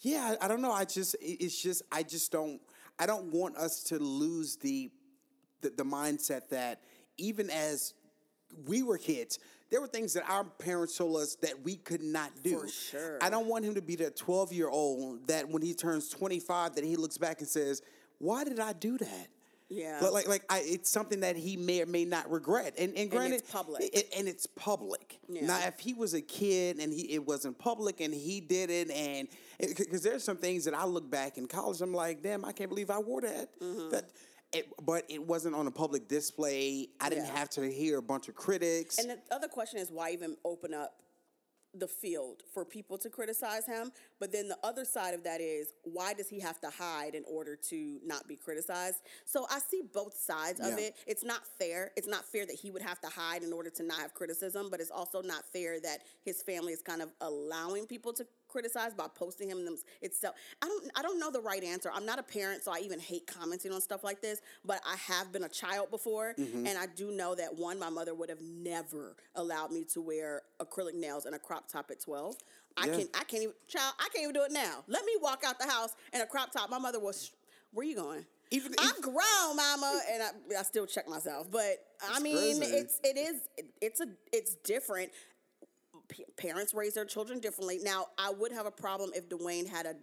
[0.00, 0.70] yeah, I, don't know.
[0.70, 2.60] I just it's just I just don't
[2.98, 4.90] I don't want us to lose the
[5.60, 6.82] the, the mindset that
[7.16, 7.94] even as
[8.66, 9.38] we were kids,
[9.70, 12.60] there were things that our parents told us that we could not do.
[12.60, 13.18] For sure.
[13.20, 16.76] I don't want him to be that 12 year old that when he turns 25,
[16.76, 17.82] that he looks back and says,
[18.18, 19.28] Why did I do that?
[19.70, 19.98] Yeah.
[20.00, 22.74] But like, like I, it's something that he may or may not regret.
[22.78, 23.82] And, and granted, it's public.
[23.94, 25.18] it- and it's public.
[25.28, 25.46] Yeah.
[25.46, 28.90] Now, if he was a kid and he it wasn't public and he did it,
[28.90, 29.28] and
[29.58, 32.70] because there's some things that I look back in college, I'm like, damn, I can't
[32.70, 33.48] believe I wore that.
[33.60, 33.90] Mm-hmm.
[33.90, 34.04] That,
[34.52, 36.88] it, but it wasn't on a public display.
[37.00, 37.36] I didn't Yeah.
[37.36, 38.96] have to hear a bunch of critics.
[38.98, 40.94] And the other question is why even open up
[41.74, 43.92] the field for people to criticize him?
[44.18, 47.24] But then the other side of that is why does he have to hide in
[47.28, 49.02] order to not be criticized?
[49.24, 50.86] So I see both sides of Yeah.
[50.86, 50.96] it.
[51.06, 51.92] It's not fair.
[51.96, 54.70] It's not fair that he would have to hide in order to not have criticism,
[54.70, 58.94] but it's also not fair that his family is kind of allowing people to criticize
[58.94, 60.34] by posting him them itself.
[60.62, 61.90] I don't I don't know the right answer.
[61.94, 64.96] I'm not a parent, so I even hate commenting on stuff like this, but I
[64.96, 66.66] have been a child before Mm-hmm.
[66.66, 70.42] and I do know that one my mother would have never allowed me to wear
[70.60, 72.36] acrylic nails and a crop top at 12.
[72.76, 72.96] I Yeah.
[72.96, 74.84] can I can't even child, I can't even do it now.
[74.86, 76.70] Let me walk out the house in a crop top.
[76.70, 77.30] My mother was
[77.72, 78.24] where you going?
[78.50, 81.50] Even I'm grown, mama, and I, I still check myself.
[81.50, 82.76] But I mean, crazy.
[82.76, 83.40] it's it is
[83.82, 85.10] it's a it's different
[86.08, 87.78] p- parents raise their children differently.
[87.82, 89.94] Now, I would have a problem if Dwyane had a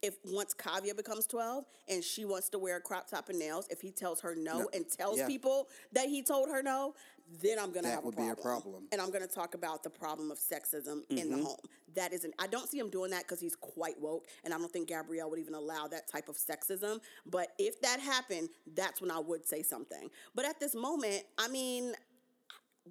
[0.00, 3.66] if once Kaavia becomes 12 and she wants to wear a crop top and nails,
[3.68, 4.68] if he tells her no, No.
[4.72, 5.26] and tells Yeah.
[5.26, 6.94] people that he told her no,
[7.42, 8.38] then I'm gonna have That would a be problem.
[8.38, 8.88] a problem.
[8.92, 11.36] And I'm gonna talk about the problem of sexism in Mm-hmm.
[11.38, 11.58] the home.
[11.94, 14.70] That isn't I don't see him doing that because he's quite woke, and I don't
[14.72, 17.00] think Gabrielle would even allow that type of sexism.
[17.26, 20.12] But if that happened, that's when I would say something.
[20.32, 21.92] But at this moment, I mean,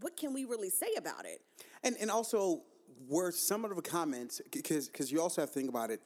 [0.02, 1.42] what can we really say about it?
[1.84, 2.62] And and also
[3.08, 6.02] were some of the comments because because you also have to think about it.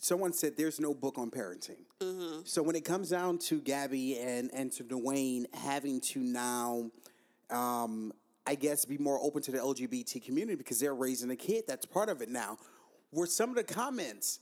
[0.00, 1.84] Someone said there's no book on parenting.
[2.00, 2.40] Mm-hmm.
[2.44, 6.90] So when it comes down to Gabby and and to Dwyane having to now,
[7.50, 8.12] um,
[8.46, 11.64] I guess be more open to the LGBT community because they're raising a kid.
[11.66, 12.58] That's part of it now.
[13.12, 14.40] Were some of the comments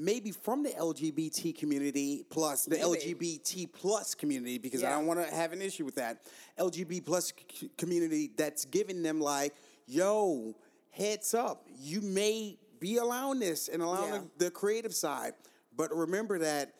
[0.00, 3.24] maybe from the LGBT community plus the Maybe.
[3.26, 6.22] LGBT plus community because I don't want to have an issue with that
[6.58, 9.54] LGBT plus c- community that's giving them like,
[9.90, 10.54] yo,
[10.90, 14.20] heads up, you may be allowing this and allowing Yeah.
[14.38, 15.34] the, the creative side,
[15.76, 16.74] but remember that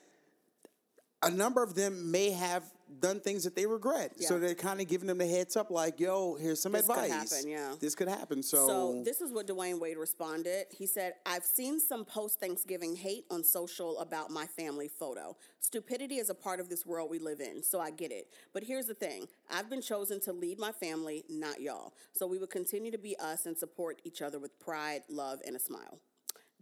[1.22, 2.64] a number of them may have
[2.98, 4.12] done things that they regret.
[4.20, 7.10] So they're kind of giving them the heads up, like, "Yo, here's some This could
[7.10, 7.74] happen, yeah.
[7.78, 10.66] This could happen." So, So this is what Dwyane Wade responded.
[10.70, 15.36] He said, I've seen some post Thanksgiving hate on social about my family photo.
[15.60, 18.28] Stupidity is a part of this world we live in, so I get it.
[18.52, 21.94] But here's the thing I've been chosen to lead my family, not y'all.
[22.12, 25.54] So we will continue to be us and support each other with pride, love, and
[25.54, 26.00] a smile.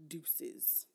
[0.07, 0.87] Deuces.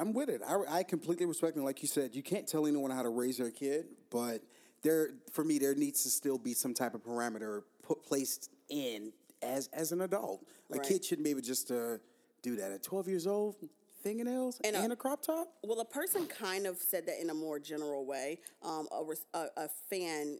[0.00, 0.40] I'm with it.
[0.46, 1.60] I, I completely respect it.
[1.62, 4.40] Like you said, you can't tell anyone how to raise their kid, but
[4.82, 9.12] there, for me, there needs to still be some type of parameter put placed in
[9.42, 10.46] as as an adult.
[10.72, 10.86] A Right.
[10.88, 12.00] kid shouldn't be able just to
[12.42, 13.56] do that at 12 years old.
[14.02, 15.52] Fingernails And and, a- a crop top.
[15.62, 18.38] Well, a person kind of said that in a more general way.
[18.62, 19.04] Um, a,
[19.38, 20.38] a, a fan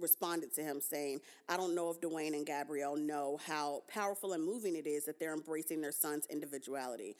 [0.00, 4.42] responded to him saying, I don't know if Dwyane and Gabrielle know how powerful and
[4.42, 7.16] moving it is that they're embracing their son's individuality.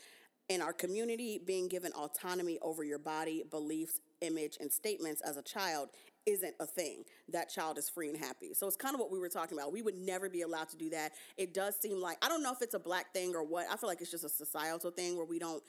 [0.49, 5.43] In our community, being given autonomy over your body, beliefs, image, and statements as a
[5.43, 5.89] child
[6.25, 7.05] isn't a thing.
[7.29, 8.53] That child is free and happy.
[8.55, 9.73] So it's kind of what we were talking about.
[9.73, 11.13] We would never be allowed to do that.
[11.37, 13.67] It does seem like I don't know if it's a black thing or what.
[13.71, 15.63] I feel like it's just a societal thing where we don't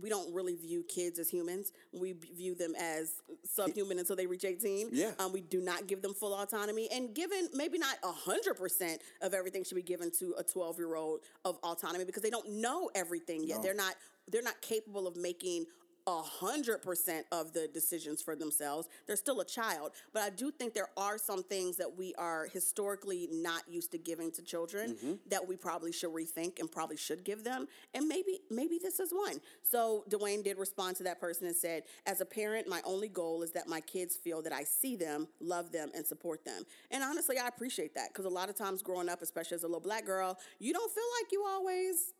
[0.00, 1.72] we don't really view kids as humans.
[1.92, 3.14] We view them as
[3.44, 4.90] subhuman until they reach 18.
[4.92, 5.12] Yeah.
[5.18, 6.88] Um, we do not give them full autonomy.
[6.92, 11.20] And given maybe not 100% of everything should be given to a 12 year old
[11.44, 13.58] of autonomy because they don't know everything yet.
[13.58, 13.62] No.
[13.62, 13.94] They're not
[14.30, 15.66] they're not capable of making
[16.06, 18.88] a hundred percent of the decisions for themselves.
[19.06, 22.46] They're still a child, but I do think there are some things that we are
[22.46, 25.12] historically not used to giving to children mm-hmm.
[25.28, 27.68] that we probably should rethink and probably should give them.
[27.94, 29.40] And maybe maybe this is one.
[29.62, 33.42] So Dwyane did respond to that person and said, "As a parent, my only goal
[33.42, 37.02] is that my kids feel that I see them, love them, and support them." And
[37.02, 39.80] honestly, I appreciate that because a lot of times growing up, especially as a little
[39.80, 42.12] black girl, you don't feel like you always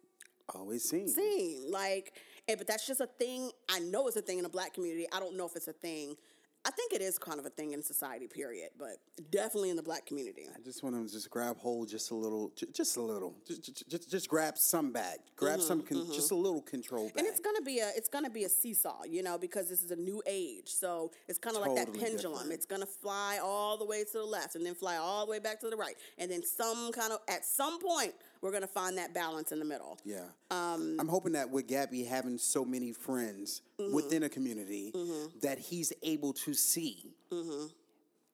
[0.55, 1.09] Always seen.
[1.09, 1.71] seen.
[1.71, 2.13] Like,
[2.49, 3.51] and, but that's just a thing.
[3.71, 5.07] I know it's a thing in the black community.
[5.13, 6.17] I don't know if it's a thing.
[6.65, 8.99] I think it is kind of a thing in society, period, but
[9.33, 10.45] definitely in the black community.
[10.55, 13.65] I just want to just grab hold just a little, ju- just a little, just,
[13.65, 17.15] just, just, just grab some back, grab some, con- just a little control back.
[17.15, 19.83] Mm-hmm, And it's gonna be a it's gonna be a seesaw, you know, because this
[19.83, 20.69] is a new age.
[20.69, 22.35] So it's kind of like that pendulum.
[22.35, 22.53] different.
[22.53, 25.41] It's gonna fly all the way to the left and then fly all the way
[25.41, 28.99] back to the right, and then some kind of at some point we're gonna find
[28.99, 29.99] that balance in the middle.
[30.05, 30.25] Yeah.
[30.51, 33.95] Um, I'm hoping that with Gabby having so many friends Mm-hmm.
[33.95, 34.93] within a community,
[35.43, 37.15] that he's able to see.
[37.33, 37.67] Mm-hmm.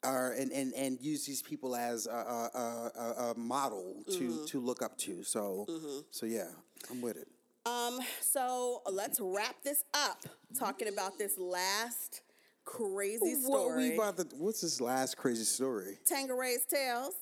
[0.05, 4.45] Or, and, and, and use these people as a, a, a, a- model to, Mm-hmm.
[4.47, 5.23] to look up to.
[5.23, 5.67] So
[6.11, 6.49] so yeah,
[6.91, 7.29] I'm with it.
[7.67, 10.23] Um, so let's wrap this up
[10.59, 12.23] talking about this last
[12.65, 13.65] crazy story.
[13.65, 15.99] What we about to, what's this last crazy story?
[16.07, 17.15] Tanqueray's Tales.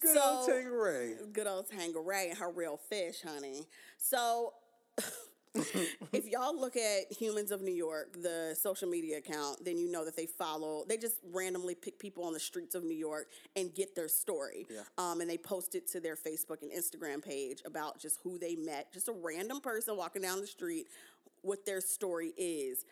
[0.00, 1.14] Good So- old Tanqueray.
[1.32, 3.66] Good old Tanqueray and her real fish, honey.
[3.98, 4.54] So,
[6.12, 10.04] if y'all look at Humans of New York, the social media account, then you know
[10.04, 13.72] that they follow, they just randomly pick people on the streets of New York and
[13.74, 14.66] get their story.
[14.70, 14.80] Yeah.
[14.98, 18.56] Um, and they post it to their Facebook and Instagram page about just who they
[18.56, 20.86] met, just a random person walking down the street,
[21.42, 22.84] what their story is.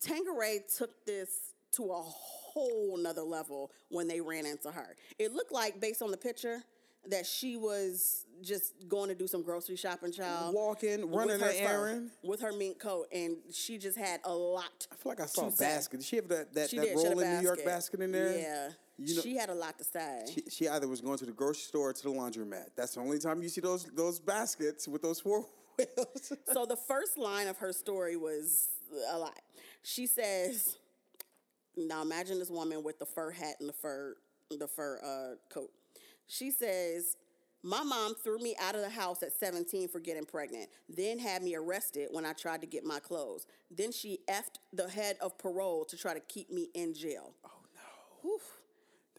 [0.00, 4.96] Tanqueray took this to a whole nother level when they ran into her.
[5.18, 6.62] It looked like, based on the picture,
[7.08, 10.54] that she was just going to do some grocery shopping, child.
[10.54, 12.10] Walking, running her an fur, errand.
[12.22, 14.86] with her mink coat, and she just had a lot.
[14.92, 15.98] I feel like I saw a basket.
[15.98, 16.98] Did she have that, that, She that did.
[16.98, 18.38] She had a rolling New York basket in there?
[18.38, 18.68] Yeah,
[18.98, 20.24] You know- she had a lot to say.
[20.32, 22.66] She, she either was going to the grocery store or to the laundromat.
[22.76, 25.44] That's the only time you see those those baskets with those four
[25.78, 26.32] wheels.
[26.52, 28.68] so the first line of her story was
[29.10, 29.40] a lot.
[29.82, 30.76] She says,
[31.76, 34.16] "Now imagine this woman with the fur hat and the fur
[34.50, 35.70] the fur uh, coat."
[36.26, 37.16] She says,
[37.62, 40.68] "My mom threw me out of the house at 17 for getting pregnant.
[40.88, 43.46] Then had me arrested when I tried to get my clothes.
[43.70, 47.48] Then she effed the head of parole to try to keep me in jail." oh
[47.74, 48.38] no,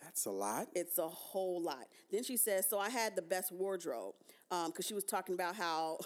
[0.02, 0.68] that's a lot.
[0.74, 1.88] It's a whole lot.
[2.12, 4.16] Then she says, "So I had the best wardrobe,"
[4.50, 6.00] because she was talking about how.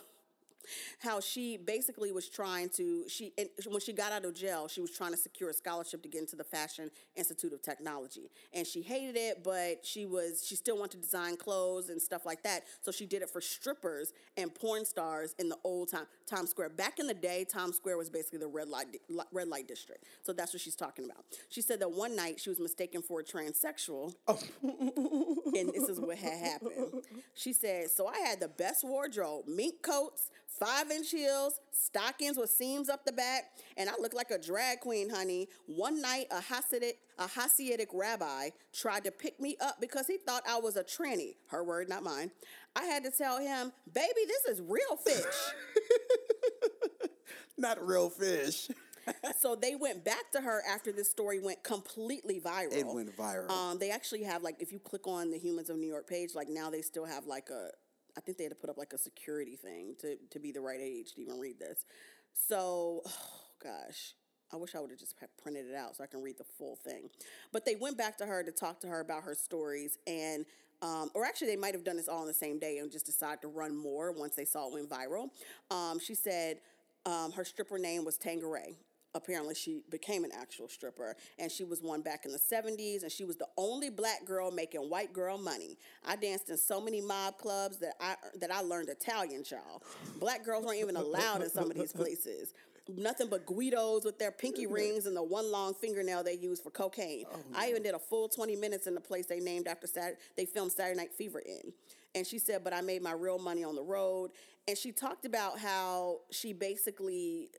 [1.00, 4.82] How she basically was trying to she and when she got out of jail, she
[4.82, 8.66] was trying to secure a scholarship to get into the Fashion Institute of Technology, and
[8.66, 12.44] she hated it, but she was she still wanted to design clothes and stuff like
[12.44, 12.64] that.
[12.82, 16.70] So she did it for strippers and porn stars in the old time Times Square.
[16.70, 18.88] Back in the day, Times Square was basically the red light
[19.32, 20.04] red light district.
[20.24, 21.24] So that's what she's talking about.
[21.50, 24.40] She said that one night she was mistaken for a transsexual oh.
[24.64, 27.04] and this is what had happened.
[27.34, 30.30] She said, So I had the best wardrobe, mink coats,
[30.60, 34.80] five inch heels, stockings with seams up the back, and I look like a drag
[34.82, 35.48] queen, honey.
[35.66, 40.44] One night, a Hasidic, a Hasidic rabbi tried to pick me up because he thought
[40.48, 41.36] I was a tranny.
[41.48, 42.32] Her word, not mine.
[42.76, 45.24] I had to tell him, baby, this is real fish.
[47.58, 48.70] Not real fish.
[49.40, 52.74] so they went back to her after this story went completely viral.
[52.74, 53.50] It went viral.
[53.50, 56.36] Um, they actually have like if you click on the Humans of New York page,
[56.36, 57.70] like now they still have like a
[58.18, 60.62] I think they had to put up like a security thing to to be the
[60.62, 61.86] right age to even read this.
[62.34, 64.14] So, oh, gosh.
[64.54, 66.78] I wish I would have just printed it out so I can read the full
[66.78, 67.10] thing.
[67.52, 70.46] But they went back to her to talk to her about her stories and
[70.82, 73.06] um, or actually, they might have done this all on the same day and just
[73.06, 75.30] decided to run more once they saw it went viral.
[75.72, 76.60] Um, she said
[77.06, 78.76] um, her stripper name was Tanqueray
[79.16, 83.12] apparently she became an actual stripper and she was one back in the 70s and
[83.12, 85.78] she was the only black girl making white girl money.
[86.06, 89.82] I danced in so many mob clubs that i that i learned italian y'all.
[90.20, 92.54] Black girls weren't even allowed in some of these places.
[92.90, 96.70] Nothing but guidos with their pinky rings and the one long fingernail they use for
[96.70, 97.26] cocaine.
[97.32, 100.18] Oh, i even did a full 20 minutes in the place they named after saturday
[100.36, 101.74] they filmed saturday night fever in.
[102.16, 104.32] And she said but i made my real money on the road.
[104.68, 107.50] And she talked about how she basically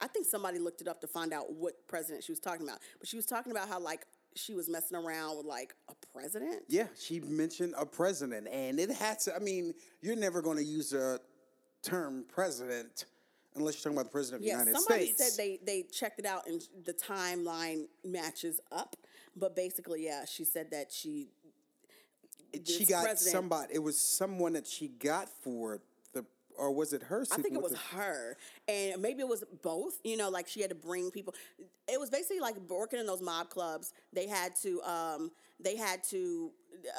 [0.00, 2.78] I think somebody looked it up to find out what president she was talking about.
[2.98, 6.62] But she was talking about how like she was messing around with like a president.
[6.68, 9.36] Yeah, she mentioned a president, and it had to.
[9.36, 11.18] I mean, you're never going to use a
[11.82, 13.06] term president
[13.56, 15.36] unless you're talking about the president of yeah, the United somebody States.
[15.36, 18.96] Somebody said they they checked it out and the timeline matches up.
[19.36, 21.28] But basically, yeah, she said that she.
[22.64, 23.74] She got somebody.
[23.74, 25.80] It was someone that she got for
[26.60, 27.24] or was it her?
[27.32, 28.36] I think it was her,
[28.68, 29.98] and maybe it was both.
[30.04, 31.34] You know, like she had to bring people.
[31.88, 33.94] It was basically like working in those mob clubs.
[34.12, 36.50] They had to, um, they had to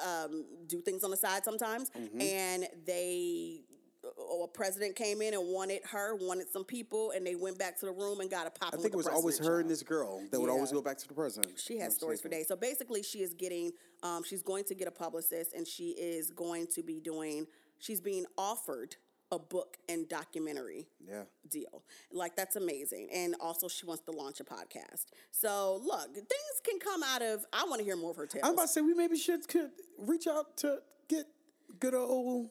[0.06, 2.20] um, do things on the side sometimes, mm-hmm.
[2.20, 3.62] and they
[4.04, 7.86] a president came in and wanted her, wanted some people, and they went back to
[7.86, 8.74] the room and got a pop.
[8.74, 10.40] I think it was always her and this girl that yeah.
[10.40, 11.60] would always go back to the president.
[11.60, 12.48] She has stories for days.
[12.48, 13.72] So basically, she is getting,
[14.02, 17.46] um, she's going to get a publicist, and she is going to be doing.
[17.78, 18.96] She's being offered
[19.32, 21.24] a book and documentary yeah.
[21.50, 21.84] deal.
[22.12, 23.10] Like that's amazing.
[23.14, 25.06] And also she wants to launch a podcast.
[25.32, 26.28] So look, things
[26.64, 28.44] can come out of I want to hear more of her tales.
[28.46, 31.26] I'm about to say we maybe should could reach out to get
[31.80, 32.50] good old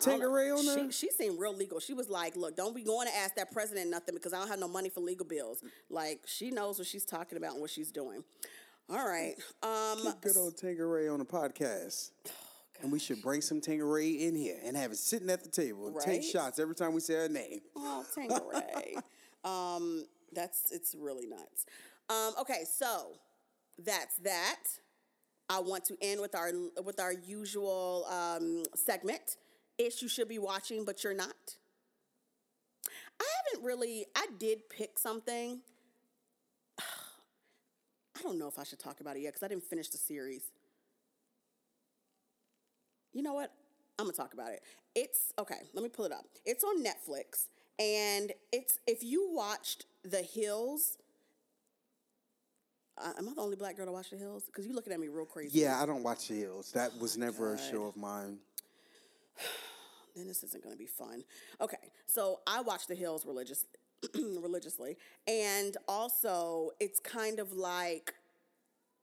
[0.00, 0.90] Tanqueray on her.
[0.90, 1.80] She, she seemed real legal.
[1.80, 4.48] She was like, "Look, don't be going to ask that president nothing because I don't
[4.48, 7.70] have no money for legal bills." Like she knows what she's talking about and what
[7.70, 8.24] she's doing.
[8.88, 12.10] All right, um, Get good old Tanqueray on the podcast.
[12.82, 15.86] And we should bring some Tanqueray in here and have it sitting at the table
[15.86, 16.04] and right?
[16.04, 17.60] take shots every time we say her name.
[17.76, 18.96] Oh, Tanqueray.
[19.44, 21.66] um, that's it's really nuts.
[22.08, 23.12] Um, okay, so
[23.78, 24.60] that's that.
[25.48, 26.52] I want to end with our
[26.84, 29.36] with our usual um, segment.
[29.78, 31.56] Ish you should be watching, but you're not.
[33.20, 34.06] I haven't really.
[34.16, 35.60] I did pick something.
[36.78, 39.98] I don't know if I should talk about it yet because I didn't finish the
[39.98, 40.50] series
[43.12, 43.52] you know what?
[43.98, 44.62] I'm gonna talk about it.
[44.94, 45.68] It's okay.
[45.74, 46.24] Let me pull it up.
[46.44, 50.96] It's on Netflix, and it's if you watched The Hills.
[52.98, 54.44] Uh, am I the only black girl to watch The Hills?
[54.44, 55.60] Because you're looking at me real crazy.
[55.60, 56.70] Yeah, I don't watch The Hills.
[56.72, 57.60] That was never God.
[57.60, 58.38] a show of mine.
[60.16, 61.24] then this isn't going to be fun.
[61.60, 63.64] Okay, so I watch The Hills religious,
[64.14, 64.96] religiously,
[65.26, 68.14] and also it's kind of like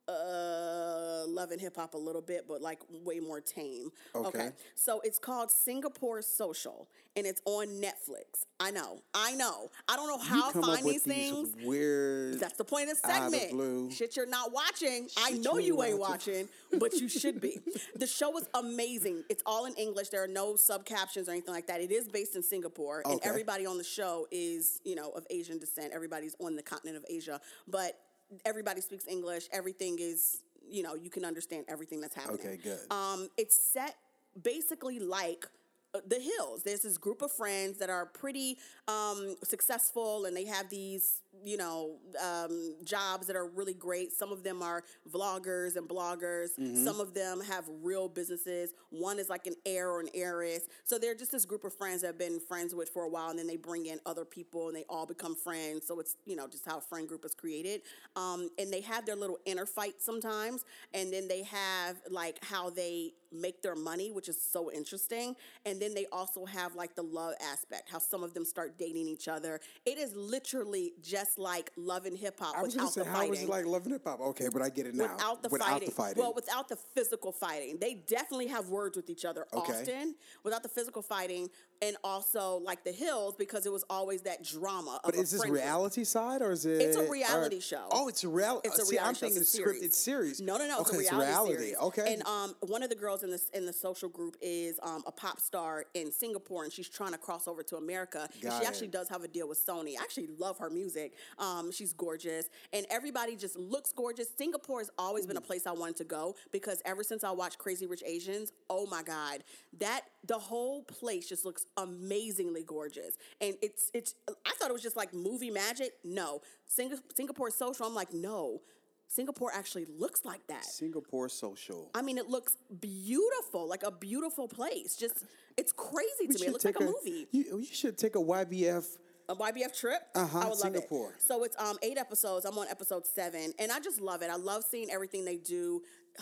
[0.07, 3.91] uh love and hip hop a little bit, but like way more tame.
[4.15, 4.27] Okay.
[4.27, 4.49] okay.
[4.75, 8.45] So it's called Singapore Social and it's on Netflix.
[8.59, 8.99] I know.
[9.13, 9.69] I know.
[9.87, 11.51] I don't know how I find these things.
[11.53, 12.39] These weird.
[12.39, 13.51] That's the point of the segment.
[13.51, 13.91] Blue.
[13.91, 15.07] Shit you're not watching.
[15.07, 16.47] Shit I know you ain't watching,
[16.77, 17.59] but you should be.
[17.95, 19.23] the show is amazing.
[19.29, 20.09] It's all in English.
[20.09, 21.81] There are no sub captions or anything like that.
[21.81, 23.13] It is based in Singapore okay.
[23.13, 25.93] and everybody on the show is, you know, of Asian descent.
[25.93, 27.41] Everybody's on the continent of Asia.
[27.67, 27.97] But
[28.45, 29.47] everybody speaks English.
[29.51, 32.39] Everything is, you know, you can understand everything that's happening.
[32.39, 32.79] Okay, good.
[32.91, 33.95] Um, it's set
[34.41, 35.47] basically like
[35.95, 40.45] uh, the hills there's this group of friends that are pretty um, successful and they
[40.45, 45.75] have these you know um, jobs that are really great some of them are vloggers
[45.75, 46.83] and bloggers mm-hmm.
[46.83, 50.97] some of them have real businesses one is like an heir or an heiress so
[50.97, 53.39] they're just this group of friends that have been friends with for a while and
[53.39, 56.47] then they bring in other people and they all become friends so it's you know
[56.47, 57.81] just how a friend group is created
[58.15, 62.69] um, and they have their little inner fights sometimes and then they have like how
[62.69, 65.35] they make their money, which is so interesting.
[65.65, 69.07] And then they also have like the love aspect, how some of them start dating
[69.07, 69.59] each other.
[69.85, 73.07] It is literally just like love and hip hop I was gonna without say, the
[73.09, 73.29] how fighting.
[73.31, 74.19] was it like loving hip hop?
[74.21, 75.11] Okay, but I get it now.
[75.13, 75.87] Without the without fighting.
[75.89, 76.23] the fighting.
[76.23, 77.77] Well, without the physical fighting.
[77.79, 79.73] They definitely have words with each other Okay.
[79.81, 81.49] often without the physical fighting
[81.81, 84.99] and also like the hills because it was always that drama.
[85.03, 85.63] but a is this friendship.
[85.63, 86.81] reality side or is it?
[86.81, 87.87] It's a or- reality show.
[87.91, 88.67] Oh, it's a reality.
[88.69, 89.19] It's a See, reality I'm show.
[89.27, 90.41] thinking It's it's a scripted series.
[90.41, 90.79] No, no, no.
[90.81, 91.75] Okay, it's a reality, series.
[91.77, 92.13] Okay.
[92.13, 95.11] And um, one of the girls in this in the social group is um, a
[95.11, 98.27] pop star in Singapore, and she's trying to cross over to America.
[98.43, 98.67] and she it.
[98.67, 99.93] actually does have a deal with Sony.
[99.99, 101.06] I actually love her music.
[101.39, 104.27] Um, she's gorgeous, and everybody just looks gorgeous.
[104.37, 107.57] Singapore has always been a place I wanted to go because ever since I watched
[107.57, 109.43] Crazy Rich Asians, oh my god,
[109.79, 113.17] that the whole place just looks amazingly gorgeous.
[113.41, 114.15] And it's it's.
[114.27, 115.91] I thought it was just like movie magic.
[116.03, 117.85] No, Sing- Singapore social.
[117.85, 118.61] I'm like no.
[119.09, 120.65] Singapore actually looks like that.
[120.65, 121.89] Singapore social.
[121.95, 124.97] I mean, it looks beautiful, like a beautiful place.
[124.97, 125.23] Just,
[125.55, 126.47] it's crazy We to me.
[126.47, 127.27] It looks like take a movie.
[127.31, 128.85] You, you should take a YBF.
[129.29, 130.01] A YBF trip.
[130.15, 131.13] Uh-huh, I would love Singapore.
[131.13, 131.21] it.
[131.21, 132.45] So it's um eight episodes.
[132.45, 134.29] I'm on episode seven, and I just love it.
[134.29, 135.81] I love seeing everything they do.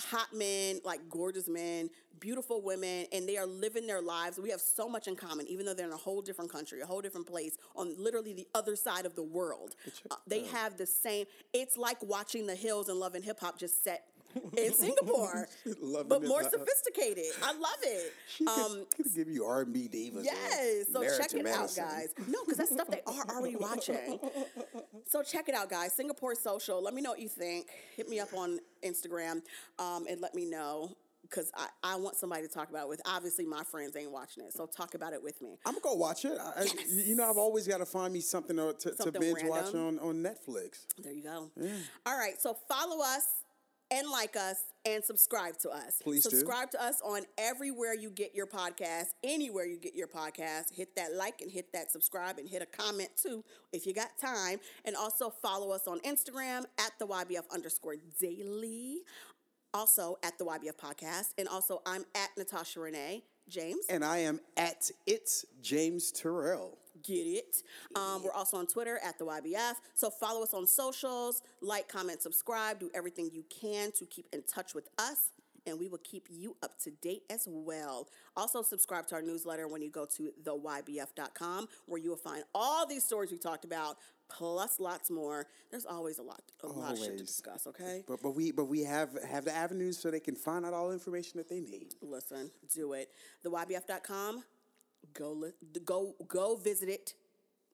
[0.09, 4.37] Hot men, like gorgeous men, beautiful women, and they are living their lives.
[4.37, 6.85] We have so much in common, even though they're in a whole different country, a
[6.85, 9.75] whole different place, on literally the other side of the world.
[10.11, 11.27] Uh, they have the same.
[11.53, 14.03] It's like watching The Hills and Love and Hip Hop just set
[14.57, 15.47] in Singapore,
[16.07, 17.25] but more Hip sophisticated.
[17.43, 18.13] I love it.
[18.27, 18.85] She Um,
[19.15, 20.23] give you R and B divas.
[20.25, 20.87] Yes.
[20.91, 22.09] So check to it out, guys.
[22.27, 24.19] No, because that's stuff they are already watching.
[25.07, 25.93] So check it out, guys.
[25.93, 26.81] Singapore Social.
[26.81, 27.67] Let me know what you think.
[27.95, 29.41] Hit me up on Instagram
[29.77, 30.95] um, and let me know.
[31.21, 33.01] Because I, I want somebody to talk about it with.
[33.05, 35.57] Obviously, my friends ain't watching it, so talk about it with me.
[35.65, 36.37] I'm gonna go watch it.
[36.39, 39.21] I, I- you know, I've always got to find me something to, to, to Something
[39.21, 40.85] binge watch on, on Netflix.
[41.01, 41.49] There you go.
[41.59, 41.71] Yeah.
[42.05, 43.23] All right, so follow us
[43.91, 46.01] and like us and subscribe to us.
[46.03, 46.29] Please do.
[46.29, 50.73] subscribe to us on everywhere you get your podcast, anywhere you get your podcast.
[50.73, 53.43] Hit that like and hit that subscribe and hit a comment too
[53.73, 54.59] if you got time.
[54.85, 58.97] And also follow us on Instagram at the YBF underscore daily.
[59.73, 61.33] Also at the YBF podcast.
[61.37, 63.23] And also I'm at Natasha Renee.
[63.47, 63.85] James.
[63.89, 66.79] And I am at it's James Terrell.
[67.03, 67.57] Get it.
[67.95, 69.73] Um, we're also on Twitter at the YBF.
[69.93, 74.43] So follow us on socials, like, comment, subscribe, do everything you can to keep in
[74.43, 75.31] touch with us,
[75.67, 78.07] and we will keep you up to date as well.
[78.37, 82.85] Also, subscribe to our newsletter when you go to theybf.com, where you will find all
[82.85, 83.97] these stories we talked about,
[84.29, 85.47] plus lots more.
[85.71, 87.21] There's always a lot, a lot of shit to Always.
[87.27, 87.67] discuss.
[87.67, 88.03] Okay.
[88.07, 90.87] But but we but we have have the avenues so they can find out all
[90.87, 91.93] the information that they need.
[92.01, 93.09] Listen, do it.
[93.45, 94.43] TheYBF.com.
[95.13, 95.51] Go li-
[95.83, 97.13] go go visit it.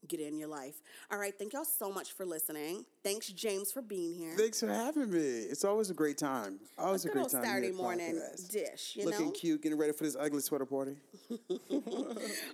[0.07, 0.81] Get it in your life.
[1.11, 1.33] All right.
[1.37, 2.85] Thank y'all so much for listening.
[3.03, 4.33] Thanks, James, for being here.
[4.35, 5.19] Thanks for having me.
[5.19, 6.59] It's always a great time.
[6.75, 7.43] Always a, Good great time.
[7.43, 8.49] Saturday morning Podcast.
[8.51, 8.93] dish.
[8.95, 9.31] You Looking know.
[9.31, 10.95] cute, getting ready for this ugly sweater party.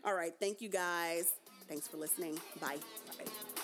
[0.03, 0.33] All right.
[0.41, 1.31] Thank you guys.
[1.69, 2.37] Thanks for listening.
[2.59, 2.79] Bye.
[3.17, 3.56] Bye.